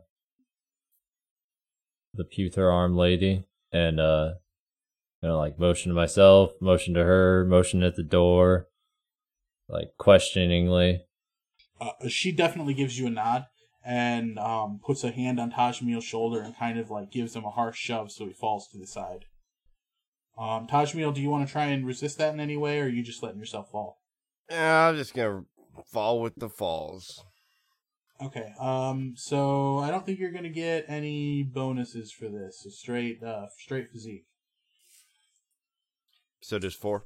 the 2.14 2.24
pewter 2.24 2.70
arm 2.70 2.96
lady 2.96 3.44
and 3.72 4.00
uh, 4.00 4.34
you 5.22 5.28
know, 5.28 5.38
like 5.38 5.58
motion 5.58 5.90
to 5.90 5.94
myself, 5.94 6.52
motion 6.60 6.94
to 6.94 7.04
her, 7.04 7.44
motion 7.44 7.82
at 7.82 7.94
the 7.94 8.02
door, 8.02 8.68
like 9.68 9.92
questioningly. 9.98 11.02
Uh, 11.80 12.08
she 12.08 12.32
definitely 12.32 12.74
gives 12.74 12.98
you 12.98 13.06
a 13.06 13.10
nod 13.10 13.46
and 13.86 14.38
um, 14.38 14.80
puts 14.84 15.04
a 15.04 15.10
hand 15.12 15.38
on 15.38 15.52
Tajmiel's 15.52 16.04
shoulder 16.04 16.40
and 16.42 16.56
kind 16.56 16.78
of 16.78 16.90
like 16.90 17.10
gives 17.12 17.36
him 17.36 17.44
a 17.44 17.50
harsh 17.50 17.78
shove 17.78 18.10
so 18.10 18.26
he 18.26 18.32
falls 18.32 18.66
to 18.72 18.78
the 18.78 18.86
side. 18.86 19.26
Um, 20.36 20.66
Tajmiel, 20.66 21.14
do 21.14 21.22
you 21.22 21.30
want 21.30 21.46
to 21.46 21.52
try 21.52 21.66
and 21.66 21.86
resist 21.86 22.18
that 22.18 22.34
in 22.34 22.40
any 22.40 22.56
way, 22.56 22.80
or 22.80 22.84
are 22.84 22.88
you 22.88 23.02
just 23.02 23.22
letting 23.22 23.38
yourself 23.38 23.70
fall? 23.70 24.00
yeah, 24.50 24.88
I'm 24.88 24.96
just 24.96 25.14
gonna 25.14 25.44
fall 25.92 26.20
with 26.20 26.34
the 26.36 26.48
falls. 26.48 27.24
Okay. 28.22 28.52
Um. 28.60 29.14
So 29.16 29.78
I 29.78 29.90
don't 29.90 30.04
think 30.04 30.18
you're 30.18 30.32
gonna 30.32 30.48
get 30.50 30.84
any 30.88 31.42
bonuses 31.42 32.12
for 32.12 32.28
this. 32.28 32.60
So 32.62 32.70
straight, 32.70 33.22
uh, 33.22 33.46
straight 33.58 33.90
physique. 33.92 34.24
So 36.40 36.58
just 36.58 36.80
four. 36.80 37.04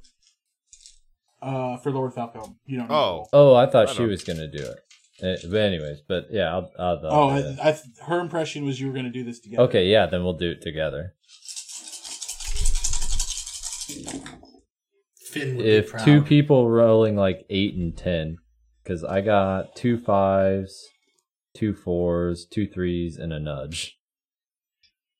Uh, 1.41 1.77
for 1.77 1.91
Lord 1.91 2.13
Falcone, 2.13 2.55
you 2.65 2.77
don't. 2.77 2.91
Oh. 2.91 3.23
to. 3.23 3.29
Oh, 3.33 3.55
I 3.55 3.65
thought 3.65 3.89
I 3.89 3.91
she 3.93 3.99
don't- 3.99 4.09
was 4.09 4.23
gonna 4.23 4.47
do 4.49 4.63
it. 4.63 4.79
Eh, 5.23 5.37
but 5.49 5.57
anyways, 5.61 5.99
but 6.07 6.27
yeah, 6.31 6.51
I'll. 6.51 6.71
I'll, 6.79 7.05
I'll 7.05 7.13
Oh, 7.13 7.29
I. 7.29 7.69
I, 7.69 7.79
her 8.05 8.19
impression 8.19 8.65
was 8.65 8.79
you 8.79 8.87
were 8.87 8.93
gonna 8.93 9.11
do 9.11 9.23
this 9.23 9.39
together. 9.39 9.63
okay, 9.63 9.85
yeah, 9.87 10.05
then 10.07 10.23
we'll 10.23 10.33
do 10.33 10.49
it 10.51 10.61
together. 10.61 11.13
Finn 15.31 15.55
would 15.57 15.63
be 15.63 15.69
If 15.69 15.89
proud. 15.91 16.03
two 16.05 16.21
people 16.21 16.69
rolling 16.69 17.15
like 17.15 17.45
eight 17.49 17.75
and 17.75 17.95
ten, 17.95 18.37
because 18.83 19.03
I 19.03 19.21
got 19.21 19.75
two 19.75 19.97
fives, 19.97 20.89
two 21.55 21.73
fours, 21.73 22.45
two 22.45 22.67
threes, 22.67 23.17
and 23.17 23.31
a 23.31 23.39
nudge. 23.39 23.97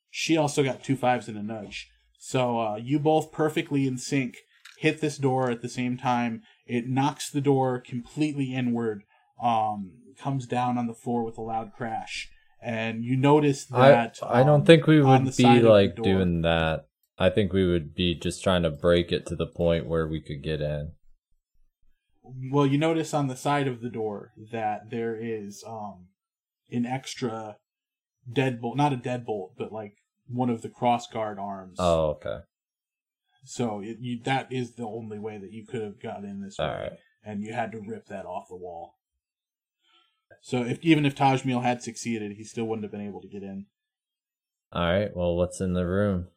She 0.10 0.36
also 0.36 0.64
got 0.64 0.84
two 0.84 0.98
fives 0.98 1.28
and 1.28 1.38
a 1.38 1.44
nudge. 1.44 1.90
So 2.18 2.60
uh, 2.60 2.76
you 2.76 3.00
both 3.00 3.32
perfectly 3.32 3.88
in 3.88 3.98
sync 3.98 4.36
hit 4.80 5.00
this 5.00 5.18
door 5.18 5.50
at 5.50 5.62
the 5.62 5.70
same 5.70 5.96
time. 5.96 6.42
It 6.66 6.88
knocks 6.90 7.30
the 7.30 7.42
door 7.42 7.80
completely 7.80 8.54
inward. 8.54 9.04
Um, 9.42 9.92
comes 10.20 10.46
down 10.46 10.78
on 10.78 10.88
the 10.88 10.94
floor 10.94 11.24
with 11.24 11.38
a 11.38 11.42
loud 11.42 11.72
crash, 11.76 12.30
and 12.62 13.04
you 13.04 13.18
notice 13.18 13.66
that. 13.66 14.20
I 14.22 14.40
I 14.40 14.42
um, 14.42 14.48
don't 14.48 14.66
think 14.66 14.88
we 14.88 15.02
would 15.02 15.36
be 15.36 15.60
like 15.62 15.96
door- 15.96 16.04
doing 16.04 16.42
that. 16.44 16.86
I 17.18 17.30
think 17.30 17.54
we 17.54 17.68
would 17.68 17.94
be 17.94 18.16
just 18.16 18.44
trying 18.44 18.64
to 18.64 18.70
break 18.70 19.12
it 19.12 19.26
to 19.28 19.36
the 19.36 19.48
point 19.48 19.88
where 19.88 20.08
we 20.08 20.22
could 20.22 20.42
get 20.44 20.62
in. 20.62 20.94
Well, 22.24 22.66
you 22.66 22.78
notice 22.78 23.14
on 23.14 23.28
the 23.28 23.36
side 23.36 23.68
of 23.68 23.82
the 23.82 23.90
door 23.90 24.32
that 24.52 24.90
there 24.90 25.16
is 25.20 25.64
um 25.68 26.08
an 26.72 26.86
extra 26.86 27.58
deadbolt, 28.32 28.76
not 28.76 28.94
a 28.94 28.98
deadbolt, 28.98 29.52
but 29.58 29.72
like 29.72 29.96
one 30.28 30.50
of 30.50 30.62
the 30.62 30.70
cross 30.70 31.08
guard 31.08 31.38
arms. 31.40 31.78
Oh, 31.80 32.12
okay. 32.12 32.40
So 33.44 33.82
it, 33.82 33.98
you, 34.00 34.20
that 34.24 34.52
is 34.52 34.76
the 34.76 34.86
only 34.86 35.20
way 35.20 35.38
that 35.38 35.52
you 35.52 35.66
could 35.66 35.82
have 35.82 36.02
got 36.02 36.24
in 36.24 36.42
this 36.42 36.58
way, 36.60 36.66
All 36.66 36.72
right. 36.72 36.94
and 37.24 37.42
you 37.42 37.54
had 37.54 37.72
to 37.72 37.80
rip 37.80 38.08
that 38.08 38.26
off 38.26 38.48
the 38.50 38.56
wall. 38.56 39.00
So 40.42 40.64
if 40.64 40.80
even 40.82 41.06
if 41.06 41.16
Tajmiel 41.16 41.64
had 41.64 41.82
succeeded, 41.82 42.34
he 42.34 42.44
still 42.44 42.66
wouldn't 42.66 42.84
have 42.84 42.92
been 42.92 43.08
able 43.08 43.22
to 43.22 43.28
get 43.28 43.44
in. 43.44 43.66
All 44.72 44.84
right. 44.84 45.16
Well, 45.16 45.36
what's 45.36 45.60
in 45.60 45.74
the 45.74 45.86
room? 45.86 46.28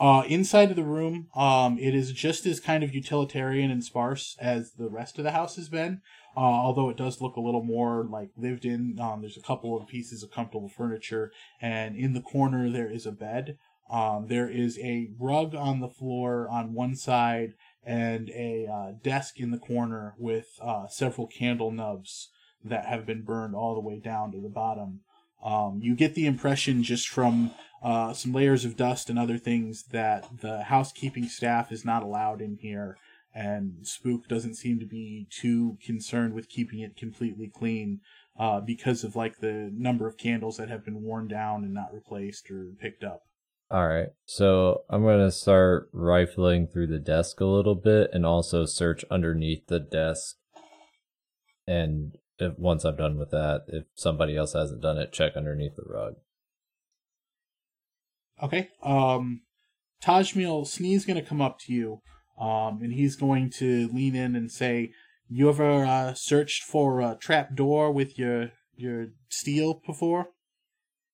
Uh, 0.00 0.22
inside 0.28 0.70
of 0.70 0.76
the 0.76 0.84
room, 0.84 1.26
um, 1.34 1.76
it 1.78 1.92
is 1.92 2.12
just 2.12 2.46
as 2.46 2.60
kind 2.60 2.84
of 2.84 2.94
utilitarian 2.94 3.70
and 3.70 3.82
sparse 3.82 4.36
as 4.40 4.72
the 4.74 4.88
rest 4.88 5.18
of 5.18 5.24
the 5.24 5.32
house 5.32 5.56
has 5.56 5.68
been. 5.68 6.00
Uh, 6.36 6.40
although 6.40 6.88
it 6.88 6.96
does 6.96 7.20
look 7.20 7.34
a 7.34 7.40
little 7.40 7.64
more 7.64 8.04
like 8.04 8.30
lived 8.36 8.64
in. 8.64 8.96
Um, 9.00 9.22
there's 9.22 9.36
a 9.36 9.42
couple 9.42 9.76
of 9.76 9.88
pieces 9.88 10.22
of 10.22 10.30
comfortable 10.30 10.68
furniture, 10.68 11.32
and 11.60 11.96
in 11.96 12.12
the 12.12 12.20
corner 12.20 12.70
there 12.70 12.88
is 12.88 13.06
a 13.06 13.12
bed. 13.12 13.58
Um, 13.90 14.26
there 14.28 14.48
is 14.48 14.78
a 14.78 15.10
rug 15.18 15.54
on 15.54 15.80
the 15.80 15.88
floor 15.88 16.48
on 16.48 16.74
one 16.74 16.94
side 16.94 17.54
and 17.82 18.30
a 18.30 18.66
uh, 18.66 18.92
desk 19.02 19.40
in 19.40 19.50
the 19.50 19.58
corner 19.58 20.14
with 20.18 20.46
uh, 20.62 20.86
several 20.86 21.26
candle 21.26 21.72
nubs 21.72 22.28
that 22.64 22.86
have 22.86 23.06
been 23.06 23.22
burned 23.22 23.54
all 23.54 23.74
the 23.74 23.80
way 23.80 23.98
down 23.98 24.32
to 24.32 24.40
the 24.40 24.48
bottom. 24.48 25.00
Um, 25.42 25.80
you 25.82 25.94
get 25.94 26.14
the 26.14 26.26
impression 26.26 26.82
just 26.82 27.08
from 27.08 27.52
uh, 27.82 28.12
some 28.12 28.32
layers 28.32 28.64
of 28.64 28.76
dust 28.76 29.08
and 29.08 29.18
other 29.18 29.38
things 29.38 29.84
that 29.92 30.26
the 30.40 30.64
housekeeping 30.64 31.28
staff 31.28 31.70
is 31.70 31.84
not 31.84 32.02
allowed 32.02 32.40
in 32.40 32.58
here, 32.60 32.96
and 33.34 33.86
Spook 33.86 34.26
doesn't 34.26 34.56
seem 34.56 34.80
to 34.80 34.86
be 34.86 35.28
too 35.30 35.78
concerned 35.84 36.34
with 36.34 36.48
keeping 36.48 36.80
it 36.80 36.96
completely 36.96 37.48
clean 37.48 38.00
uh, 38.38 38.60
because 38.60 39.04
of 39.04 39.14
like 39.14 39.38
the 39.38 39.70
number 39.72 40.08
of 40.08 40.16
candles 40.16 40.56
that 40.56 40.68
have 40.68 40.84
been 40.84 41.02
worn 41.02 41.28
down 41.28 41.62
and 41.64 41.74
not 41.74 41.94
replaced 41.94 42.50
or 42.50 42.72
picked 42.80 43.04
up. 43.04 43.22
All 43.70 43.86
right. 43.86 44.08
So 44.24 44.82
I'm 44.88 45.02
going 45.02 45.24
to 45.24 45.30
start 45.30 45.90
rifling 45.92 46.68
through 46.68 46.86
the 46.86 46.98
desk 46.98 47.40
a 47.40 47.44
little 47.44 47.74
bit 47.74 48.10
and 48.12 48.24
also 48.24 48.64
search 48.64 49.04
underneath 49.10 49.66
the 49.66 49.78
desk. 49.78 50.36
And 51.66 52.16
if 52.38 52.58
once 52.58 52.84
I'm 52.84 52.96
done 52.96 53.18
with 53.18 53.30
that, 53.30 53.64
if 53.68 53.84
somebody 53.94 54.36
else 54.36 54.52
hasn't 54.52 54.82
done 54.82 54.98
it, 54.98 55.12
check 55.12 55.36
underneath 55.36 55.76
the 55.76 55.82
rug. 55.86 56.14
Okay. 58.42 58.68
Um, 58.82 59.42
Tajmiel 60.02 60.66
Snee's 60.66 61.04
going 61.04 61.20
to 61.20 61.28
come 61.28 61.40
up 61.40 61.58
to 61.60 61.72
you, 61.72 62.00
um, 62.40 62.80
and 62.82 62.92
he's 62.92 63.16
going 63.16 63.50
to 63.58 63.88
lean 63.88 64.14
in 64.14 64.36
and 64.36 64.50
say, 64.50 64.92
"You 65.28 65.48
ever 65.48 65.84
uh, 65.84 66.14
searched 66.14 66.62
for 66.62 67.00
a 67.00 67.16
trap 67.20 67.54
door 67.54 67.90
with 67.92 68.18
your 68.18 68.52
your 68.76 69.08
steel 69.28 69.80
before?" 69.84 70.28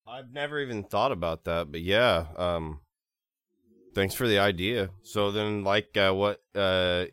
I've 0.07 0.33
never 0.33 0.61
even 0.61 0.85
thought 0.85 1.13
about 1.13 1.45
that, 1.45 1.73
but 1.73 1.81
yeah. 1.81 2.27
Um, 2.37 2.81
thanks 3.95 4.15
for 4.15 4.29
the 4.29 4.39
idea. 4.39 4.91
So 5.03 5.31
then, 5.31 5.65
like, 5.65 5.97
uh, 5.97 6.13
what? 6.13 6.41
Uh, 6.55 7.07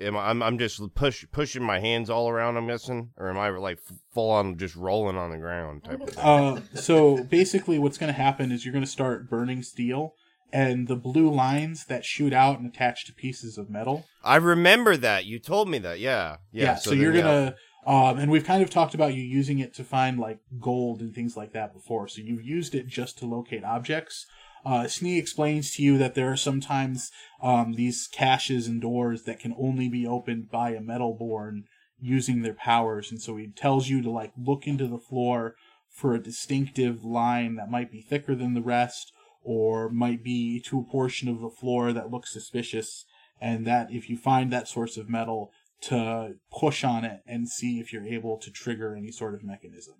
am 0.00 0.16
I? 0.16 0.28
I'm, 0.28 0.42
I'm 0.42 0.58
just 0.58 0.80
push 0.94 1.24
pushing 1.32 1.62
my 1.62 1.78
hands 1.80 2.10
all 2.10 2.28
around. 2.28 2.56
I'm 2.56 2.66
guessing, 2.66 3.10
or 3.16 3.28
am 3.28 3.38
I 3.38 3.50
like 3.50 3.78
full 4.12 4.30
on 4.30 4.58
just 4.58 4.76
rolling 4.76 5.16
on 5.16 5.30
the 5.30 5.38
ground 5.38 5.84
type 5.84 6.00
of 6.00 6.10
thing? 6.10 6.24
Uh, 6.24 6.60
so 6.74 7.22
basically, 7.24 7.78
what's 7.78 7.98
going 7.98 8.12
to 8.12 8.18
happen 8.20 8.52
is 8.52 8.64
you're 8.64 8.72
going 8.72 8.84
to 8.84 8.90
start 8.90 9.28
burning 9.28 9.62
steel, 9.62 10.14
and 10.52 10.88
the 10.88 10.96
blue 10.96 11.30
lines 11.30 11.86
that 11.86 12.04
shoot 12.04 12.32
out 12.32 12.58
and 12.58 12.66
attach 12.66 13.06
to 13.06 13.12
pieces 13.12 13.58
of 13.58 13.70
metal. 13.70 14.06
I 14.22 14.36
remember 14.36 14.96
that 14.96 15.24
you 15.24 15.38
told 15.38 15.68
me 15.68 15.78
that. 15.78 16.00
Yeah, 16.00 16.36
yeah. 16.52 16.76
so, 16.76 16.90
then, 16.90 17.00
you're 17.00 17.12
gonna. 17.12 17.54
Um, 17.86 18.18
and 18.18 18.32
we've 18.32 18.44
kind 18.44 18.64
of 18.64 18.70
talked 18.70 18.94
about 18.94 19.14
you 19.14 19.22
using 19.22 19.60
it 19.60 19.72
to 19.74 19.84
find 19.84 20.18
like 20.18 20.40
gold 20.58 21.00
and 21.00 21.14
things 21.14 21.36
like 21.36 21.52
that 21.52 21.72
before. 21.72 22.08
So 22.08 22.20
you've 22.20 22.42
used 22.42 22.74
it 22.74 22.88
just 22.88 23.16
to 23.18 23.26
locate 23.26 23.62
objects. 23.62 24.26
Uh, 24.66 24.82
Snee 24.82 25.16
explains 25.16 25.72
to 25.72 25.82
you 25.82 25.96
that 25.96 26.16
there 26.16 26.32
are 26.32 26.36
sometimes 26.36 27.12
um, 27.40 27.74
these 27.74 28.08
caches 28.08 28.66
and 28.66 28.80
doors 28.80 29.22
that 29.22 29.38
can 29.38 29.54
only 29.56 29.88
be 29.88 30.04
opened 30.04 30.50
by 30.50 30.70
a 30.70 30.80
metalborn 30.80 31.62
using 32.00 32.42
their 32.42 32.52
powers, 32.52 33.12
and 33.12 33.22
so 33.22 33.36
he 33.36 33.46
tells 33.46 33.88
you 33.88 34.02
to 34.02 34.10
like 34.10 34.32
look 34.36 34.66
into 34.66 34.88
the 34.88 34.98
floor 34.98 35.54
for 35.88 36.14
a 36.14 36.22
distinctive 36.22 37.04
line 37.04 37.54
that 37.54 37.70
might 37.70 37.92
be 37.92 38.02
thicker 38.02 38.34
than 38.34 38.54
the 38.54 38.60
rest, 38.60 39.12
or 39.40 39.88
might 39.88 40.24
be 40.24 40.60
to 40.60 40.80
a 40.80 40.90
portion 40.90 41.28
of 41.28 41.40
the 41.40 41.48
floor 41.48 41.92
that 41.92 42.10
looks 42.10 42.32
suspicious, 42.32 43.04
and 43.40 43.64
that 43.68 43.92
if 43.92 44.10
you 44.10 44.18
find 44.18 44.52
that 44.52 44.66
source 44.66 44.96
of 44.96 45.08
metal, 45.08 45.52
to 45.80 46.34
push 46.50 46.82
on 46.82 47.04
it 47.04 47.20
and 47.24 47.48
see 47.48 47.78
if 47.78 47.92
you're 47.92 48.02
able 48.02 48.36
to 48.38 48.50
trigger 48.50 48.96
any 48.96 49.12
sort 49.12 49.34
of 49.34 49.44
mechanism. 49.44 49.94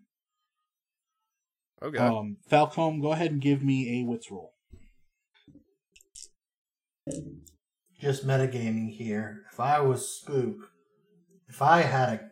Okay. 1.81 1.99
Um, 1.99 2.39
Falcom, 2.51 3.01
go 3.01 3.13
ahead 3.13 3.31
and 3.31 3.41
give 3.41 3.63
me 3.63 4.01
a 4.01 4.05
wits 4.05 4.29
roll. 4.29 4.56
Just 8.01 8.27
metagaming 8.27 8.91
here. 8.91 9.43
If 9.53 9.61
I 9.61 9.81
was 9.81 10.09
Spook, 10.09 10.71
if 11.49 11.63
I 11.63 11.83
had 11.83 12.09
a 12.09 12.31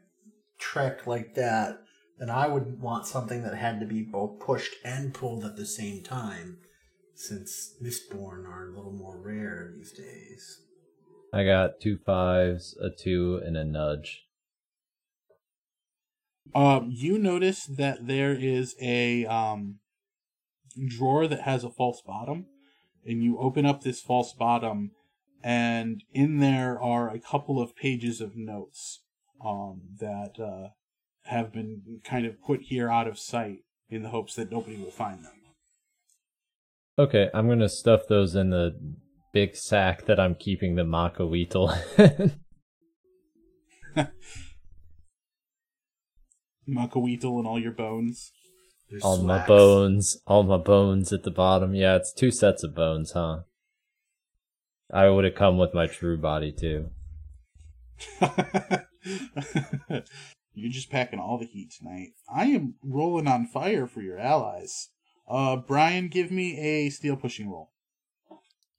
trek 0.59 1.07
like 1.07 1.35
that, 1.35 1.79
then 2.19 2.31
I 2.31 2.47
would 2.47 2.81
want 2.81 3.07
something 3.07 3.43
that 3.43 3.55
had 3.55 3.81
to 3.81 3.87
be 3.87 4.03
both 4.03 4.41
pushed 4.41 4.75
and 4.85 5.15
pulled 5.15 5.45
at 5.45 5.57
the 5.57 5.67
same 5.67 6.03
time, 6.03 6.59
since 7.15 7.75
Mistborn 7.83 8.47
are 8.47 8.69
a 8.69 8.77
little 8.77 8.93
more 8.93 9.21
rare 9.21 9.73
these 9.77 9.93
days. 9.93 10.61
I 11.33 11.45
got 11.45 11.81
two 11.81 11.99
fives, 12.05 12.77
a 12.81 12.91
two, 12.91 13.41
and 13.45 13.57
a 13.57 13.65
nudge. 13.65 14.23
Um, 16.55 16.91
you 16.93 17.19
notice 17.19 17.65
that 17.67 18.07
there 18.07 18.33
is 18.33 18.77
a 18.81 19.27
um, 19.27 19.81
drawer 20.87 21.27
that 21.27 21.41
has 21.41 21.65
a 21.65 21.71
false 21.71 22.01
bottom, 22.07 22.47
and 23.07 23.23
you 23.23 23.39
open 23.39 23.67
up 23.67 23.83
this 23.83 24.01
false 24.01 24.33
bottom, 24.33 24.93
and 25.43 26.03
in 26.13 26.39
there 26.39 26.81
are 26.81 27.09
a 27.11 27.21
couple 27.21 27.61
of 27.61 27.77
pages 27.77 28.21
of 28.21 28.37
notes 28.37 29.03
um, 29.45 29.83
that 30.01 30.41
uh, 30.41 30.69
have 31.25 31.53
been 31.53 32.01
kind 32.05 32.27
of 32.27 32.41
put 32.43 32.63
here 32.63 32.91
out 32.91 33.07
of 33.07 33.19
sight 33.19 33.59
in 33.89 34.03
the 34.03 34.09
hopes 34.11 34.35
that 34.35 34.51
nobody 34.51 34.77
will 34.77 34.91
find 34.91 35.25
them. 35.25 35.33
Okay, 36.99 37.29
I'm 37.35 37.49
gonna 37.49 37.69
stuff 37.69 38.03
those 38.09 38.35
in 38.37 38.51
the 38.51 38.79
big 39.33 39.57
sack 39.57 40.07
that 40.07 40.21
I'm 40.21 40.37
keeping 40.37 40.77
the 40.77 40.85
Mako 40.85 41.27
Weetle. 41.27 41.75
Muckweetle 46.67 47.39
and 47.39 47.47
all 47.47 47.61
your 47.61 47.73
bones. 47.73 48.33
There's 48.95 49.03
all 49.03 49.25
my 49.25 49.45
bones, 49.45 50.19
all 50.25 50.45
my 50.45 50.57
bones 50.57 51.13
at 51.13 51.25
the 51.25 51.33
bottom. 51.33 51.75
Yeah, 51.75 51.97
it's 51.97 52.13
two 52.13 52.31
sets 52.31 52.63
of 52.63 52.77
bones, 52.77 53.11
huh? 53.11 53.41
I 54.89 55.09
would 55.09 55.25
have 55.25 55.35
come 55.35 55.59
with 55.59 55.75
my 55.75 55.89
true 55.89 56.17
body 56.17 56.53
too. 56.53 56.91
You're 60.53 60.71
just 60.71 60.91
packing 60.91 61.19
all 61.19 61.39
the 61.39 61.47
heat 61.47 61.73
tonight. 61.77 62.11
I 62.33 62.45
am 62.45 62.77
rolling 62.85 63.27
on 63.27 63.49
fire 63.49 63.89
for 63.89 64.01
your 64.01 64.21
allies. 64.21 64.91
Uh, 65.29 65.57
Brian, 65.57 66.07
give 66.07 66.31
me 66.31 66.57
a 66.57 66.89
steel 66.91 67.17
pushing 67.17 67.51
roll. 67.51 67.73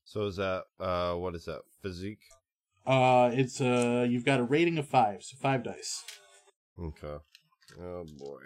So 0.06 0.28
is 0.28 0.38
that 0.38 0.64
uh 0.80 1.16
what 1.16 1.36
is 1.36 1.44
that? 1.44 1.64
Physique? 1.82 2.24
Uh, 2.88 3.32
it's 3.34 3.60
uh, 3.60 4.06
you've 4.08 4.24
got 4.24 4.40
a 4.40 4.44
rating 4.44 4.78
of 4.78 4.88
five, 4.88 5.24
so 5.24 5.36
five 5.42 5.66
dice. 5.66 6.06
Okay. 6.80 7.18
Oh 7.82 8.06
boy. 8.18 8.44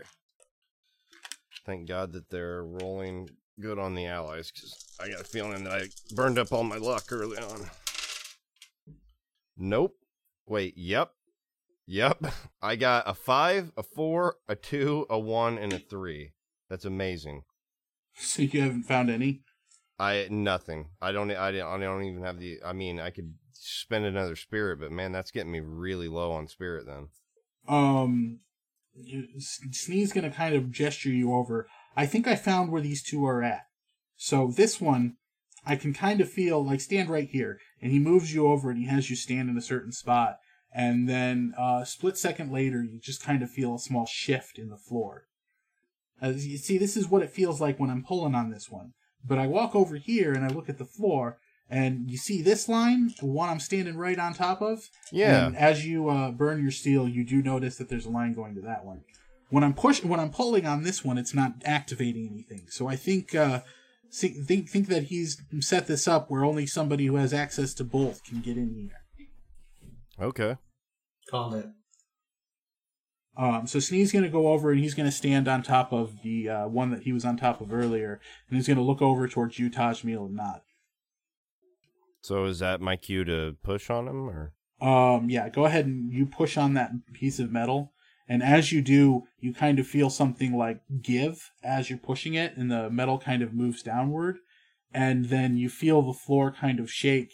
Thank 1.66 1.88
God 1.88 2.14
that 2.14 2.30
they're 2.30 2.64
rolling 2.64 3.30
good 3.60 3.80
on 3.80 3.96
the 3.96 4.06
allies, 4.06 4.52
because 4.52 4.76
I 5.00 5.10
got 5.10 5.22
a 5.22 5.26
feeling 5.26 5.64
that 5.66 5.74
I 5.74 5.88
burned 6.16 6.40
up 6.40 6.52
all 6.52 6.64
my 6.64 6.78
luck 6.78 7.12
early 7.12 7.38
on. 7.38 7.70
Nope. 9.58 9.96
Wait, 10.48 10.78
yep. 10.78 11.12
Yep. 11.86 12.26
I 12.62 12.76
got 12.76 13.04
a 13.08 13.14
five, 13.14 13.72
a 13.76 13.84
four, 13.84 14.36
a 14.48 14.56
two, 14.56 15.06
a 15.10 15.20
one, 15.20 15.58
and 15.58 15.74
a 15.74 15.80
three. 15.80 16.32
That's 16.70 16.86
amazing. 16.86 17.44
So 18.16 18.44
you 18.44 18.62
haven't 18.62 18.84
found 18.84 19.10
any. 19.10 19.42
I 19.98 20.28
nothing. 20.30 20.88
I 21.02 21.12
don't. 21.12 21.30
I 21.32 21.52
don't. 21.52 21.68
I 21.68 21.86
don't 21.86 22.04
even 22.04 22.24
have 22.24 22.40
the. 22.40 22.60
I 22.66 22.74
mean, 22.74 23.00
I 23.00 23.10
could 23.10 23.34
spend 23.54 24.06
another 24.06 24.36
spirit, 24.36 24.80
but 24.80 24.92
man, 24.92 25.12
that's 25.12 25.32
getting 25.32 25.52
me 25.52 25.60
really 25.60 26.08
low 26.08 26.32
on 26.32 26.48
spirit. 26.48 26.86
Then. 26.86 27.10
Um, 27.68 28.40
you- 28.96 29.28
S- 29.36 30.12
gonna 30.12 30.32
kind 30.32 30.56
of 30.56 30.72
gesture 30.72 31.10
you 31.10 31.34
over. 31.34 31.68
I 31.96 32.06
think 32.06 32.28
I 32.28 32.36
found 32.36 32.72
where 32.72 32.82
these 32.82 33.04
two 33.04 33.26
are 33.26 33.44
at. 33.44 33.68
So 34.16 34.52
this 34.52 34.82
one, 34.82 35.18
I 35.66 35.76
can 35.76 35.94
kind 35.94 36.22
of 36.22 36.32
feel 36.32 36.64
like 36.64 36.82
stand 36.82 37.10
right 37.10 37.30
here, 37.30 37.60
and 37.82 37.92
he 37.92 38.00
moves 38.00 38.34
you 38.34 38.48
over, 38.48 38.70
and 38.70 38.80
he 38.80 38.88
has 38.88 39.10
you 39.10 39.16
stand 39.16 39.50
in 39.50 39.58
a 39.58 39.62
certain 39.62 39.92
spot, 39.92 40.38
and 40.74 41.08
then 41.08 41.54
uh, 41.58 41.84
split 41.84 42.18
second 42.18 42.52
later, 42.52 42.84
you 42.84 43.00
just 43.00 43.24
kind 43.24 43.44
of 43.44 43.50
feel 43.50 43.76
a 43.76 43.80
small 43.80 44.06
shift 44.06 44.58
in 44.58 44.70
the 44.70 44.78
floor. 44.78 45.26
As 46.22 46.48
you 46.48 46.58
see, 46.58 46.78
this 46.78 46.98
is 46.98 47.08
what 47.08 47.24
it 47.24 47.32
feels 47.32 47.62
like 47.62 47.80
when 47.80 47.90
I'm 47.90 48.04
pulling 48.04 48.36
on 48.36 48.50
this 48.50 48.70
one. 48.70 48.94
But 49.26 49.38
I 49.38 49.48
walk 49.48 49.76
over 49.76 49.96
here 49.96 50.34
and 50.34 50.46
I 50.46 50.50
look 50.50 50.70
at 50.70 50.78
the 50.78 50.86
floor, 50.86 51.40
and 51.70 52.10
you 52.10 52.18
see 52.18 52.42
this 52.42 52.68
line, 52.68 53.14
the 53.20 53.28
one 53.28 53.50
I'm 53.50 53.60
standing 53.60 53.96
right 53.96 54.18
on 54.18 54.34
top 54.34 54.62
of. 54.62 54.90
Yeah. 55.12 55.46
And 55.46 55.56
as 55.56 55.86
you 55.86 56.10
uh, 56.10 56.32
burn 56.32 56.62
your 56.62 56.72
steel, 56.72 57.08
you 57.08 57.24
do 57.24 57.44
notice 57.44 57.78
that 57.78 57.90
there's 57.90 58.08
a 58.08 58.10
line 58.10 58.34
going 58.34 58.56
to 58.56 58.62
that 58.62 58.84
one. 58.84 59.02
When 59.50 59.64
I'm 59.64 59.74
push, 59.74 60.04
when 60.04 60.20
I'm 60.20 60.32
pulling 60.32 60.66
on 60.66 60.84
this 60.84 61.04
one, 61.06 61.18
it's 61.18 61.34
not 61.34 61.54
activating 61.66 62.30
anything. 62.32 62.68
So 62.70 62.88
I 62.88 62.96
think, 62.96 63.36
uh, 63.36 63.62
see, 64.10 64.30
think 64.30 64.70
think 64.70 64.88
that 64.88 65.04
he's 65.04 65.42
set 65.60 65.88
this 65.88 66.08
up 66.08 66.30
where 66.30 66.44
only 66.44 66.66
somebody 66.66 67.06
who 67.06 67.16
has 67.16 67.34
access 67.34 67.74
to 67.76 67.84
both 67.84 68.24
can 68.24 68.42
get 68.42 68.58
in 68.58 68.74
here. 68.74 69.48
Okay. 70.20 70.58
Called 71.30 71.56
it. 71.56 71.68
Um, 73.38 73.68
so 73.68 73.80
Snee's 73.80 74.12
going 74.12 74.26
to 74.26 74.30
go 74.30 74.50
over 74.50 74.72
and 74.72 74.82
he's 74.82 74.94
going 74.94 75.08
to 75.08 75.16
stand 75.16 75.48
on 75.48 75.64
top 75.64 75.94
of 75.94 76.24
the 76.24 76.50
uh, 76.50 76.68
one 76.68 76.92
that 76.92 77.04
he 77.04 77.14
was 77.14 77.24
on 77.24 77.38
top 77.38 77.62
of 77.62 77.72
earlier, 77.72 78.20
and 78.50 78.58
he's 78.58 78.68
going 78.68 78.78
to 78.78 78.84
look 78.84 79.02
over 79.02 79.28
towards 79.30 79.58
you, 79.58 79.70
Tajmeel, 79.70 80.26
and 80.26 80.36
nod. 80.36 80.62
So 82.22 82.46
is 82.46 82.60
that 82.60 82.82
my 82.82 82.96
cue 82.96 83.24
to 83.26 83.56
push 83.64 83.90
on 83.90 84.08
him, 84.08 84.30
or? 84.30 84.54
Um, 84.82 85.30
yeah, 85.30 85.50
go 85.50 85.66
ahead 85.66 85.86
and 85.86 86.12
you 86.12 86.26
push 86.26 86.58
on 86.58 86.74
that 86.74 86.92
piece 87.14 87.40
of 87.40 87.52
metal. 87.52 87.94
And 88.28 88.44
as 88.44 88.72
you 88.72 88.82
do, 88.82 89.24
you 89.40 89.54
kind 89.54 89.80
of 89.80 89.88
feel 89.88 90.10
something 90.10 90.56
like 90.56 90.82
give 91.02 91.52
as 91.64 91.90
you're 91.90 91.98
pushing 91.98 92.36
it, 92.36 92.56
and 92.56 92.70
the 92.70 92.90
metal 92.90 93.18
kind 93.18 93.42
of 93.42 93.54
moves 93.54 93.82
downward. 93.82 94.38
And 94.94 95.26
then 95.26 95.58
you 95.58 95.70
feel 95.70 96.02
the 96.02 96.14
floor 96.14 96.52
kind 96.52 96.80
of 96.80 96.92
shake, 96.92 97.34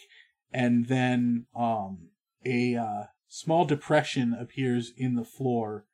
and 0.52 0.86
then 0.88 1.46
um, 1.54 2.08
a 2.44 2.76
uh, 2.76 3.04
small 3.28 3.64
depression 3.64 4.34
appears 4.38 4.92
in 4.96 5.14
the 5.14 5.24
floor 5.24 5.84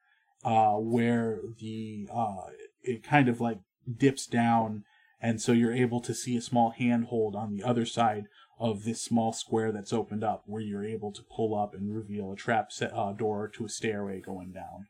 uh, 0.44 0.72
where 0.72 1.40
the 1.60 2.08
uh, 2.12 2.46
it 2.82 3.02
kind 3.02 3.28
of 3.28 3.40
like 3.40 3.58
dips 3.96 4.26
down, 4.26 4.84
and 5.20 5.40
so 5.40 5.52
you're 5.52 5.74
able 5.74 6.00
to 6.00 6.14
see 6.14 6.36
a 6.36 6.40
small 6.40 6.70
handhold 6.70 7.36
on 7.36 7.52
the 7.52 7.62
other 7.62 7.86
side 7.86 8.26
of 8.62 8.84
this 8.84 9.02
small 9.02 9.32
square 9.32 9.72
that's 9.72 9.92
opened 9.92 10.22
up 10.22 10.44
where 10.46 10.62
you're 10.62 10.84
able 10.84 11.10
to 11.10 11.22
pull 11.22 11.52
up 11.52 11.74
and 11.74 11.92
reveal 11.92 12.30
a 12.30 12.36
trap 12.36 12.70
set, 12.70 12.92
uh, 12.94 13.12
door 13.12 13.48
to 13.48 13.64
a 13.64 13.68
stairway 13.68 14.20
going 14.20 14.52
down. 14.52 14.86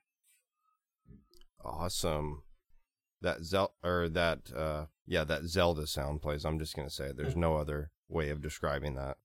Awesome. 1.65 2.43
That 3.23 3.45
Zel 3.45 3.73
or 3.83 4.11
that 4.11 4.53
uh 4.55 4.87
yeah, 5.07 5.25
that 5.25 5.45
Zelda 5.45 5.87
sound 5.87 6.21
plays. 6.21 6.45
I'm 6.45 6.59
just 6.59 6.77
gonna 6.77 6.91
say 6.91 7.07
it. 7.07 7.17
there's 7.17 7.37
no 7.37 7.57
other 7.57 7.93
way 8.09 8.29
of 8.29 8.43
describing 8.43 8.95
that. 8.97 9.17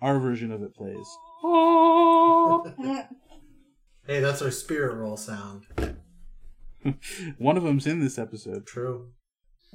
Our 0.00 0.20
version 0.20 0.52
of 0.52 0.62
it 0.62 0.74
plays. 0.74 1.16
Hey, 4.06 4.20
that's 4.20 4.42
our 4.42 4.50
spirit 4.50 4.94
roll 4.94 5.16
sound. 5.16 5.64
One 7.38 7.56
of 7.56 7.62
them's 7.62 7.86
in 7.86 8.00
this 8.00 8.18
episode. 8.18 8.66
True. 8.66 9.08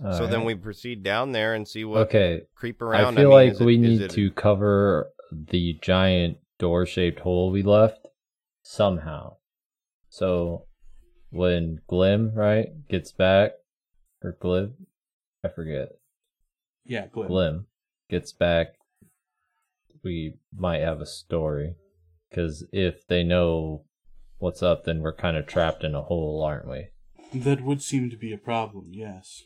So 0.01 0.27
then 0.27 0.45
we 0.45 0.55
proceed 0.55 1.03
down 1.03 1.31
there 1.31 1.53
and 1.53 1.67
see 1.67 1.83
what 1.85 2.01
Okay, 2.07 2.43
creep 2.55 2.81
around. 2.81 2.99
I 2.99 3.03
around. 3.03 3.15
feel 3.15 3.23
mean, 3.29 3.33
like 3.33 3.51
is 3.53 3.61
it- 3.61 3.65
we 3.65 3.77
need 3.77 4.01
it- 4.01 4.11
to 4.11 4.31
cover 4.31 5.11
the 5.31 5.77
giant 5.81 6.37
door-shaped 6.57 7.19
hole 7.19 7.51
we 7.51 7.61
left 7.63 8.07
somehow. 8.61 9.37
So 10.09 10.65
when 11.29 11.81
Glim 11.87 12.33
right 12.33 12.87
gets 12.87 13.11
back, 13.11 13.51
or 14.23 14.33
Glib, 14.39 14.75
I 15.43 15.47
forget. 15.49 15.89
Yeah, 16.85 17.07
Glim. 17.07 17.27
Glim 17.27 17.67
gets 18.09 18.31
back, 18.33 18.73
we 20.03 20.35
might 20.53 20.81
have 20.81 21.01
a 21.01 21.05
story. 21.05 21.75
Because 22.29 22.65
if 22.71 23.07
they 23.07 23.23
know 23.23 23.85
what's 24.37 24.61
up, 24.63 24.83
then 24.85 24.99
we're 25.01 25.15
kind 25.15 25.35
of 25.37 25.45
trapped 25.47 25.83
in 25.83 25.95
a 25.95 26.01
hole, 26.03 26.43
aren't 26.43 26.67
we? 26.67 26.87
That 27.33 27.61
would 27.63 27.81
seem 27.81 28.09
to 28.09 28.17
be 28.17 28.31
a 28.33 28.37
problem, 28.37 28.87
yes. 28.91 29.43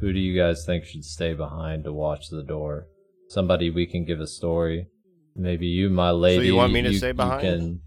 Who 0.00 0.12
do 0.12 0.18
you 0.18 0.38
guys 0.38 0.64
think 0.64 0.84
should 0.84 1.04
stay 1.04 1.32
behind 1.32 1.84
to 1.84 1.92
watch 1.92 2.28
the 2.28 2.42
door? 2.42 2.88
Somebody 3.28 3.70
we 3.70 3.86
can 3.86 4.04
give 4.04 4.20
a 4.20 4.26
story. 4.26 4.88
Maybe 5.34 5.66
you, 5.66 5.90
my 5.90 6.10
lady. 6.10 6.38
So 6.38 6.42
you 6.42 6.56
want 6.56 6.72
me 6.72 6.82
to 6.82 6.94
stay 6.94 7.12
behind? 7.12 7.42
You 7.42 7.50
can, 7.50 7.80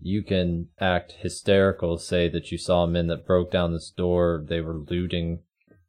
you 0.00 0.22
can 0.22 0.68
act 0.78 1.12
hysterical, 1.20 1.98
say 1.98 2.28
that 2.28 2.50
you 2.52 2.58
saw 2.58 2.86
men 2.86 3.06
that 3.08 3.26
broke 3.26 3.50
down 3.50 3.72
this 3.72 3.90
door. 3.90 4.44
They 4.46 4.60
were 4.60 4.78
looting 4.78 5.40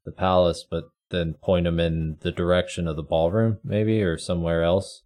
the 0.05 0.11
palace, 0.11 0.65
but 0.69 0.85
then 1.09 1.35
point 1.41 1.65
them 1.65 1.79
in 1.79 2.17
the 2.21 2.31
direction 2.31 2.87
of 2.87 2.95
the 2.95 3.03
ballroom, 3.03 3.59
maybe, 3.63 4.01
or 4.01 4.17
somewhere 4.17 4.63
else 4.63 5.03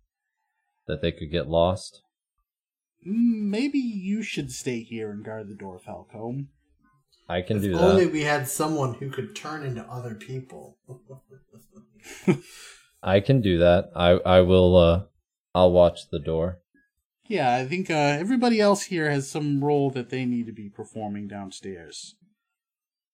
that 0.88 1.02
they 1.02 1.12
could 1.12 1.32
get 1.32 1.48
lost. 1.48 2.02
Mm, 3.08 3.50
Maybe 3.50 3.80
you 3.80 4.22
should 4.22 4.52
stay 4.52 4.82
here 4.82 5.12
and 5.12 5.24
guard 5.24 5.48
the 5.50 5.56
door, 5.56 5.80
Falcom. 5.80 6.48
I 7.30 7.42
can 7.42 7.58
If 7.58 7.64
do 7.64 7.72
that. 7.74 7.82
only 7.82 8.08
we 8.08 8.24
had 8.24 8.48
someone 8.48 8.96
who 8.96 9.10
could 9.12 9.36
turn 9.36 9.64
into 9.64 9.84
other 9.84 10.16
people. 10.16 10.78
I 13.04 13.20
can 13.20 13.42
do 13.42 13.60
that. 13.60 13.92
I 13.96 14.10
I 14.26 14.42
will. 14.42 14.76
Uh, 14.76 15.04
I'll 15.56 15.72
watch 15.72 16.10
the 16.10 16.20
door. 16.20 16.60
Yeah, 17.28 17.56
I 17.56 17.66
think 17.68 17.90
uh, 17.92 17.94
everybody 17.94 18.60
else 18.60 18.84
here 18.84 19.10
has 19.10 19.30
some 19.30 19.64
role 19.64 19.92
that 19.92 20.10
they 20.10 20.26
need 20.26 20.48
to 20.48 20.52
be 20.52 20.70
performing 20.70 21.28
downstairs. 21.28 22.16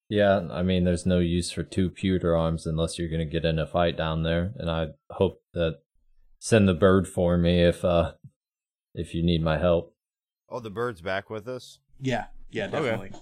Yeah, 0.08 0.48
I 0.52 0.62
mean, 0.64 0.86
there's 0.86 1.06
no 1.06 1.20
use 1.20 1.52
for 1.52 1.64
two 1.64 1.90
pewter 1.90 2.36
arms 2.36 2.66
unless 2.66 2.98
you're 2.98 3.10
gonna 3.10 3.26
get 3.26 3.44
in 3.46 3.60
a 3.60 3.68
fight 3.68 3.98
down 3.98 4.24
there, 4.24 4.54
and 4.58 4.70
I 4.72 4.88
hope 5.12 5.42
that 5.54 5.80
send 6.40 6.68
the 6.70 6.74
bird 6.74 7.08
for 7.08 7.38
me 7.38 7.62
if 7.64 7.84
uh 7.84 8.14
if 8.94 9.14
you 9.14 9.24
need 9.24 9.42
my 9.44 9.58
help. 9.58 9.94
Oh, 10.48 10.60
the 10.60 10.70
bird's 10.70 11.02
back 11.02 11.30
with 11.30 11.48
us. 11.48 11.80
Yeah, 12.00 12.26
yeah, 12.52 12.68
definitely. 12.68 13.10
Okay, 13.10 13.20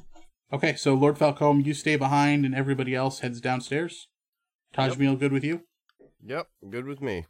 so 0.76 0.93
Lord 0.93 1.18
Falcom, 1.18 1.66
you 1.66 1.74
stay 1.74 1.95
behind, 1.95 2.45
and 2.45 2.56
everybody 2.56 2.95
else 2.95 3.20
heads 3.20 3.41
downstairs. 3.41 4.08
Tajmeel, 4.76 5.20
good 5.20 5.32
with 5.32 5.43
you? 5.43 5.62
Yep, 6.26 6.47
good 6.70 6.86
with 6.86 7.01
me. 7.01 7.26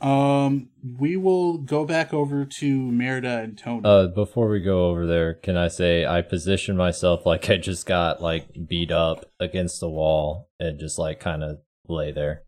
Um, 0.00 0.68
we 0.98 1.16
will 1.16 1.58
go 1.58 1.84
back 1.84 2.12
over 2.12 2.44
to 2.44 2.92
Merida 2.92 3.38
and 3.40 3.56
Tony. 3.56 3.82
Uh, 3.84 4.08
before 4.08 4.48
we 4.48 4.60
go 4.60 4.90
over 4.90 5.06
there, 5.06 5.34
can 5.34 5.56
I 5.56 5.68
say 5.68 6.04
I 6.04 6.20
position 6.20 6.76
myself 6.76 7.24
like 7.26 7.48
I 7.48 7.56
just 7.56 7.86
got 7.86 8.20
like 8.20 8.48
beat 8.68 8.90
up 8.90 9.24
against 9.40 9.80
the 9.80 9.88
wall 9.88 10.50
and 10.58 10.78
just 10.78 10.98
like 10.98 11.20
kind 11.20 11.42
of 11.42 11.58
lay 11.88 12.12
there. 12.12 12.42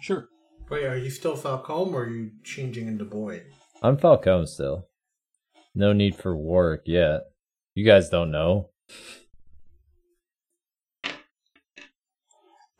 Sure. 0.00 0.28
Wait, 0.68 0.84
are 0.84 0.96
you 0.96 1.10
still 1.10 1.36
Falcom 1.36 1.92
or 1.92 2.04
are 2.04 2.10
you 2.10 2.32
changing 2.42 2.88
into 2.88 3.04
Boyd? 3.04 3.44
I'm 3.82 3.96
Falcone 3.96 4.46
still. 4.46 4.88
No 5.74 5.92
need 5.92 6.16
for 6.16 6.36
work 6.36 6.82
yet. 6.86 7.20
You 7.74 7.84
guys 7.84 8.08
don't 8.08 8.32
know. 8.32 8.70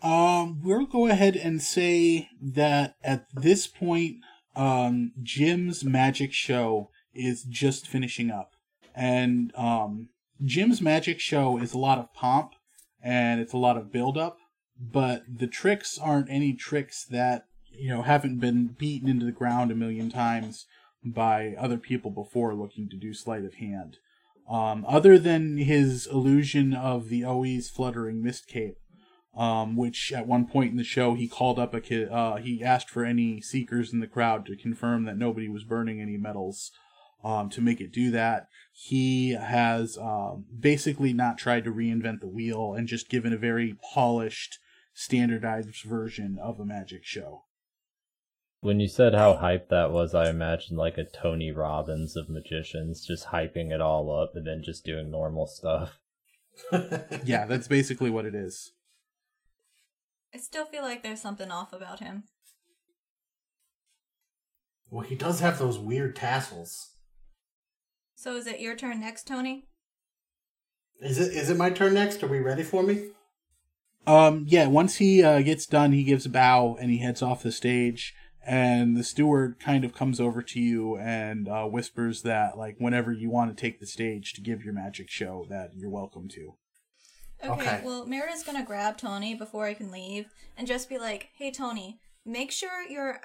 Um, 0.02 0.60
we'll 0.62 0.86
go 0.86 1.06
ahead 1.06 1.36
and 1.36 1.62
say 1.62 2.28
that 2.40 2.96
at 3.02 3.26
this 3.34 3.66
point, 3.66 4.16
um, 4.54 5.12
Jim's 5.22 5.84
magic 5.84 6.32
show 6.32 6.90
is 7.14 7.44
just 7.44 7.86
finishing 7.86 8.30
up, 8.30 8.52
and 8.94 9.52
um, 9.56 10.10
Jim's 10.44 10.80
magic 10.82 11.20
show 11.20 11.58
is 11.58 11.72
a 11.72 11.78
lot 11.78 11.98
of 11.98 12.12
pomp 12.12 12.52
and 13.02 13.40
it's 13.40 13.52
a 13.52 13.58
lot 13.58 13.76
of 13.76 13.92
build 13.92 14.18
up, 14.18 14.38
but 14.78 15.22
the 15.28 15.46
tricks 15.46 15.98
aren't 15.98 16.30
any 16.30 16.52
tricks 16.52 17.04
that 17.04 17.46
you 17.70 17.88
know 17.88 18.02
haven't 18.02 18.38
been 18.38 18.74
beaten 18.78 19.08
into 19.08 19.24
the 19.24 19.32
ground 19.32 19.70
a 19.70 19.74
million 19.74 20.10
times 20.10 20.66
by 21.04 21.54
other 21.58 21.78
people 21.78 22.10
before 22.10 22.54
looking 22.54 22.88
to 22.88 22.96
do 22.96 23.14
sleight 23.14 23.44
of 23.44 23.54
hand. 23.54 23.98
Um, 24.48 24.84
other 24.88 25.18
than 25.18 25.56
his 25.58 26.06
illusion 26.06 26.74
of 26.74 27.08
the 27.08 27.24
always 27.24 27.68
fluttering 27.68 28.22
mist 28.22 28.46
cape, 28.46 28.78
um, 29.36 29.76
which 29.76 30.12
at 30.12 30.26
one 30.26 30.46
point 30.46 30.70
in 30.70 30.76
the 30.76 30.84
show 30.84 31.14
he 31.14 31.28
called 31.28 31.58
up 31.58 31.74
a 31.74 31.80
kid. 31.80 32.08
Uh, 32.08 32.36
he 32.36 32.64
asked 32.64 32.88
for 32.88 33.04
any 33.04 33.40
seekers 33.40 33.92
in 33.92 34.00
the 34.00 34.06
crowd 34.06 34.46
to 34.46 34.56
confirm 34.56 35.04
that 35.04 35.18
nobody 35.18 35.48
was 35.48 35.64
burning 35.64 36.00
any 36.00 36.16
metals. 36.16 36.72
Um, 37.24 37.50
to 37.50 37.60
make 37.60 37.80
it 37.80 37.92
do 37.92 38.10
that, 38.12 38.46
he 38.72 39.30
has 39.30 39.98
um, 39.98 40.44
basically 40.56 41.12
not 41.12 41.38
tried 41.38 41.64
to 41.64 41.72
reinvent 41.72 42.20
the 42.20 42.28
wheel 42.28 42.74
and 42.74 42.86
just 42.86 43.08
given 43.08 43.32
a 43.32 43.38
very 43.38 43.74
polished, 43.94 44.58
standardized 44.94 45.82
version 45.84 46.38
of 46.40 46.60
a 46.60 46.64
magic 46.64 47.04
show. 47.04 47.44
When 48.60 48.80
you 48.80 48.86
said 48.86 49.14
how 49.14 49.34
hyped 49.34 49.68
that 49.70 49.90
was, 49.90 50.14
I 50.14 50.30
imagined 50.30 50.78
like 50.78 50.98
a 50.98 51.04
Tony 51.04 51.50
Robbins 51.50 52.16
of 52.16 52.28
magicians 52.28 53.04
just 53.04 53.28
hyping 53.28 53.72
it 53.72 53.80
all 53.80 54.10
up 54.10 54.32
and 54.34 54.46
then 54.46 54.62
just 54.64 54.84
doing 54.84 55.10
normal 55.10 55.46
stuff. 55.46 55.98
Yeah, 57.24 57.44
that's 57.44 57.68
basically 57.68 58.08
what 58.08 58.24
it 58.24 58.34
is. 58.34 58.72
I 60.36 60.38
still 60.38 60.66
feel 60.66 60.82
like 60.82 61.02
there's 61.02 61.22
something 61.22 61.50
off 61.50 61.72
about 61.72 62.00
him. 62.00 62.24
Well, 64.90 65.00
he 65.00 65.14
does 65.14 65.40
have 65.40 65.58
those 65.58 65.78
weird 65.78 66.14
tassels. 66.14 66.90
So 68.16 68.36
is 68.36 68.46
it 68.46 68.60
your 68.60 68.76
turn 68.76 69.00
next, 69.00 69.26
Tony? 69.26 69.64
Is 71.00 71.18
it 71.18 71.32
is 71.32 71.48
it 71.48 71.56
my 71.56 71.70
turn 71.70 71.94
next? 71.94 72.22
Are 72.22 72.26
we 72.26 72.40
ready 72.40 72.64
for 72.64 72.82
me? 72.82 73.12
Um, 74.06 74.44
yeah, 74.46 74.66
once 74.66 74.96
he 74.96 75.22
uh, 75.22 75.40
gets 75.40 75.64
done, 75.64 75.92
he 75.92 76.04
gives 76.04 76.26
a 76.26 76.30
bow 76.30 76.76
and 76.78 76.90
he 76.90 76.98
heads 76.98 77.22
off 77.22 77.42
the 77.42 77.50
stage. 77.50 78.14
And 78.46 78.94
the 78.94 79.04
steward 79.04 79.58
kind 79.58 79.86
of 79.86 79.94
comes 79.94 80.20
over 80.20 80.42
to 80.42 80.60
you 80.60 80.98
and 80.98 81.48
uh, 81.48 81.64
whispers 81.64 82.20
that, 82.22 82.58
like, 82.58 82.76
whenever 82.76 83.10
you 83.10 83.30
want 83.30 83.56
to 83.56 83.58
take 83.58 83.80
the 83.80 83.86
stage 83.86 84.34
to 84.34 84.42
give 84.42 84.62
your 84.62 84.74
magic 84.74 85.08
show, 85.08 85.46
that 85.48 85.70
you're 85.74 85.88
welcome 85.88 86.28
to. 86.28 86.56
Okay, 87.44 87.52
Okay. 87.52 87.80
well, 87.84 88.06
Merida's 88.06 88.42
gonna 88.42 88.64
grab 88.64 88.96
Tony 88.96 89.34
before 89.34 89.66
I 89.66 89.74
can 89.74 89.90
leave 89.90 90.26
and 90.56 90.66
just 90.66 90.88
be 90.88 90.98
like, 90.98 91.30
hey, 91.36 91.50
Tony, 91.50 92.00
make 92.24 92.50
sure 92.50 92.82
you're 92.88 93.20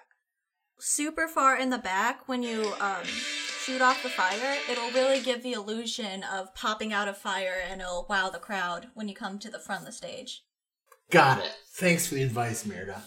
super 0.80 1.28
far 1.28 1.57
in 1.57 1.70
the 1.70 1.78
back 1.78 2.28
when 2.28 2.43
you 2.43 2.74
um, 2.80 3.05
shoot 3.05 3.82
off 3.82 4.01
the 4.03 4.09
fire. 4.09 4.57
It'll 4.70 4.91
really 4.91 5.22
give 5.22 5.43
the 5.43 5.53
illusion 5.53 6.24
of 6.24 6.53
popping 6.55 6.91
out 6.91 7.07
of 7.07 7.18
fire 7.18 7.55
and 7.70 7.82
it'll 7.82 8.05
wow 8.09 8.30
the 8.30 8.39
crowd 8.39 8.88
when 8.95 9.07
you 9.07 9.16
come 9.16 9.38
to 9.39 9.49
the 9.49 9.59
front 9.59 9.82
of 9.82 9.86
the 9.88 9.91
stage. 9.91 10.43
Got 11.12 11.39
it. 11.39 11.51
Thanks 11.76 12.07
for 12.07 12.16
the 12.16 12.24
advice, 12.24 12.66
Merida. 12.66 13.03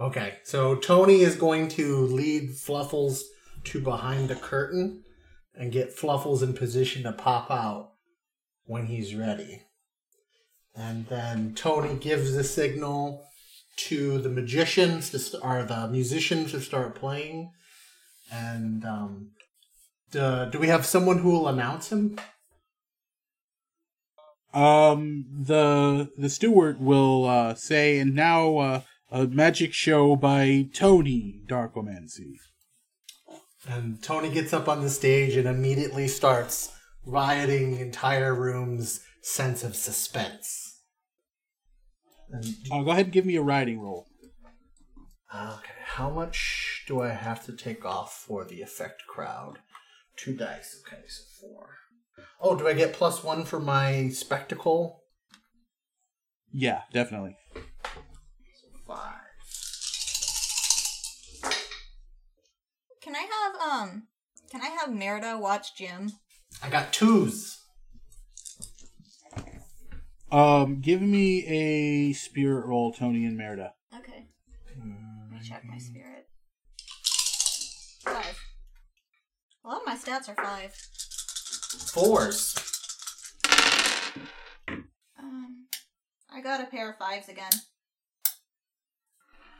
Okay, 0.00 0.38
so 0.44 0.74
Tony 0.76 1.20
is 1.20 1.36
going 1.36 1.68
to 1.68 2.06
lead 2.06 2.50
Fluffles 2.56 3.22
to 3.64 3.80
behind 3.80 4.28
the 4.28 4.34
curtain 4.34 5.04
and 5.54 5.70
get 5.70 5.96
Fluffles 5.96 6.42
in 6.42 6.54
position 6.54 7.04
to 7.04 7.12
pop 7.12 7.50
out 7.50 7.91
when 8.64 8.86
he's 8.86 9.14
ready. 9.14 9.62
And 10.74 11.06
then 11.06 11.54
Tony 11.54 11.94
gives 11.96 12.34
the 12.34 12.44
signal 12.44 13.24
to 13.76 14.18
the 14.18 14.28
magicians 14.28 15.10
to 15.10 15.18
st- 15.18 15.42
or 15.44 15.64
the 15.64 15.88
musicians 15.88 16.52
to 16.52 16.60
start 16.60 16.94
playing. 16.94 17.50
And 18.30 18.84
um, 18.84 19.30
do, 20.10 20.48
do 20.50 20.58
we 20.58 20.68
have 20.68 20.86
someone 20.86 21.18
who 21.18 21.30
will 21.30 21.48
announce 21.48 21.92
him? 21.92 22.18
Um, 24.54 25.24
the 25.30 26.10
the 26.18 26.28
steward 26.28 26.78
will 26.78 27.24
uh, 27.24 27.54
say, 27.54 27.98
and 27.98 28.14
now 28.14 28.58
uh, 28.58 28.80
a 29.10 29.26
magic 29.26 29.72
show 29.72 30.14
by 30.14 30.68
Tony 30.74 31.40
Darkomancy. 31.46 32.36
And 33.66 34.02
Tony 34.02 34.28
gets 34.28 34.52
up 34.52 34.68
on 34.68 34.82
the 34.82 34.90
stage 34.90 35.36
and 35.36 35.48
immediately 35.48 36.06
starts 36.06 36.70
rioting 37.04 37.72
the 37.74 37.80
entire 37.80 38.34
room's 38.34 39.04
sense 39.22 39.62
of 39.64 39.76
suspense. 39.76 40.80
And, 42.30 42.44
Uh, 42.70 42.82
go 42.82 42.90
ahead 42.90 43.06
and 43.06 43.12
give 43.12 43.26
me 43.26 43.36
a 43.36 43.42
rioting 43.42 43.80
roll. 43.80 44.06
okay, 45.34 45.72
how 45.84 46.10
much 46.10 46.84
do 46.86 47.00
I 47.02 47.08
have 47.10 47.44
to 47.46 47.52
take 47.52 47.84
off 47.84 48.12
for 48.14 48.44
the 48.44 48.62
effect 48.62 49.02
crowd? 49.06 49.58
Two 50.16 50.34
dice. 50.36 50.82
Okay, 50.86 51.02
so 51.08 51.22
four. 51.40 51.76
Oh, 52.40 52.56
do 52.56 52.66
I 52.68 52.74
get 52.74 52.92
plus 52.92 53.22
one 53.24 53.44
for 53.44 53.58
my 53.60 54.08
spectacle? 54.10 55.04
Yeah, 56.50 56.82
definitely. 56.92 57.36
Five. 58.86 59.20
Can 63.00 63.16
I 63.16 63.26
have 63.30 63.54
um 63.70 64.08
can 64.50 64.60
I 64.60 64.66
have 64.68 64.92
Merida 64.92 65.38
watch 65.38 65.74
Jim? 65.76 66.12
I 66.62 66.68
got 66.70 66.92
twos. 66.92 67.58
Um, 70.30 70.80
give 70.80 71.02
me 71.02 71.44
a 71.46 72.12
spirit 72.14 72.64
roll, 72.64 72.92
Tony 72.92 73.26
and 73.26 73.36
Merida. 73.36 73.74
Okay. 73.94 74.28
Let 74.78 74.86
me 75.30 75.46
check 75.46 75.64
my 75.64 75.76
spirit. 75.76 76.26
Five. 78.04 78.38
A 79.64 79.68
lot 79.68 79.80
of 79.80 79.86
my 79.86 79.96
stats 79.96 80.28
are 80.28 80.34
five. 80.34 80.74
Fours. 81.92 82.54
Um 85.18 85.66
I 86.34 86.40
got 86.40 86.60
a 86.60 86.66
pair 86.66 86.90
of 86.90 86.96
fives 86.96 87.28
again. 87.28 87.52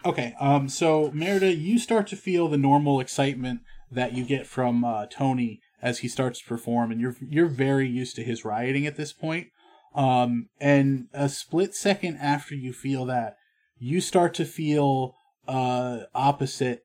Okay, 0.05 0.35
um, 0.41 0.69
so 0.69 1.13
Merida, 1.13 1.55
you 1.55 1.79
start 1.79 2.09
to 2.09 2.17
feel 2.17 2.49
the 2.49 2.57
normal 2.57 2.99
excitement 2.99 3.61
that 3.91 4.15
you 4.15 4.25
get 4.25 4.47
from 4.47 4.85
uh, 4.85 5.07
Tony 5.07 5.61
as 5.83 5.99
he 5.99 6.09
starts 6.09 6.41
to 6.41 6.47
perform, 6.47 6.93
and 6.93 7.01
you're 7.01 7.17
you're 7.21 7.47
very 7.47 7.89
used 7.89 8.17
to 8.17 8.23
his 8.23 8.45
rioting 8.45 8.87
at 8.87 8.97
this 8.97 9.13
point. 9.13 9.49
Um, 9.95 10.49
and 10.61 11.09
a 11.13 11.29
split 11.29 11.75
second 11.75 12.17
after 12.17 12.55
you 12.55 12.73
feel 12.73 13.05
that, 13.07 13.37
you 13.79 14.01
start 14.01 14.33
to 14.35 14.45
feel 14.45 15.15
uh, 15.47 16.05
opposite 16.15 16.85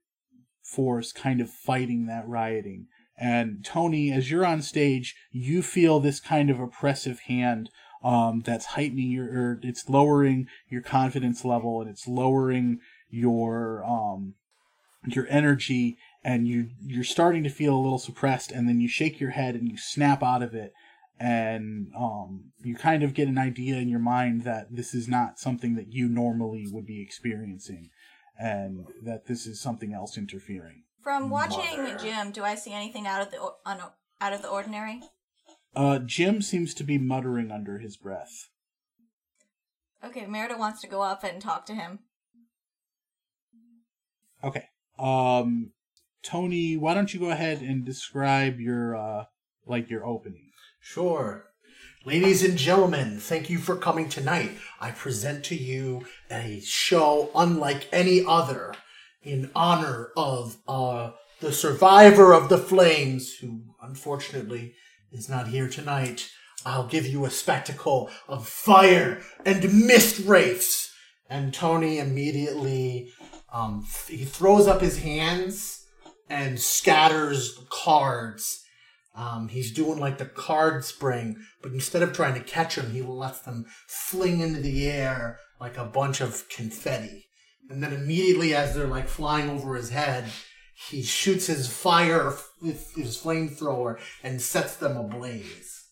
force 0.62 1.14
kind 1.14 1.40
of 1.40 1.50
fighting 1.50 2.08
that 2.08 2.28
rioting. 2.28 2.88
And 3.18 3.64
Tony, 3.64 4.12
as 4.12 4.30
you're 4.30 4.46
on 4.46 4.62
stage, 4.62 5.16
you 5.32 5.64
feel 5.64 6.00
this 6.00 6.20
kind 6.20 6.50
of 6.50 6.60
oppressive 6.60 7.22
hand 7.22 7.70
um, 8.04 8.42
that's 8.46 8.66
heightening 8.66 9.10
your, 9.12 9.26
or 9.26 9.60
it's 9.64 9.90
lowering 9.90 10.48
your 10.70 10.82
confidence 10.82 11.46
level, 11.46 11.82
and 11.82 11.90
it's 11.90 12.08
lowering 12.08 12.80
your 13.10 13.84
um 13.86 14.34
your 15.06 15.28
energy 15.30 15.98
and 16.28 16.46
you 16.46 16.68
you're 16.86 17.06
starting 17.06 17.42
to 17.44 17.50
feel 17.50 17.74
a 17.74 17.80
little 17.80 17.98
suppressed 17.98 18.52
and 18.52 18.68
then 18.68 18.82
you 18.82 18.90
shake 18.90 19.18
your 19.22 19.30
head 19.32 19.56
and 19.56 19.70
you 19.70 19.78
snap 19.78 20.22
out 20.22 20.44
of 20.44 20.54
it 20.54 20.74
and 21.20 21.88
um 21.98 22.52
you 22.64 22.76
kind 22.76 23.02
of 23.02 23.14
get 23.14 23.30
an 23.30 23.38
idea 23.38 23.78
in 23.78 23.88
your 23.88 24.00
mind 24.16 24.44
that 24.44 24.68
this 24.70 24.94
is 24.94 25.08
not 25.08 25.40
something 25.40 25.76
that 25.76 25.92
you 25.94 26.08
normally 26.10 26.68
would 26.70 26.86
be 26.86 27.02
experiencing 27.02 27.90
and 28.38 28.86
that 29.02 29.26
this 29.28 29.48
is 29.48 29.60
something 29.62 29.94
else 29.94 30.18
interfering 30.18 30.84
From 31.02 31.30
watching 31.30 31.82
Mother. 31.84 31.98
Jim, 31.98 32.32
do 32.32 32.44
I 32.44 32.56
see 32.56 32.74
anything 32.74 33.08
out 33.08 33.22
of 33.22 33.32
the 33.32 33.38
or- 33.40 33.56
out 34.20 34.34
of 34.34 34.42
the 34.42 34.50
ordinary? 34.50 35.00
uh 35.76 36.00
jim 36.00 36.42
seems 36.42 36.74
to 36.74 36.84
be 36.84 36.98
muttering 36.98 37.52
under 37.52 37.80
his 37.80 37.96
breath 37.96 38.50
Okay, 40.04 40.26
Merida 40.28 40.58
wants 40.58 40.80
to 40.82 40.88
go 40.88 41.02
up 41.02 41.24
and 41.24 41.42
talk 41.42 41.66
to 41.68 41.74
him. 41.74 42.00
okay 44.44 44.66
um 45.00 45.72
tony 46.24 46.78
why 46.78 46.94
don't 46.94 47.14
you 47.14 47.20
go 47.20 47.30
ahead 47.30 47.62
and 47.62 47.86
describe 47.86 48.60
your 48.60 48.96
uh 48.96 49.24
like 49.66 49.90
your 49.90 50.06
opening 50.06 50.48
Sure. 50.88 51.52
Ladies 52.06 52.46
and 52.46 52.58
gentlemen, 52.58 53.20
thank 53.20 53.50
you 53.50 53.58
for 53.58 53.76
coming 53.76 54.08
tonight. 54.08 54.52
I 54.80 54.92
present 54.92 55.44
to 55.46 55.56
you 55.56 56.06
a 56.32 56.62
show 56.62 57.30
unlike 57.36 57.90
any 57.92 58.24
other 58.26 58.74
in 59.22 59.52
honor 59.54 60.12
of 60.16 60.56
uh, 60.66 61.12
the 61.42 61.52
survivor 61.52 62.32
of 62.32 62.48
the 62.48 62.58
flames, 62.58 63.36
who 63.36 63.64
unfortunately 63.82 64.76
is 65.12 65.28
not 65.28 65.50
here 65.50 65.68
tonight. 65.68 66.32
I'll 66.66 66.88
give 66.88 67.06
you 67.06 67.26
a 67.26 67.30
spectacle 67.30 68.10
of 68.30 68.48
fire 68.48 69.22
and 69.46 69.86
mist 69.86 70.20
wraiths 70.26 70.94
and 71.30 71.54
Tony 71.54 72.00
immediately 72.00 73.12
um, 73.52 73.86
he 74.08 74.24
throws 74.24 74.68
up 74.68 74.80
his 74.80 75.00
hands 75.00 75.87
and 76.30 76.60
scatters 76.60 77.60
cards. 77.70 78.64
Um, 79.16 79.48
he's 79.48 79.72
doing 79.72 80.00
like 80.00 80.20
the 80.20 80.26
card 80.26 80.86
spring, 80.86 81.38
but 81.62 81.72
instead 81.72 82.04
of 82.04 82.14
trying 82.14 82.36
to 82.36 82.40
catch 82.40 82.76
them, 82.76 82.92
he 82.92 83.02
lets 83.02 83.40
them 83.40 83.66
fling 83.88 84.42
into 84.42 84.60
the 84.60 84.88
air 84.88 85.40
like 85.60 85.78
a 85.78 85.86
bunch 85.86 86.22
of 86.22 86.48
confetti. 86.50 87.26
And 87.70 87.82
then 87.84 87.94
immediately, 87.94 88.54
as 88.54 88.76
they're 88.76 88.88
like 88.88 89.08
flying 89.08 89.50
over 89.50 89.76
his 89.76 89.90
head, 89.90 90.26
he 90.90 91.02
shoots 91.02 91.48
his 91.48 91.68
fire 91.68 92.34
with 92.62 92.94
his 92.96 93.18
flamethrower 93.18 94.00
and 94.24 94.42
sets 94.42 94.76
them 94.76 94.96
ablaze. 94.96 95.86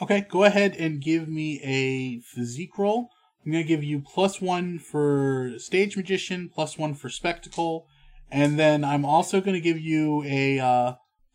Okay, 0.00 0.26
go 0.28 0.44
ahead 0.44 0.74
and 0.76 1.02
give 1.02 1.28
me 1.28 1.60
a 1.62 2.20
physique 2.20 2.78
roll. 2.78 3.10
I'm 3.44 3.52
going 3.52 3.62
to 3.62 3.68
give 3.68 3.84
you 3.84 4.00
plus 4.00 4.40
one 4.40 4.78
for 4.78 5.52
stage 5.58 5.96
magician, 5.96 6.48
plus 6.52 6.78
one 6.78 6.94
for 6.94 7.08
spectacle, 7.08 7.86
and 8.32 8.58
then 8.58 8.82
I'm 8.82 9.04
also 9.04 9.40
going 9.40 9.54
to 9.54 9.60
give 9.60 9.78
you 9.78 10.24
a 10.24 10.58
uh, 10.58 10.94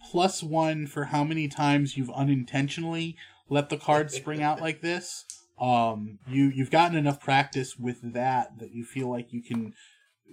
plus 0.10 0.42
one 0.42 0.88
for 0.88 1.06
how 1.06 1.24
many 1.24 1.48
times 1.48 1.96
you've 1.96 2.10
unintentionally 2.10 3.16
let 3.50 3.70
the 3.70 3.78
card 3.78 4.12
spring 4.12 4.42
out 4.42 4.60
like 4.60 4.82
this. 4.82 5.24
Um, 5.60 6.20
you 6.28 6.46
you've 6.46 6.72
gotten 6.72 6.98
enough 6.98 7.20
practice 7.20 7.78
with 7.78 8.14
that 8.14 8.60
that 8.60 8.72
you 8.72 8.84
feel 8.84 9.10
like 9.10 9.32
you 9.32 9.42
can 9.42 9.74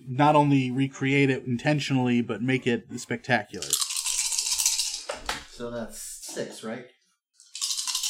not 0.08 0.34
only 0.34 0.70
recreate 0.70 1.30
it 1.30 1.44
intentionally 1.44 2.20
but 2.20 2.42
make 2.42 2.66
it 2.66 2.86
spectacular. 2.96 3.68
So 5.50 5.70
that's 5.70 6.00
six, 6.00 6.64
right? 6.64 6.86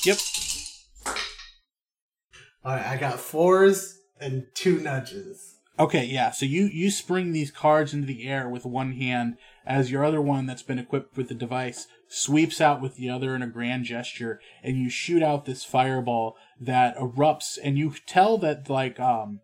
Yep. 0.04 0.18
All 2.64 2.74
right, 2.74 2.86
I 2.86 2.96
got 2.96 3.20
fours 3.20 3.98
and 4.18 4.46
two 4.54 4.78
nudges. 4.78 5.53
Okay, 5.78 6.04
yeah. 6.04 6.30
So 6.30 6.46
you 6.46 6.66
you 6.66 6.90
spring 6.90 7.32
these 7.32 7.50
cards 7.50 7.92
into 7.92 8.06
the 8.06 8.28
air 8.28 8.48
with 8.48 8.64
one 8.64 8.92
hand 8.92 9.36
as 9.66 9.90
your 9.90 10.04
other 10.04 10.20
one 10.20 10.46
that's 10.46 10.62
been 10.62 10.78
equipped 10.78 11.16
with 11.16 11.28
the 11.28 11.34
device 11.34 11.88
sweeps 12.06 12.60
out 12.60 12.80
with 12.80 12.94
the 12.96 13.10
other 13.10 13.34
in 13.34 13.42
a 13.42 13.46
grand 13.46 13.84
gesture 13.84 14.40
and 14.62 14.76
you 14.76 14.88
shoot 14.88 15.22
out 15.22 15.46
this 15.46 15.64
fireball 15.64 16.36
that 16.60 16.96
erupts 16.96 17.58
and 17.62 17.76
you 17.76 17.92
tell 18.06 18.38
that 18.38 18.70
like 18.70 19.00
um 19.00 19.40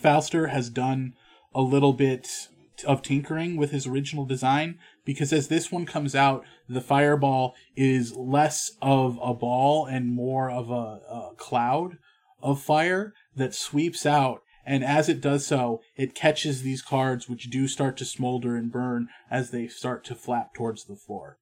Fauster 0.00 0.50
has 0.50 0.70
done 0.70 1.14
a 1.52 1.62
little 1.62 1.92
bit 1.92 2.48
of 2.86 3.02
tinkering 3.02 3.56
with 3.56 3.72
his 3.72 3.86
original 3.86 4.24
design 4.24 4.78
because 5.04 5.32
as 5.32 5.48
this 5.48 5.72
one 5.72 5.84
comes 5.84 6.14
out 6.14 6.44
the 6.68 6.80
fireball 6.80 7.54
is 7.74 8.14
less 8.14 8.70
of 8.80 9.18
a 9.22 9.34
ball 9.34 9.84
and 9.86 10.14
more 10.14 10.48
of 10.48 10.70
a, 10.70 11.00
a 11.10 11.30
cloud 11.36 11.98
of 12.40 12.62
fire 12.62 13.12
that 13.34 13.54
sweeps 13.54 14.06
out 14.06 14.42
and 14.70 14.84
as 14.84 15.08
it 15.08 15.20
does 15.20 15.44
so, 15.44 15.80
it 15.96 16.14
catches 16.14 16.62
these 16.62 16.80
cards, 16.80 17.28
which 17.28 17.50
do 17.50 17.66
start 17.66 17.96
to 17.96 18.04
smolder 18.04 18.54
and 18.54 18.70
burn 18.70 19.08
as 19.28 19.50
they 19.50 19.66
start 19.66 20.04
to 20.04 20.14
flap 20.14 20.54
towards 20.54 20.84
the 20.84 20.94
floor. 20.94 21.38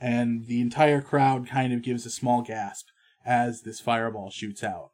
And 0.00 0.46
the 0.46 0.60
entire 0.60 1.02
crowd 1.02 1.48
kind 1.48 1.72
of 1.72 1.82
gives 1.82 2.06
a 2.06 2.10
small 2.10 2.42
gasp 2.42 2.86
as 3.26 3.62
this 3.62 3.80
fireball 3.80 4.30
shoots 4.30 4.62
out. 4.62 4.92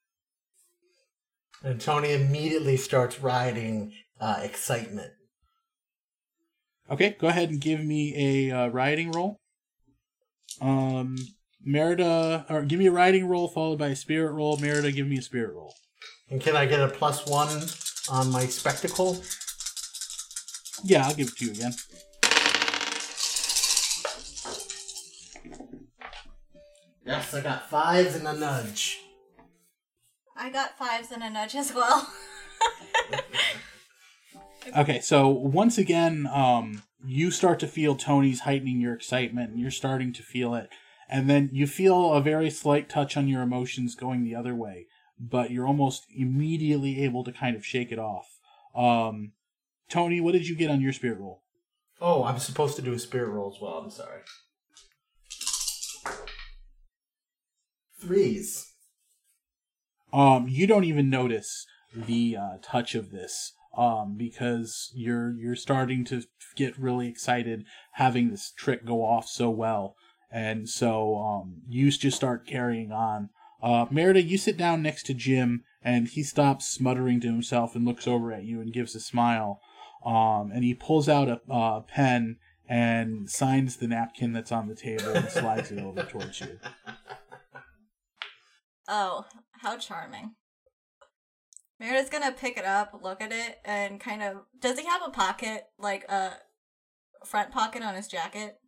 And 1.62 1.79
Tony 1.79 2.14
immediately 2.14 2.79
starts 2.79 3.21
rioting 3.21 3.93
uh, 4.18 4.41
excitement. 4.43 5.12
Okay, 6.91 7.16
go 7.21 7.29
ahead 7.29 7.51
and 7.51 7.61
give 7.61 7.85
me 7.85 8.49
a 8.49 8.57
uh, 8.57 8.68
rioting 8.68 9.11
roll. 9.11 9.37
Um, 10.62 11.18
Merida, 11.62 12.47
or 12.49 12.62
give 12.62 12.79
me 12.79 12.87
a 12.87 12.93
rioting 12.93 13.29
roll 13.29 13.49
followed 13.49 13.79
by 13.79 13.89
a 13.89 13.97
spirit 13.97 14.33
roll. 14.33 14.57
Merida, 14.57 14.91
give 14.91 15.07
me 15.07 15.18
a 15.18 15.23
spirit 15.23 15.53
roll. 15.55 15.75
And 16.31 16.41
can 16.41 16.57
I 16.57 16.66
get 16.66 16.81
a 16.81 16.89
plus 16.89 17.26
one 17.26 17.64
on 18.09 18.31
my 18.31 18.47
spectacle? 18.47 19.20
Yeah, 20.85 21.07
I'll 21.07 21.14
give 21.14 21.28
it 21.28 21.37
to 21.37 21.45
you 21.45 21.51
again. 21.53 21.74
Yes, 27.05 27.35
I 27.35 27.41
got 27.41 27.68
fives 27.68 28.14
and 28.14 28.28
a 28.28 28.33
nudge. 28.33 29.01
I 30.37 30.51
got 30.51 30.78
fives 30.78 31.11
and 31.11 31.22
a 31.22 31.31
nudge 31.31 31.55
as 31.57 31.74
well. 31.74 32.12
Okay, 34.76 35.01
so 35.01 35.28
once 35.28 35.78
again, 35.78 36.28
um, 36.33 36.83
you 37.05 37.31
start 37.33 37.59
to 37.61 37.66
feel 37.66 37.97
Tony's 37.97 38.41
heightening 38.41 38.81
your 38.81 38.95
excitement, 38.95 39.51
and 39.51 39.59
you're 39.59 39.70
starting 39.70 40.12
to 40.12 40.22
feel 40.22 40.55
it, 40.55 40.68
and 41.09 41.28
then 41.28 41.49
you 41.53 41.66
feel 41.66 42.12
a 42.12 42.20
very 42.20 42.51
slight 42.51 42.89
touch 42.89 43.16
on 43.16 43.26
your 43.26 43.43
emotions 43.43 43.97
going 43.97 44.22
the 44.22 44.37
other 44.37 44.55
way, 44.55 44.87
but 45.21 45.51
you're 45.51 45.66
almost 45.66 46.07
immediately 46.16 47.05
able 47.05 47.23
to 47.25 47.33
kind 47.33 47.55
of 47.55 47.64
shake 47.64 47.93
it 47.93 47.99
off. 47.99 48.39
Um, 48.75 49.33
Tony, 49.89 50.21
what 50.21 50.33
did 50.33 50.49
you 50.49 50.57
get 50.57 50.71
on 50.71 50.81
your 50.81 50.93
spirit 50.93 51.18
roll? 51.18 51.43
Oh, 52.01 52.25
I'm 52.25 52.39
supposed 52.39 52.77
to 52.77 52.83
do 52.83 52.95
a 52.95 52.99
spirit 52.99 53.29
roll 53.29 53.53
as 53.55 53.61
well. 53.61 53.75
I'm 53.75 53.91
sorry. 53.91 54.23
Threes. 58.01 58.73
Um, 60.12 60.49
you 60.49 60.66
don't 60.66 60.85
even 60.85 61.11
notice 61.11 61.66
the 61.95 62.37
uh, 62.37 62.57
touch 62.62 62.95
of 62.95 63.11
this, 63.11 63.53
um, 63.77 64.16
because 64.16 64.91
you're 64.95 65.33
you're 65.37 65.57
starting 65.57 66.05
to 66.07 66.23
get 66.57 66.79
really 66.79 67.09
excited 67.09 67.64
having 67.93 68.31
this 68.31 68.51
trick 68.57 68.85
go 68.87 69.05
off 69.05 69.29
so 69.29 69.51
well, 69.51 69.95
and 70.33 70.68
so 70.68 71.18
um, 71.18 71.62
you 71.68 71.91
just 71.91 72.16
start 72.16 72.47
carrying 72.47 72.91
on. 72.93 73.29
Uh, 73.63 73.87
Merida, 73.91 74.23
you 74.23 74.39
sit 74.39 74.57
down 74.57 74.83
next 74.83 75.05
to 75.07 75.15
Jim, 75.15 75.65
and 75.83 76.09
he 76.09 76.23
stops 76.23 76.67
smuttering 76.67 77.21
to 77.21 77.27
himself 77.27 77.75
and 77.75 77.85
looks 77.85 78.07
over 78.07 78.33
at 78.33 78.45
you 78.45 78.61
and 78.61 78.73
gives 78.73 78.95
a 78.95 79.01
smile. 79.01 79.61
Um, 80.05 80.51
and 80.53 80.65
he 80.65 80.75
pulls 80.75 81.09
out 81.09 81.29
a 81.29 81.41
uh, 81.53 81.81
pen 81.81 82.37
and 82.69 83.29
signs 83.29 83.77
the 83.77 83.89
napkin 83.89 84.33
that's 84.33 84.53
on 84.53 84.69
the 84.69 84.75
table 84.75 85.13
and 85.13 85.29
slides 85.29 85.71
it 85.73 85.81
over 85.81 86.03
towards 86.05 86.41
you. 86.41 86.59
oh, 88.89 89.25
how 89.61 89.77
charming. 89.77 90.37
Merida's 91.81 92.11
gonna 92.11 92.33
pick 92.33 92.59
it 92.59 92.65
up, 92.65 93.01
look 93.03 93.21
at 93.23 93.33
it, 93.33 93.57
and 93.65 93.99
kind 93.99 94.23
of. 94.23 94.43
Does 94.61 94.79
he 94.79 94.87
have 94.87 95.03
a 95.05 95.11
pocket, 95.11 95.65
like 95.79 96.05
a 96.11 96.35
front 97.25 97.51
pocket 97.51 97.83
on 97.83 97.95
his 97.95 98.07
jacket? 98.07 98.60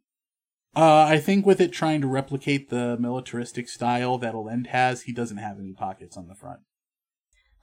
Uh, 0.75 1.05
I 1.05 1.19
think 1.19 1.45
with 1.45 1.61
it 1.61 1.73
trying 1.73 2.01
to 2.01 2.07
replicate 2.07 2.71
the 2.71 2.97
militaristic 2.99 3.69
style 3.69 4.17
that 4.19 4.35
Elend 4.35 4.69
has, 4.69 5.03
he 5.03 5.13
doesn't 5.13 5.37
have 5.37 5.59
any 5.59 5.73
pockets 5.73 6.17
on 6.17 6.29
the 6.29 6.35
front. 6.35 6.61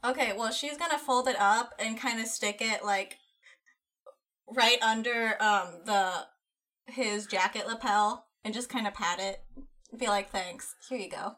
Okay, 0.04 0.32
well, 0.38 0.52
she's 0.52 0.78
gonna 0.78 1.00
fold 1.00 1.28
it 1.28 1.40
up 1.40 1.74
and 1.80 2.00
kind 2.00 2.20
of 2.20 2.28
stick 2.28 2.62
it 2.62 2.86
like 2.86 3.18
right 4.48 4.82
under 4.82 5.36
um 5.42 5.82
the 5.86 6.28
his 6.86 7.26
jacket 7.26 7.68
lapel 7.68 8.28
and 8.44 8.54
just 8.54 8.70
kind 8.70 8.88
of 8.88 8.94
pat 8.94 9.20
it. 9.20 9.44
Be 9.98 10.08
like, 10.08 10.30
"Thanks. 10.30 10.76
Here 10.88 11.00
you 11.00 11.10
go." 11.10 11.38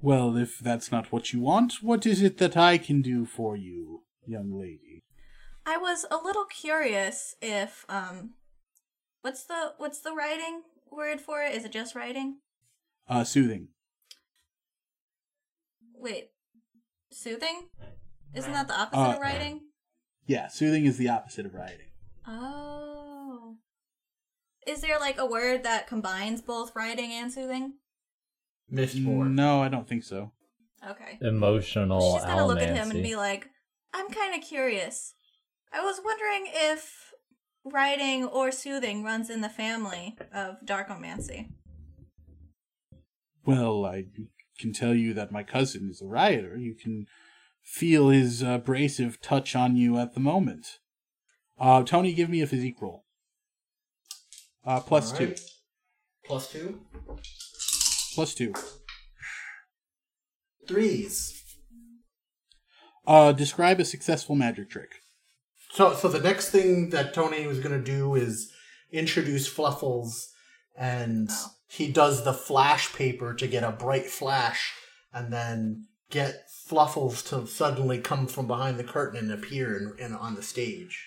Well, 0.00 0.36
if 0.36 0.58
that's 0.58 0.92
not 0.92 1.12
what 1.12 1.32
you 1.32 1.40
want, 1.40 1.74
what 1.82 2.06
is 2.06 2.22
it 2.22 2.38
that 2.38 2.56
I 2.56 2.76
can 2.78 3.02
do 3.02 3.24
for 3.24 3.56
you, 3.56 4.02
young 4.26 4.52
lady? 4.52 5.04
I 5.64 5.76
was 5.76 6.06
a 6.10 6.16
little 6.16 6.44
curious 6.44 7.34
if 7.40 7.84
um 7.88 8.34
what's 9.22 9.44
the 9.44 9.74
what's 9.78 10.00
the 10.00 10.12
rioting 10.12 10.62
word 10.90 11.20
for 11.20 11.42
it? 11.42 11.54
Is 11.54 11.64
it 11.64 11.72
just 11.72 11.94
rioting? 11.94 12.38
Uh, 13.08 13.24
soothing. 13.24 13.68
Wait. 15.94 16.30
Soothing? 17.12 17.68
Isn't 18.34 18.52
that 18.52 18.68
the 18.68 18.78
opposite 18.78 19.00
Uh, 19.00 19.14
of 19.14 19.20
rioting? 19.20 19.60
Yeah, 20.26 20.48
soothing 20.48 20.84
is 20.84 20.98
the 20.98 21.08
opposite 21.08 21.46
of 21.46 21.54
rioting. 21.54 21.90
Oh. 22.26 23.56
Is 24.66 24.82
there 24.82 24.98
like 25.00 25.18
a 25.18 25.26
word 25.26 25.62
that 25.64 25.86
combines 25.86 26.42
both 26.42 26.76
rioting 26.76 27.10
and 27.12 27.32
soothing? 27.32 27.74
Mistborn. 28.70 29.32
No, 29.32 29.62
I 29.62 29.68
don't 29.68 29.88
think 29.88 30.04
so. 30.04 30.32
Okay. 30.86 31.18
Emotional 31.22 32.14
She's 32.16 32.24
gonna 32.24 32.46
look 32.46 32.60
at 32.60 32.76
him 32.76 32.90
and 32.90 33.02
be 33.02 33.16
like, 33.16 33.48
I'm 33.94 34.08
kind 34.10 34.34
of 34.34 34.46
curious. 34.46 35.14
I 35.72 35.80
was 35.84 36.00
wondering 36.04 36.44
if 36.52 37.07
rioting 37.70 38.24
or 38.24 38.50
soothing 38.50 39.04
runs 39.04 39.30
in 39.30 39.40
the 39.40 39.48
family 39.48 40.16
of 40.32 40.56
darkomancy. 40.64 41.50
Well, 43.44 43.84
I 43.84 44.04
can 44.58 44.72
tell 44.72 44.94
you 44.94 45.14
that 45.14 45.32
my 45.32 45.42
cousin 45.42 45.88
is 45.90 46.02
a 46.02 46.06
rioter. 46.06 46.56
You 46.56 46.74
can 46.74 47.06
feel 47.62 48.08
his 48.08 48.42
abrasive 48.42 49.20
touch 49.20 49.54
on 49.54 49.76
you 49.76 49.98
at 49.98 50.14
the 50.14 50.20
moment. 50.20 50.78
Uh, 51.58 51.82
Tony, 51.82 52.12
give 52.12 52.30
me 52.30 52.40
a 52.40 52.46
physique 52.46 52.80
roll. 52.80 53.04
Uh, 54.64 54.80
plus 54.80 55.12
All 55.12 55.18
two. 55.18 55.34
Plus 56.24 56.52
two. 56.52 56.80
Plus 58.14 58.34
two. 58.34 58.52
Threes. 60.66 61.42
Uh, 63.06 63.32
describe 63.32 63.80
a 63.80 63.84
successful 63.84 64.34
magic 64.34 64.68
trick. 64.68 65.00
So, 65.78 65.94
so 65.94 66.08
the 66.08 66.18
next 66.18 66.50
thing 66.50 66.90
that 66.90 67.14
Tony 67.14 67.46
was 67.46 67.60
gonna 67.60 67.78
do 67.78 68.16
is 68.16 68.50
introduce 68.90 69.46
Fluffles, 69.46 70.26
and 70.76 71.28
Oh. 71.30 71.52
he 71.68 71.92
does 71.92 72.24
the 72.24 72.34
flash 72.34 72.92
paper 72.92 73.32
to 73.34 73.46
get 73.46 73.62
a 73.62 73.70
bright 73.70 74.06
flash, 74.06 74.72
and 75.14 75.32
then 75.32 75.86
get 76.10 76.50
Fluffles 76.66 77.22
to 77.30 77.46
suddenly 77.46 77.98
come 77.98 78.26
from 78.26 78.48
behind 78.48 78.76
the 78.76 78.82
curtain 78.82 79.20
and 79.20 79.30
appear 79.30 79.76
in, 79.76 80.04
in, 80.04 80.14
on 80.16 80.34
the 80.34 80.42
stage. 80.42 81.06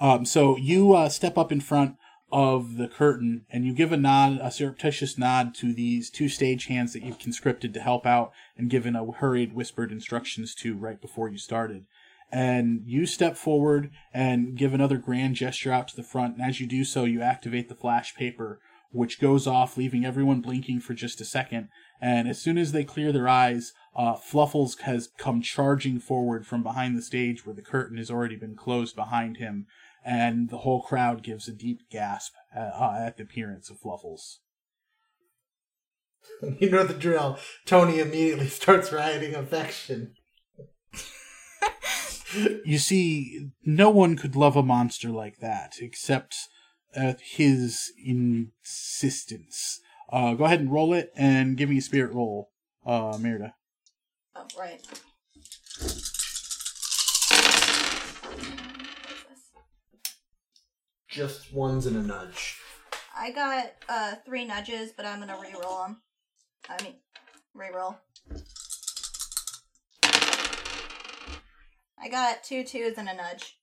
Um, 0.00 0.24
so 0.24 0.56
you 0.56 0.94
uh, 0.94 1.10
step 1.10 1.36
up 1.36 1.52
in 1.52 1.60
front 1.60 1.96
of 2.32 2.78
the 2.78 2.88
curtain 2.88 3.44
and 3.50 3.66
you 3.66 3.74
give 3.74 3.92
a 3.92 3.98
nod, 3.98 4.38
a 4.40 4.50
surreptitious 4.50 5.18
nod 5.18 5.54
to 5.56 5.74
these 5.74 6.08
two 6.08 6.30
stage 6.30 6.68
hands 6.68 6.94
that 6.94 7.02
you've 7.02 7.18
conscripted 7.18 7.74
to 7.74 7.80
help 7.80 8.06
out 8.06 8.32
and 8.56 8.70
given 8.70 8.96
a 8.96 9.12
hurried, 9.12 9.54
whispered 9.54 9.92
instructions 9.92 10.54
to 10.54 10.74
right 10.74 11.02
before 11.02 11.28
you 11.28 11.36
started. 11.36 11.84
And 12.30 12.82
you 12.84 13.06
step 13.06 13.36
forward 13.36 13.90
and 14.12 14.56
give 14.56 14.74
another 14.74 14.98
grand 14.98 15.34
gesture 15.36 15.72
out 15.72 15.88
to 15.88 15.96
the 15.96 16.02
front. 16.02 16.36
And 16.36 16.44
as 16.44 16.60
you 16.60 16.66
do 16.66 16.84
so, 16.84 17.04
you 17.04 17.22
activate 17.22 17.68
the 17.68 17.74
flash 17.74 18.14
paper, 18.14 18.60
which 18.90 19.20
goes 19.20 19.46
off, 19.46 19.76
leaving 19.76 20.04
everyone 20.04 20.42
blinking 20.42 20.80
for 20.80 20.94
just 20.94 21.20
a 21.20 21.24
second. 21.24 21.68
And 22.00 22.28
as 22.28 22.40
soon 22.40 22.58
as 22.58 22.72
they 22.72 22.84
clear 22.84 23.12
their 23.12 23.28
eyes, 23.28 23.72
uh, 23.96 24.14
Fluffles 24.16 24.78
has 24.80 25.08
come 25.18 25.40
charging 25.40 25.98
forward 25.98 26.46
from 26.46 26.62
behind 26.62 26.96
the 26.96 27.02
stage 27.02 27.46
where 27.46 27.54
the 27.54 27.62
curtain 27.62 27.96
has 27.96 28.10
already 28.10 28.36
been 28.36 28.56
closed 28.56 28.94
behind 28.94 29.38
him 29.38 29.66
and 30.04 30.48
the 30.48 30.58
whole 30.58 30.82
crowd 30.82 31.22
gives 31.22 31.48
a 31.48 31.52
deep 31.52 31.82
gasp 31.90 32.32
at, 32.54 32.72
uh, 32.72 32.94
at 32.98 33.16
the 33.16 33.22
appearance 33.24 33.70
of 33.70 33.78
Fluffles. 33.78 34.38
You 36.60 36.70
know 36.70 36.84
the 36.84 36.94
drill. 36.94 37.38
Tony 37.64 38.00
immediately 38.00 38.48
starts 38.60 38.92
rioting 38.92 39.34
affection. 39.34 40.14
you 42.34 42.78
see, 42.78 43.50
no 43.64 43.90
one 43.90 44.16
could 44.16 44.36
love 44.36 44.56
a 44.56 44.62
monster 44.62 45.10
like 45.10 45.38
that 45.38 45.76
except 45.80 46.36
at 46.94 47.20
his 47.20 47.92
insistence. 48.04 49.80
Uh, 50.10 50.34
go 50.34 50.44
ahead 50.44 50.60
and 50.60 50.72
roll 50.72 50.94
it 50.94 51.12
and 51.16 51.56
give 51.56 51.68
me 51.68 51.78
a 51.78 51.82
spirit 51.82 52.12
roll, 52.12 52.50
uh, 52.86 53.18
Merida. 53.20 53.54
Oh, 54.34 54.46
right. 54.58 54.80
Just 61.08 61.52
ones 61.52 61.86
and 61.86 61.96
a 61.96 62.02
nudge. 62.02 62.58
I 63.16 63.32
got 63.32 63.72
uh 63.88 64.14
three 64.24 64.44
nudges, 64.44 64.92
but 64.96 65.04
I'm 65.04 65.18
gonna 65.18 65.38
re-roll 65.40 65.82
them. 65.82 66.02
I 66.68 66.82
mean, 66.82 66.94
re-roll. 67.54 67.96
I 72.08 72.10
got 72.10 72.42
two 72.42 72.64
twos 72.64 72.96
and 72.96 73.06
a 73.06 73.14
nudge. 73.14 73.58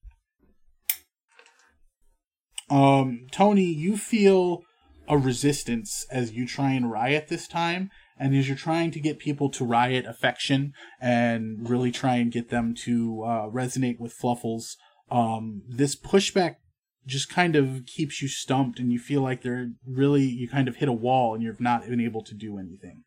Um, 2.70 3.26
Tony, 3.32 3.64
you 3.64 3.98
feel 3.98 4.62
a 5.08 5.18
resistance 5.18 6.06
as 6.12 6.34
you 6.34 6.46
try 6.46 6.74
and 6.74 6.92
riot 6.92 7.28
this 7.28 7.48
time, 7.48 7.90
and 8.20 8.36
as 8.36 8.48
you're 8.48 8.56
trying 8.56 8.92
to 8.92 9.00
get 9.00 9.18
people 9.18 9.50
to 9.50 9.66
riot 9.66 10.06
affection 10.06 10.74
and 11.02 11.68
really 11.68 11.92
try 11.92 12.18
and 12.18 12.32
get 12.32 12.50
them 12.50 12.76
to 12.84 13.24
uh, 13.24 13.50
resonate 13.50 14.00
with 14.00 14.14
Fluffles, 14.14 14.78
um, 15.10 15.64
this 15.68 15.96
pushback 15.96 16.58
just 17.08 17.30
kind 17.30 17.56
of 17.56 17.88
keeps 17.88 18.22
you 18.22 18.28
stumped 18.28 18.78
and 18.78 18.92
you 18.92 19.00
feel 19.00 19.22
like 19.22 19.42
they're 19.42 19.72
really 19.88 20.24
you 20.24 20.48
kind 20.48 20.68
of 20.68 20.76
hit 20.76 20.90
a 20.90 20.94
wall 20.94 21.34
and 21.34 21.42
you've 21.42 21.62
not 21.62 21.88
been 21.88 22.02
able 22.02 22.24
to 22.24 22.36
do 22.36 22.60
anything 22.60 23.04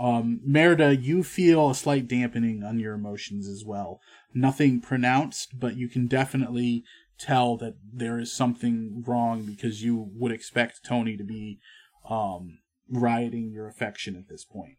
um, 0.00 0.40
merida 0.44 0.96
you 0.96 1.22
feel 1.22 1.70
a 1.70 1.74
slight 1.74 2.08
dampening 2.08 2.64
on 2.64 2.78
your 2.78 2.94
emotions 2.94 3.46
as 3.46 3.64
well. 3.64 4.00
Nothing 4.34 4.80
pronounced 4.80 5.60
but 5.60 5.76
you 5.76 5.88
can 5.88 6.06
definitely 6.06 6.84
tell 7.18 7.56
that 7.58 7.74
there 7.92 8.18
is 8.18 8.32
something 8.32 9.04
wrong 9.06 9.42
because 9.42 9.84
you 9.84 10.10
would 10.14 10.32
expect 10.32 10.84
tony 10.84 11.16
to 11.16 11.24
be 11.24 11.60
um, 12.08 12.60
rioting 12.88 13.52
your 13.52 13.68
affection 13.68 14.16
at 14.16 14.28
this 14.28 14.44
point. 14.44 14.78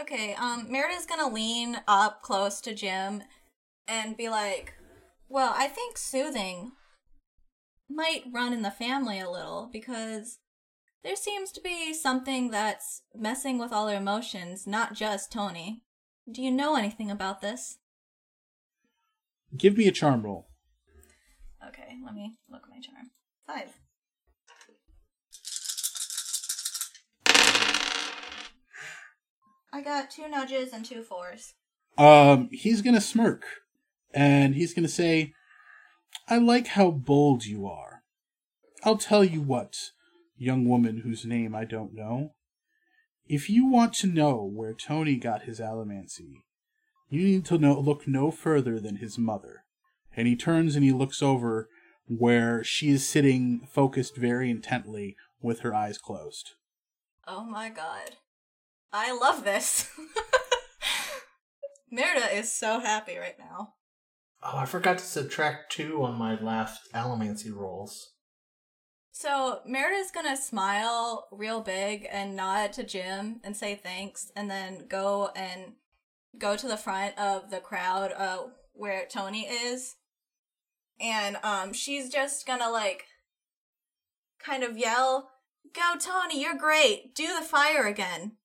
Okay 0.00 0.34
um 0.34 0.66
merida's 0.70 1.06
gonna 1.06 1.32
lean 1.32 1.80
up 1.86 2.22
close 2.22 2.60
to 2.62 2.74
jim 2.74 3.22
and 3.86 4.16
be 4.16 4.28
like 4.28 4.74
well, 5.28 5.52
I 5.54 5.68
think 5.68 5.98
soothing 5.98 6.72
might 7.90 8.24
run 8.32 8.52
in 8.52 8.62
the 8.62 8.70
family 8.70 9.20
a 9.20 9.30
little 9.30 9.68
because 9.72 10.38
there 11.04 11.16
seems 11.16 11.52
to 11.52 11.60
be 11.60 11.94
something 11.94 12.50
that's 12.50 13.02
messing 13.14 13.58
with 13.58 13.72
all 13.72 13.86
their 13.86 13.98
emotions, 13.98 14.66
not 14.66 14.94
just 14.94 15.32
Tony. 15.32 15.82
Do 16.30 16.42
you 16.42 16.50
know 16.50 16.76
anything 16.76 17.10
about 17.10 17.40
this? 17.40 17.78
Give 19.56 19.76
me 19.76 19.86
a 19.86 19.92
charm 19.92 20.22
roll. 20.22 20.48
Okay, 21.66 21.96
let 22.04 22.14
me 22.14 22.36
look 22.50 22.62
at 22.64 22.70
my 22.70 22.80
charm. 22.80 23.10
Five. 23.46 23.78
I 29.72 29.82
got 29.82 30.10
two 30.10 30.28
nudges 30.28 30.72
and 30.72 30.84
two 30.84 31.02
fours. 31.02 31.54
Um, 31.96 32.48
he's 32.52 32.82
gonna 32.82 33.00
smirk 33.00 33.44
and 34.12 34.54
he's 34.54 34.74
to 34.74 34.88
say, 34.88 35.34
I 36.28 36.38
like 36.38 36.68
how 36.68 36.90
bold 36.90 37.44
you 37.44 37.66
are. 37.66 38.02
I'll 38.84 38.96
tell 38.96 39.24
you 39.24 39.40
what, 39.40 39.90
young 40.38 40.68
woman 40.68 40.98
whose 40.98 41.24
name 41.24 41.54
I 41.54 41.64
don't 41.64 41.94
know. 41.94 42.34
If 43.26 43.50
you 43.50 43.66
want 43.66 43.92
to 43.94 44.06
know 44.06 44.42
where 44.42 44.72
Tony 44.72 45.16
got 45.16 45.42
his 45.42 45.60
allomancy, 45.60 46.42
you 47.10 47.22
need 47.22 47.44
to 47.46 47.58
know, 47.58 47.78
look 47.78 48.08
no 48.08 48.30
further 48.30 48.80
than 48.80 48.96
his 48.96 49.18
mother. 49.18 49.64
And 50.16 50.26
he 50.26 50.36
turns 50.36 50.74
and 50.74 50.84
he 50.84 50.92
looks 50.92 51.22
over 51.22 51.68
where 52.06 52.64
she 52.64 52.90
is 52.90 53.06
sitting, 53.06 53.66
focused 53.70 54.16
very 54.16 54.50
intently, 54.50 55.16
with 55.40 55.60
her 55.60 55.74
eyes 55.74 55.98
closed. 55.98 56.52
Oh 57.26 57.44
my 57.44 57.68
god. 57.68 58.16
I 58.92 59.16
love 59.16 59.44
this. 59.44 59.90
Merida 61.90 62.34
is 62.34 62.52
so 62.52 62.80
happy 62.80 63.16
right 63.18 63.38
now. 63.38 63.74
Oh, 64.42 64.58
I 64.58 64.66
forgot 64.66 64.98
to 64.98 65.04
subtract 65.04 65.72
two 65.72 66.02
on 66.02 66.18
my 66.18 66.40
last 66.40 66.80
allomancy 66.94 67.54
rolls. 67.54 68.12
So 69.20 69.62
Merida's 69.66 70.12
gonna 70.12 70.36
smile 70.36 71.26
real 71.32 71.60
big 71.60 72.06
and 72.08 72.36
nod 72.36 72.72
to 72.74 72.84
Jim 72.84 73.40
and 73.42 73.56
say 73.56 73.74
thanks, 73.74 74.30
and 74.36 74.48
then 74.48 74.86
go 74.88 75.30
and 75.34 75.72
go 76.38 76.54
to 76.54 76.68
the 76.68 76.76
front 76.76 77.18
of 77.18 77.50
the 77.50 77.58
crowd 77.58 78.12
uh, 78.16 78.44
where 78.74 79.06
Tony 79.10 79.40
is, 79.40 79.96
and 81.00 81.36
um, 81.42 81.72
she's 81.72 82.10
just 82.10 82.46
gonna 82.46 82.70
like 82.70 83.06
kind 84.38 84.62
of 84.62 84.78
yell, 84.78 85.30
"Go, 85.74 85.98
Tony! 85.98 86.40
You're 86.40 86.54
great! 86.54 87.16
Do 87.16 87.26
the 87.26 87.44
fire 87.44 87.88
again!" 87.88 88.36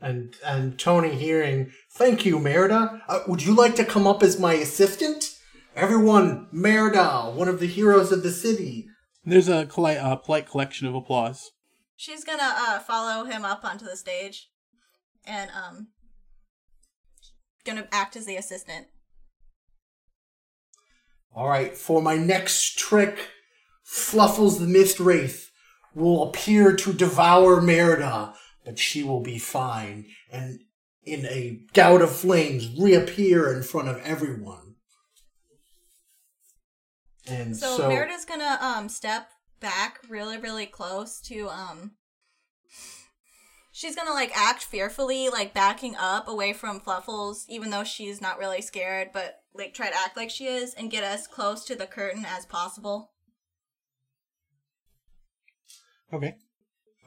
and 0.00 0.36
and 0.42 0.78
Tony 0.78 1.16
hearing, 1.16 1.70
"Thank 1.92 2.24
you, 2.24 2.38
Merida. 2.38 3.02
Uh, 3.06 3.24
would 3.26 3.44
you 3.44 3.54
like 3.54 3.76
to 3.76 3.84
come 3.84 4.06
up 4.06 4.22
as 4.22 4.40
my 4.40 4.54
assistant?" 4.54 5.36
Everyone, 5.76 6.48
Merida, 6.50 7.30
one 7.34 7.48
of 7.48 7.60
the 7.60 7.66
heroes 7.66 8.10
of 8.10 8.22
the 8.22 8.32
city. 8.32 8.89
There's 9.24 9.48
a 9.48 9.66
polite, 9.66 9.98
uh, 9.98 10.16
polite 10.16 10.48
collection 10.48 10.86
of 10.86 10.94
applause. 10.94 11.50
She's 11.96 12.24
gonna 12.24 12.54
uh, 12.56 12.78
follow 12.80 13.24
him 13.24 13.44
up 13.44 13.64
onto 13.64 13.84
the 13.84 13.96
stage, 13.96 14.48
and 15.24 15.50
um, 15.50 15.88
gonna 17.64 17.86
act 17.92 18.16
as 18.16 18.26
the 18.26 18.36
assistant. 18.36 18.86
All 21.32 21.48
right, 21.48 21.76
for 21.76 22.00
my 22.02 22.16
next 22.16 22.78
trick, 22.78 23.30
Fluffles 23.84 24.58
the 24.58 24.66
Mist 24.66 24.98
Wraith 24.98 25.50
will 25.94 26.28
appear 26.28 26.74
to 26.74 26.92
devour 26.92 27.60
Merida 27.60 28.34
but 28.64 28.78
she 28.78 29.02
will 29.02 29.20
be 29.20 29.38
fine 29.38 30.06
and 30.30 30.60
in 31.04 31.26
a 31.26 31.60
gout 31.72 32.02
of 32.02 32.14
flames 32.14 32.68
reappear 32.78 33.52
in 33.52 33.62
front 33.62 33.88
of 33.88 33.96
everyone. 34.02 34.69
And 37.28 37.56
so, 37.56 37.76
so 37.76 37.88
Merida's 37.88 38.24
gonna 38.24 38.58
um 38.60 38.88
step 38.88 39.28
back 39.60 40.00
really, 40.08 40.38
really 40.38 40.66
close 40.66 41.20
to 41.22 41.48
um 41.48 41.92
she's 43.72 43.96
gonna 43.96 44.12
like 44.12 44.36
act 44.36 44.62
fearfully, 44.62 45.28
like 45.28 45.54
backing 45.54 45.96
up 45.96 46.28
away 46.28 46.52
from 46.52 46.80
Fluffles, 46.80 47.44
even 47.48 47.70
though 47.70 47.84
she's 47.84 48.20
not 48.20 48.38
really 48.38 48.60
scared, 48.62 49.08
but 49.12 49.40
like 49.54 49.74
try 49.74 49.88
to 49.88 49.96
act 49.96 50.16
like 50.16 50.30
she 50.30 50.46
is 50.46 50.74
and 50.74 50.90
get 50.90 51.04
as 51.04 51.26
close 51.26 51.64
to 51.64 51.74
the 51.74 51.86
curtain 51.86 52.24
as 52.26 52.46
possible. 52.46 53.12
Okay. 56.12 56.34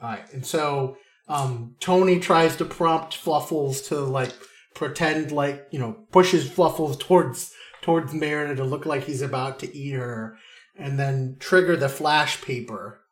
Alright, 0.02 0.32
and 0.32 0.44
so 0.44 0.96
um, 1.28 1.76
Tony 1.80 2.20
tries 2.20 2.56
to 2.56 2.64
prompt 2.64 3.14
Fluffles 3.14 3.88
to 3.88 4.00
like 4.00 4.32
pretend 4.74 5.30
like 5.30 5.66
you 5.70 5.78
know 5.78 5.92
pushes 6.10 6.48
Fluffles 6.48 6.98
towards 6.98 7.52
towards 7.84 8.14
Merida 8.14 8.56
to 8.56 8.64
look 8.64 8.86
like 8.86 9.04
he's 9.04 9.20
about 9.20 9.58
to 9.58 9.76
eat 9.76 9.92
her, 9.92 10.38
and 10.74 10.98
then 10.98 11.36
trigger 11.38 11.76
the 11.76 11.90
flash 11.90 12.40
paper, 12.40 13.02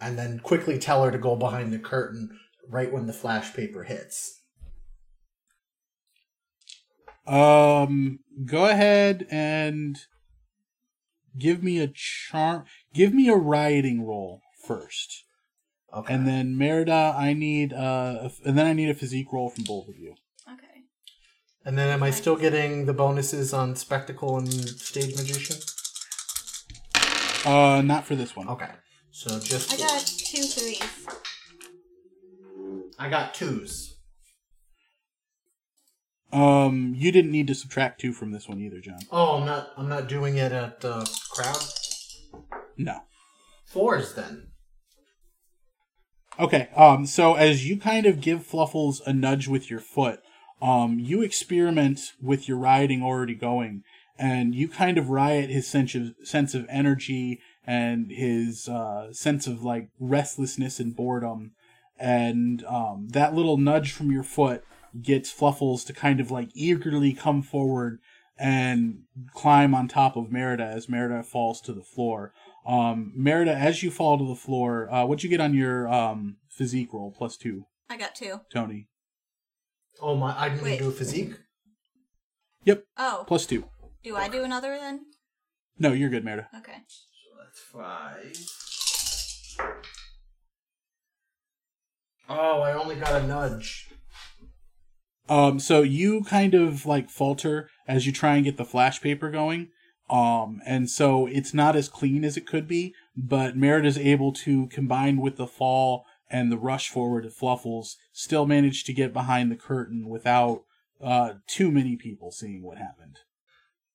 and 0.00 0.18
then 0.18 0.40
quickly 0.40 0.76
tell 0.76 1.04
her 1.04 1.12
to 1.12 1.18
go 1.18 1.36
behind 1.36 1.72
the 1.72 1.78
curtain 1.78 2.36
right 2.68 2.92
when 2.92 3.06
the 3.06 3.12
flash 3.12 3.54
paper 3.54 3.84
hits. 3.84 4.40
Um, 7.28 8.18
go 8.44 8.66
ahead 8.66 9.24
and 9.30 9.96
give 11.38 11.62
me 11.62 11.78
a 11.78 11.86
charm. 11.86 12.64
Give 12.92 13.14
me 13.14 13.28
a 13.28 13.36
rioting 13.36 14.04
roll 14.04 14.42
first. 14.66 15.22
Okay. 15.94 16.12
And 16.12 16.26
then 16.26 16.58
Merida, 16.58 17.14
I 17.16 17.34
need 17.34 17.72
uh, 17.72 18.30
and 18.44 18.58
then 18.58 18.66
I 18.66 18.72
need 18.72 18.90
a 18.90 18.94
physique 18.94 19.32
roll 19.32 19.48
from 19.48 19.62
both 19.62 19.88
of 19.88 19.96
you. 19.96 20.16
Okay. 21.68 21.70
And 21.70 21.78
then 21.78 21.90
am 21.90 22.02
I 22.02 22.10
still 22.10 22.36
getting 22.36 22.86
the 22.86 22.94
bonuses 22.94 23.52
on 23.52 23.76
spectacle 23.76 24.38
and 24.38 24.52
stage 24.52 25.16
magician? 25.16 25.56
Uh, 27.44 27.82
not 27.82 28.04
for 28.04 28.14
this 28.14 28.34
one. 28.34 28.48
Okay. 28.48 28.70
So 29.10 29.38
just 29.38 29.72
I 29.72 29.76
got 29.76 30.00
two 30.06 30.42
threes. 30.42 30.82
I 32.98 33.08
got 33.10 33.34
twos. 33.34 33.96
Um, 36.32 36.94
you 36.96 37.10
didn't 37.12 37.30
need 37.30 37.46
to 37.46 37.54
subtract 37.54 38.00
two 38.00 38.12
from 38.12 38.32
this 38.32 38.48
one 38.48 38.60
either, 38.60 38.80
John. 38.80 38.98
Oh, 39.10 39.38
I'm 39.38 39.46
not. 39.46 39.70
I'm 39.76 39.88
not 39.88 40.08
doing 40.08 40.36
it 40.36 40.52
at 40.52 40.84
uh, 40.84 41.04
crowd 41.30 41.62
No. 42.76 43.00
fours 43.66 44.14
then. 44.14 44.48
Okay. 46.38 46.68
Um. 46.76 47.06
So 47.06 47.34
as 47.34 47.68
you 47.68 47.78
kind 47.78 48.06
of 48.06 48.20
give 48.20 48.46
Fluffles 48.46 49.00
a 49.06 49.12
nudge 49.12 49.48
with 49.48 49.70
your 49.70 49.80
foot, 49.80 50.20
um, 50.60 50.98
you 50.98 51.22
experiment 51.22 52.12
with 52.20 52.48
your 52.48 52.58
rioting 52.58 53.02
already 53.02 53.34
going, 53.34 53.84
and 54.18 54.54
you 54.54 54.68
kind 54.68 54.98
of 54.98 55.10
riot 55.10 55.50
his 55.50 55.66
sense 55.66 55.94
of 55.94 56.14
sense 56.24 56.54
of 56.54 56.66
energy 56.68 57.40
and 57.66 58.10
his 58.10 58.68
uh, 58.68 59.12
sense 59.12 59.46
of 59.46 59.62
like 59.62 59.88
restlessness 60.00 60.80
and 60.80 60.96
boredom, 60.96 61.52
and 61.98 62.64
um, 62.64 63.08
that 63.10 63.34
little 63.34 63.56
nudge 63.56 63.92
from 63.92 64.10
your 64.10 64.22
foot 64.22 64.64
gets 65.00 65.30
Fluffles 65.30 65.84
to 65.84 65.92
kind 65.92 66.20
of 66.20 66.30
like 66.30 66.48
eagerly 66.54 67.12
come 67.12 67.42
forward 67.42 68.00
and 68.38 69.02
climb 69.34 69.74
on 69.74 69.88
top 69.88 70.16
of 70.16 70.30
Merida 70.30 70.64
as 70.64 70.88
Merida 70.88 71.22
falls 71.22 71.60
to 71.62 71.72
the 71.72 71.82
floor. 71.82 72.32
Um, 72.66 73.12
Merida, 73.14 73.54
as 73.54 73.82
you 73.82 73.90
fall 73.90 74.18
to 74.18 74.26
the 74.26 74.34
floor, 74.34 74.92
uh, 74.92 75.04
what'd 75.06 75.22
you 75.22 75.30
get 75.30 75.40
on 75.40 75.54
your 75.54 75.88
um, 75.88 76.36
physique 76.48 76.92
roll? 76.92 77.14
Plus 77.16 77.36
two, 77.36 77.66
I 77.88 77.96
got 77.96 78.14
two. 78.14 78.40
Tony. 78.52 78.87
Oh 80.00 80.14
my! 80.16 80.36
I 80.38 80.48
didn't 80.48 80.62
Wait. 80.64 80.78
do 80.78 80.88
a 80.88 80.92
physique. 80.92 81.32
Yep, 82.64 82.84
Oh, 82.98 83.24
plus 83.26 83.46
two. 83.46 83.64
do 84.04 84.16
I 84.16 84.28
do 84.28 84.44
another 84.44 84.76
then? 84.78 85.06
No, 85.78 85.92
you're 85.92 86.10
good, 86.10 86.24
Merida. 86.24 86.48
Okay. 86.58 86.76
So 86.88 87.36
that's 87.42 87.60
five. 87.60 88.36
Oh, 92.28 92.60
I 92.60 92.72
only 92.74 92.96
got 92.96 93.22
a 93.22 93.26
nudge. 93.26 93.88
Um, 95.28 95.58
so 95.60 95.82
you 95.82 96.24
kind 96.24 96.54
of 96.54 96.84
like 96.86 97.10
falter 97.10 97.68
as 97.86 98.06
you 98.06 98.12
try 98.12 98.36
and 98.36 98.44
get 98.44 98.56
the 98.56 98.64
flash 98.64 99.00
paper 99.00 99.30
going. 99.30 99.68
Um, 100.10 100.60
and 100.66 100.88
so 100.90 101.26
it's 101.26 101.52
not 101.52 101.76
as 101.76 101.88
clean 101.88 102.24
as 102.24 102.36
it 102.36 102.46
could 102.46 102.66
be, 102.66 102.94
but 103.16 103.56
Merida's 103.56 103.98
able 103.98 104.32
to 104.34 104.66
combine 104.68 105.20
with 105.20 105.36
the 105.36 105.46
fall 105.46 106.04
and 106.30 106.52
the 106.52 106.58
rush 106.58 106.88
forward 106.88 107.24
of 107.24 107.34
Fluffles, 107.34 107.96
still 108.12 108.46
managed 108.46 108.86
to 108.86 108.92
get 108.92 109.12
behind 109.12 109.50
the 109.50 109.56
curtain 109.56 110.08
without 110.08 110.64
uh, 111.02 111.34
too 111.46 111.70
many 111.70 111.96
people 111.96 112.30
seeing 112.30 112.62
what 112.62 112.78
happened. 112.78 113.18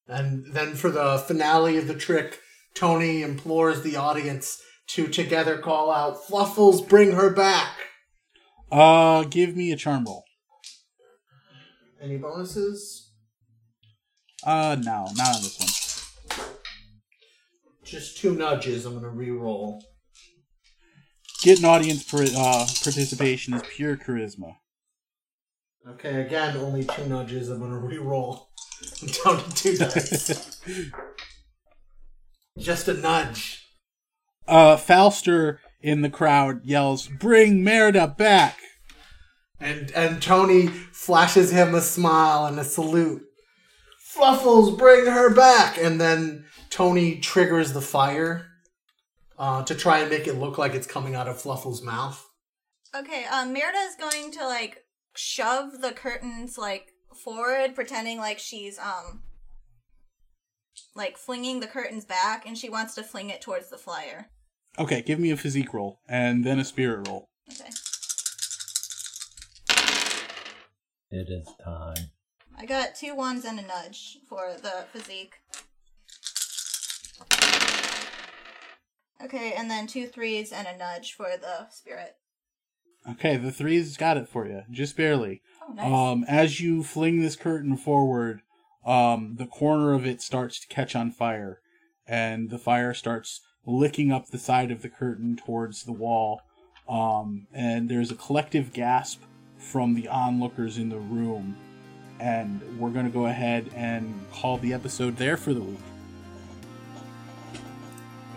And 0.08 0.54
then 0.54 0.76
for 0.76 0.90
the 0.90 1.18
finale 1.18 1.78
of 1.78 1.88
the 1.88 1.94
trick, 1.96 2.40
Tony 2.74 3.22
implores 3.22 3.82
the 3.82 3.96
audience 3.96 4.62
to 4.88 5.08
together 5.08 5.58
call 5.58 5.92
out, 5.92 6.26
"Fluffles, 6.26 6.82
bring 6.82 7.12
her 7.12 7.30
back." 7.30 7.78
Uh, 8.72 9.24
give 9.24 9.56
me 9.56 9.72
a 9.72 9.78
charm 9.78 10.06
roll. 10.06 10.24
Any 12.02 12.18
bonuses? 12.18 13.12
Uh, 14.44 14.76
no, 14.82 15.08
not 15.16 15.36
on 15.36 15.42
this 15.42 15.60
one. 15.60 16.48
Just 17.86 18.18
two 18.18 18.36
nudges. 18.36 18.86
I'm 18.86 18.96
gonna 18.96 19.10
re-roll. 19.10 19.82
Getting 21.44 21.66
audience 21.66 22.10
par- 22.10 22.22
uh, 22.22 22.66
participation 22.84 23.54
is 23.54 23.64
pure 23.70 23.98
charisma. 23.98 24.56
Okay, 25.86 26.22
again, 26.22 26.56
only 26.56 26.86
two 26.86 27.06
nudges. 27.06 27.50
I'm 27.50 27.60
gonna 27.60 27.80
re-roll. 27.80 28.48
I'm 29.02 29.10
down 29.10 29.44
to 29.44 29.54
two 29.54 29.76
dice. 29.76 30.62
Just 32.58 32.88
a 32.88 32.94
nudge. 32.94 33.68
Uh, 34.48 34.78
Falster 34.78 35.60
in 35.82 36.02
the 36.02 36.10
crowd 36.10 36.64
yells, 36.64 37.10
"Bring 37.10 37.62
Merida 37.62 38.08
back!" 38.08 38.60
And 39.60 39.92
and 39.92 40.22
Tony 40.22 40.68
flashes 40.68 41.52
him 41.52 41.76
a 41.76 41.82
smile 41.82 42.46
and 42.46 42.58
a 42.58 42.64
salute. 42.64 43.24
Fluffles, 44.00 44.78
bring 44.78 45.08
her 45.08 45.34
back! 45.34 45.78
And 45.78 46.00
then 46.00 46.46
Tony 46.70 47.20
triggers 47.20 47.74
the 47.74 47.82
fire 47.82 48.53
uh, 49.38 49.64
to 49.64 49.76
try 49.76 50.00
and 50.00 50.10
make 50.10 50.28
it 50.28 50.36
look 50.36 50.58
like 50.58 50.74
it's 50.74 50.88
coming 50.88 51.16
out 51.16 51.28
of 51.28 51.42
Fluffles' 51.42 51.82
mouth. 51.82 52.30
Okay, 52.96 53.26
um, 53.26 53.54
Merida 53.54 53.80
is 53.80 53.96
going 53.96 54.32
to 54.34 54.46
like 54.46 54.86
shove 55.16 55.82
the 55.82 55.92
curtains 55.92 56.58
like 56.58 56.92
forward, 57.16 57.76
pretending 57.76 58.18
like 58.18 58.40
she's 58.40 58.78
um 58.80 59.24
like 60.96 61.18
flinging 61.18 61.60
the 61.60 61.68
curtains 61.68 62.06
back, 62.06 62.46
and 62.46 62.58
she 62.58 62.70
wants 62.70 62.94
to 62.96 63.04
fling 63.04 63.30
it 63.30 63.42
towards 63.42 63.70
the 63.70 63.78
flyer. 63.78 64.28
Okay, 64.78 65.02
give 65.02 65.20
me 65.20 65.32
a 65.32 65.38
physique 65.38 65.74
roll 65.74 66.00
and 66.08 66.44
then 66.44 66.60
a 66.60 66.66
spirit 66.66 67.08
roll. 67.08 67.28
Okay, 67.52 67.70
It 71.12 71.28
is 71.30 71.48
time. 71.64 72.12
I 72.58 72.66
got 72.66 72.96
two 72.96 73.16
ones 73.16 73.46
and 73.46 73.60
a 73.60 73.64
nudge 73.64 74.18
for 74.28 74.56
the 74.62 74.86
physique. 74.92 75.36
Okay, 79.24 79.54
and 79.54 79.70
then 79.70 79.88
two 79.88 80.08
threes 80.08 80.52
and 80.52 80.68
a 80.68 80.78
nudge 80.78 81.14
for 81.14 81.30
the 81.40 81.70
spirit. 81.70 82.16
Okay, 83.10 83.38
the 83.38 83.52
three's 83.52 83.98
got 83.98 84.18
it 84.18 84.28
for 84.28 84.48
you, 84.48 84.64
just 84.72 84.96
barely. 84.96 85.42
Oh, 85.62 85.74
nice. 85.74 85.86
Um, 85.86 86.26
as 86.28 86.60
you 86.60 86.84
fling 86.84 87.22
this 87.22 87.36
curtain 87.36 87.78
forward, 87.78 88.42
um, 88.86 89.36
the 89.38 89.46
corner 89.46 89.94
of 89.94 90.06
it 90.06 90.22
starts 90.22 90.60
to 90.60 90.68
catch 90.68 90.96
on 90.96 91.12
fire, 91.12 91.60
and 92.08 92.50
the 92.50 92.58
fire 92.58 92.94
starts 92.94 93.42
licking 93.66 94.12
up 94.12 94.28
the 94.28 94.38
side 94.38 94.72
of 94.72 94.82
the 94.82 94.90
curtain 94.90 95.36
towards 95.36 95.84
the 95.84 95.94
wall. 95.94 96.42
Um, 96.88 97.48
and 97.54 97.90
there's 97.90 98.12
a 98.12 98.16
collective 98.16 98.74
gasp 98.74 99.22
from 99.58 99.96
the 99.96 100.10
onlookers 100.10 100.78
in 100.78 100.90
the 100.90 101.00
room, 101.00 101.56
and 102.20 102.62
we're 102.78 102.90
going 102.90 103.06
to 103.06 103.12
go 103.12 103.28
ahead 103.28 103.70
and 103.74 104.14
call 104.34 104.58
the 104.58 104.74
episode 104.74 105.16
there 105.18 105.38
for 105.38 105.54
the 105.54 105.62
week. 105.62 105.80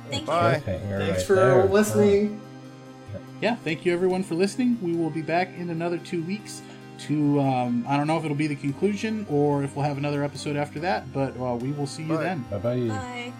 Thank 0.08 0.22
you. 0.22 0.26
Bye. 0.26 0.62
Cliffhanger 0.64 0.98
Thanks 0.98 1.18
right 1.18 1.26
for 1.26 1.34
there. 1.34 1.64
listening. 1.64 2.40
yeah, 3.40 3.56
thank 3.56 3.84
you 3.84 3.92
everyone 3.92 4.22
for 4.22 4.34
listening. 4.34 4.78
We 4.82 4.94
will 4.94 5.10
be 5.10 5.22
back 5.22 5.56
in 5.56 5.70
another 5.70 5.98
two 5.98 6.22
weeks 6.22 6.62
to, 7.00 7.40
um, 7.40 7.84
I 7.88 7.96
don't 7.96 8.06
know 8.06 8.16
if 8.16 8.24
it'll 8.24 8.36
be 8.36 8.46
the 8.46 8.56
conclusion 8.56 9.26
or 9.28 9.62
if 9.62 9.76
we'll 9.76 9.84
have 9.84 9.98
another 9.98 10.22
episode 10.24 10.56
after 10.56 10.80
that, 10.80 11.12
but 11.12 11.38
uh, 11.38 11.54
we 11.56 11.72
will 11.72 11.86
see 11.86 12.04
you 12.04 12.16
Bye. 12.16 12.22
then. 12.22 12.44
Bye 12.50 12.58
bye. 12.58 12.88
Bye. 12.88 13.32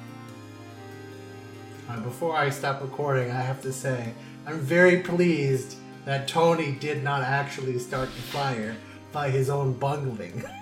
Uh, 1.89 2.01
before 2.01 2.37
I 2.37 2.51
stop 2.51 2.83
recording, 2.83 3.31
I 3.31 3.41
have 3.41 3.62
to 3.62 3.73
say 3.73 4.12
I'm 4.47 4.59
very 4.61 4.99
pleased 5.01 5.77
that 6.05 6.29
Tony 6.29 6.73
did 6.73 7.03
not 7.03 7.23
actually 7.23 7.79
start 7.79 8.09
the 8.14 8.23
fire 8.23 8.77
by 9.12 9.31
his 9.31 9.49
own 9.51 9.73
bungling. 9.75 10.45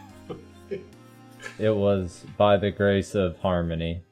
It 1.59 1.77
was 1.77 2.25
by 2.39 2.57
the 2.57 2.71
grace 2.71 3.15
of 3.15 3.39
harmony. 3.41 4.03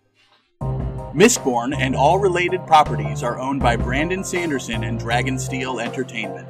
Mistborn 1.15 1.77
and 1.77 1.95
all 1.95 2.19
related 2.19 2.67
properties 2.67 3.23
are 3.23 3.39
owned 3.39 3.61
by 3.61 3.77
Brandon 3.77 4.25
Sanderson 4.25 4.83
and 4.85 4.99
Dragonsteel 4.99 5.83
Entertainment. 5.83 6.49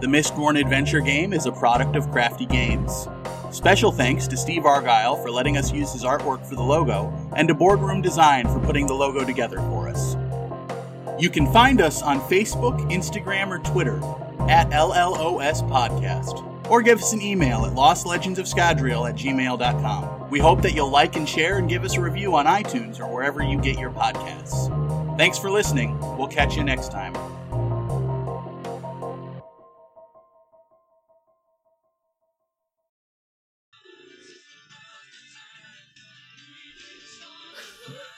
The 0.00 0.08
Mistborn 0.08 0.60
adventure 0.60 0.98
game 0.98 1.32
is 1.32 1.46
a 1.46 1.52
product 1.52 1.94
of 1.94 2.10
Crafty 2.10 2.44
Games. 2.44 3.06
Special 3.52 3.92
thanks 3.92 4.26
to 4.26 4.36
Steve 4.36 4.66
Argyle 4.66 5.14
for 5.14 5.30
letting 5.30 5.56
us 5.56 5.72
use 5.72 5.92
his 5.92 6.02
artwork 6.02 6.44
for 6.44 6.56
the 6.56 6.62
logo, 6.62 7.14
and 7.36 7.46
to 7.46 7.54
Boardroom 7.54 8.02
Design 8.02 8.44
for 8.48 8.58
putting 8.58 8.88
the 8.88 8.94
logo 8.94 9.24
together 9.24 9.58
for 9.58 9.88
us. 9.88 10.16
You 11.16 11.30
can 11.30 11.52
find 11.52 11.80
us 11.80 12.02
on 12.02 12.20
Facebook, 12.22 12.80
Instagram, 12.90 13.50
or 13.50 13.60
Twitter 13.60 13.98
at 14.50 14.68
LLOS 14.70 15.62
Podcast, 15.70 16.44
or 16.68 16.82
give 16.82 16.98
us 16.98 17.12
an 17.12 17.22
email 17.22 17.66
at 17.66 17.74
lostlegendsofscadrial 17.74 19.08
at 19.08 19.14
gmail.com. 19.14 20.21
We 20.32 20.40
hope 20.40 20.62
that 20.62 20.72
you'll 20.72 20.88
like 20.88 21.14
and 21.16 21.28
share 21.28 21.58
and 21.58 21.68
give 21.68 21.84
us 21.84 21.98
a 21.98 22.00
review 22.00 22.34
on 22.36 22.46
iTunes 22.46 22.98
or 22.98 23.12
wherever 23.12 23.42
you 23.42 23.60
get 23.60 23.78
your 23.78 23.90
podcasts. 23.90 25.18
Thanks 25.18 25.36
for 25.38 25.50
listening. 25.50 25.98
We'll 26.16 26.26
catch 26.26 26.56
you 26.56 26.64
next 26.64 26.90
time. 26.90 27.12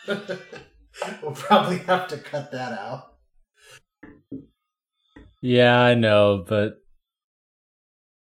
we'll 1.20 1.32
probably 1.32 1.78
have 1.78 2.06
to 2.06 2.18
cut 2.18 2.52
that 2.52 2.78
out. 2.78 3.16
Yeah, 5.42 5.80
I 5.80 5.94
know, 5.94 6.44
but 6.48 6.83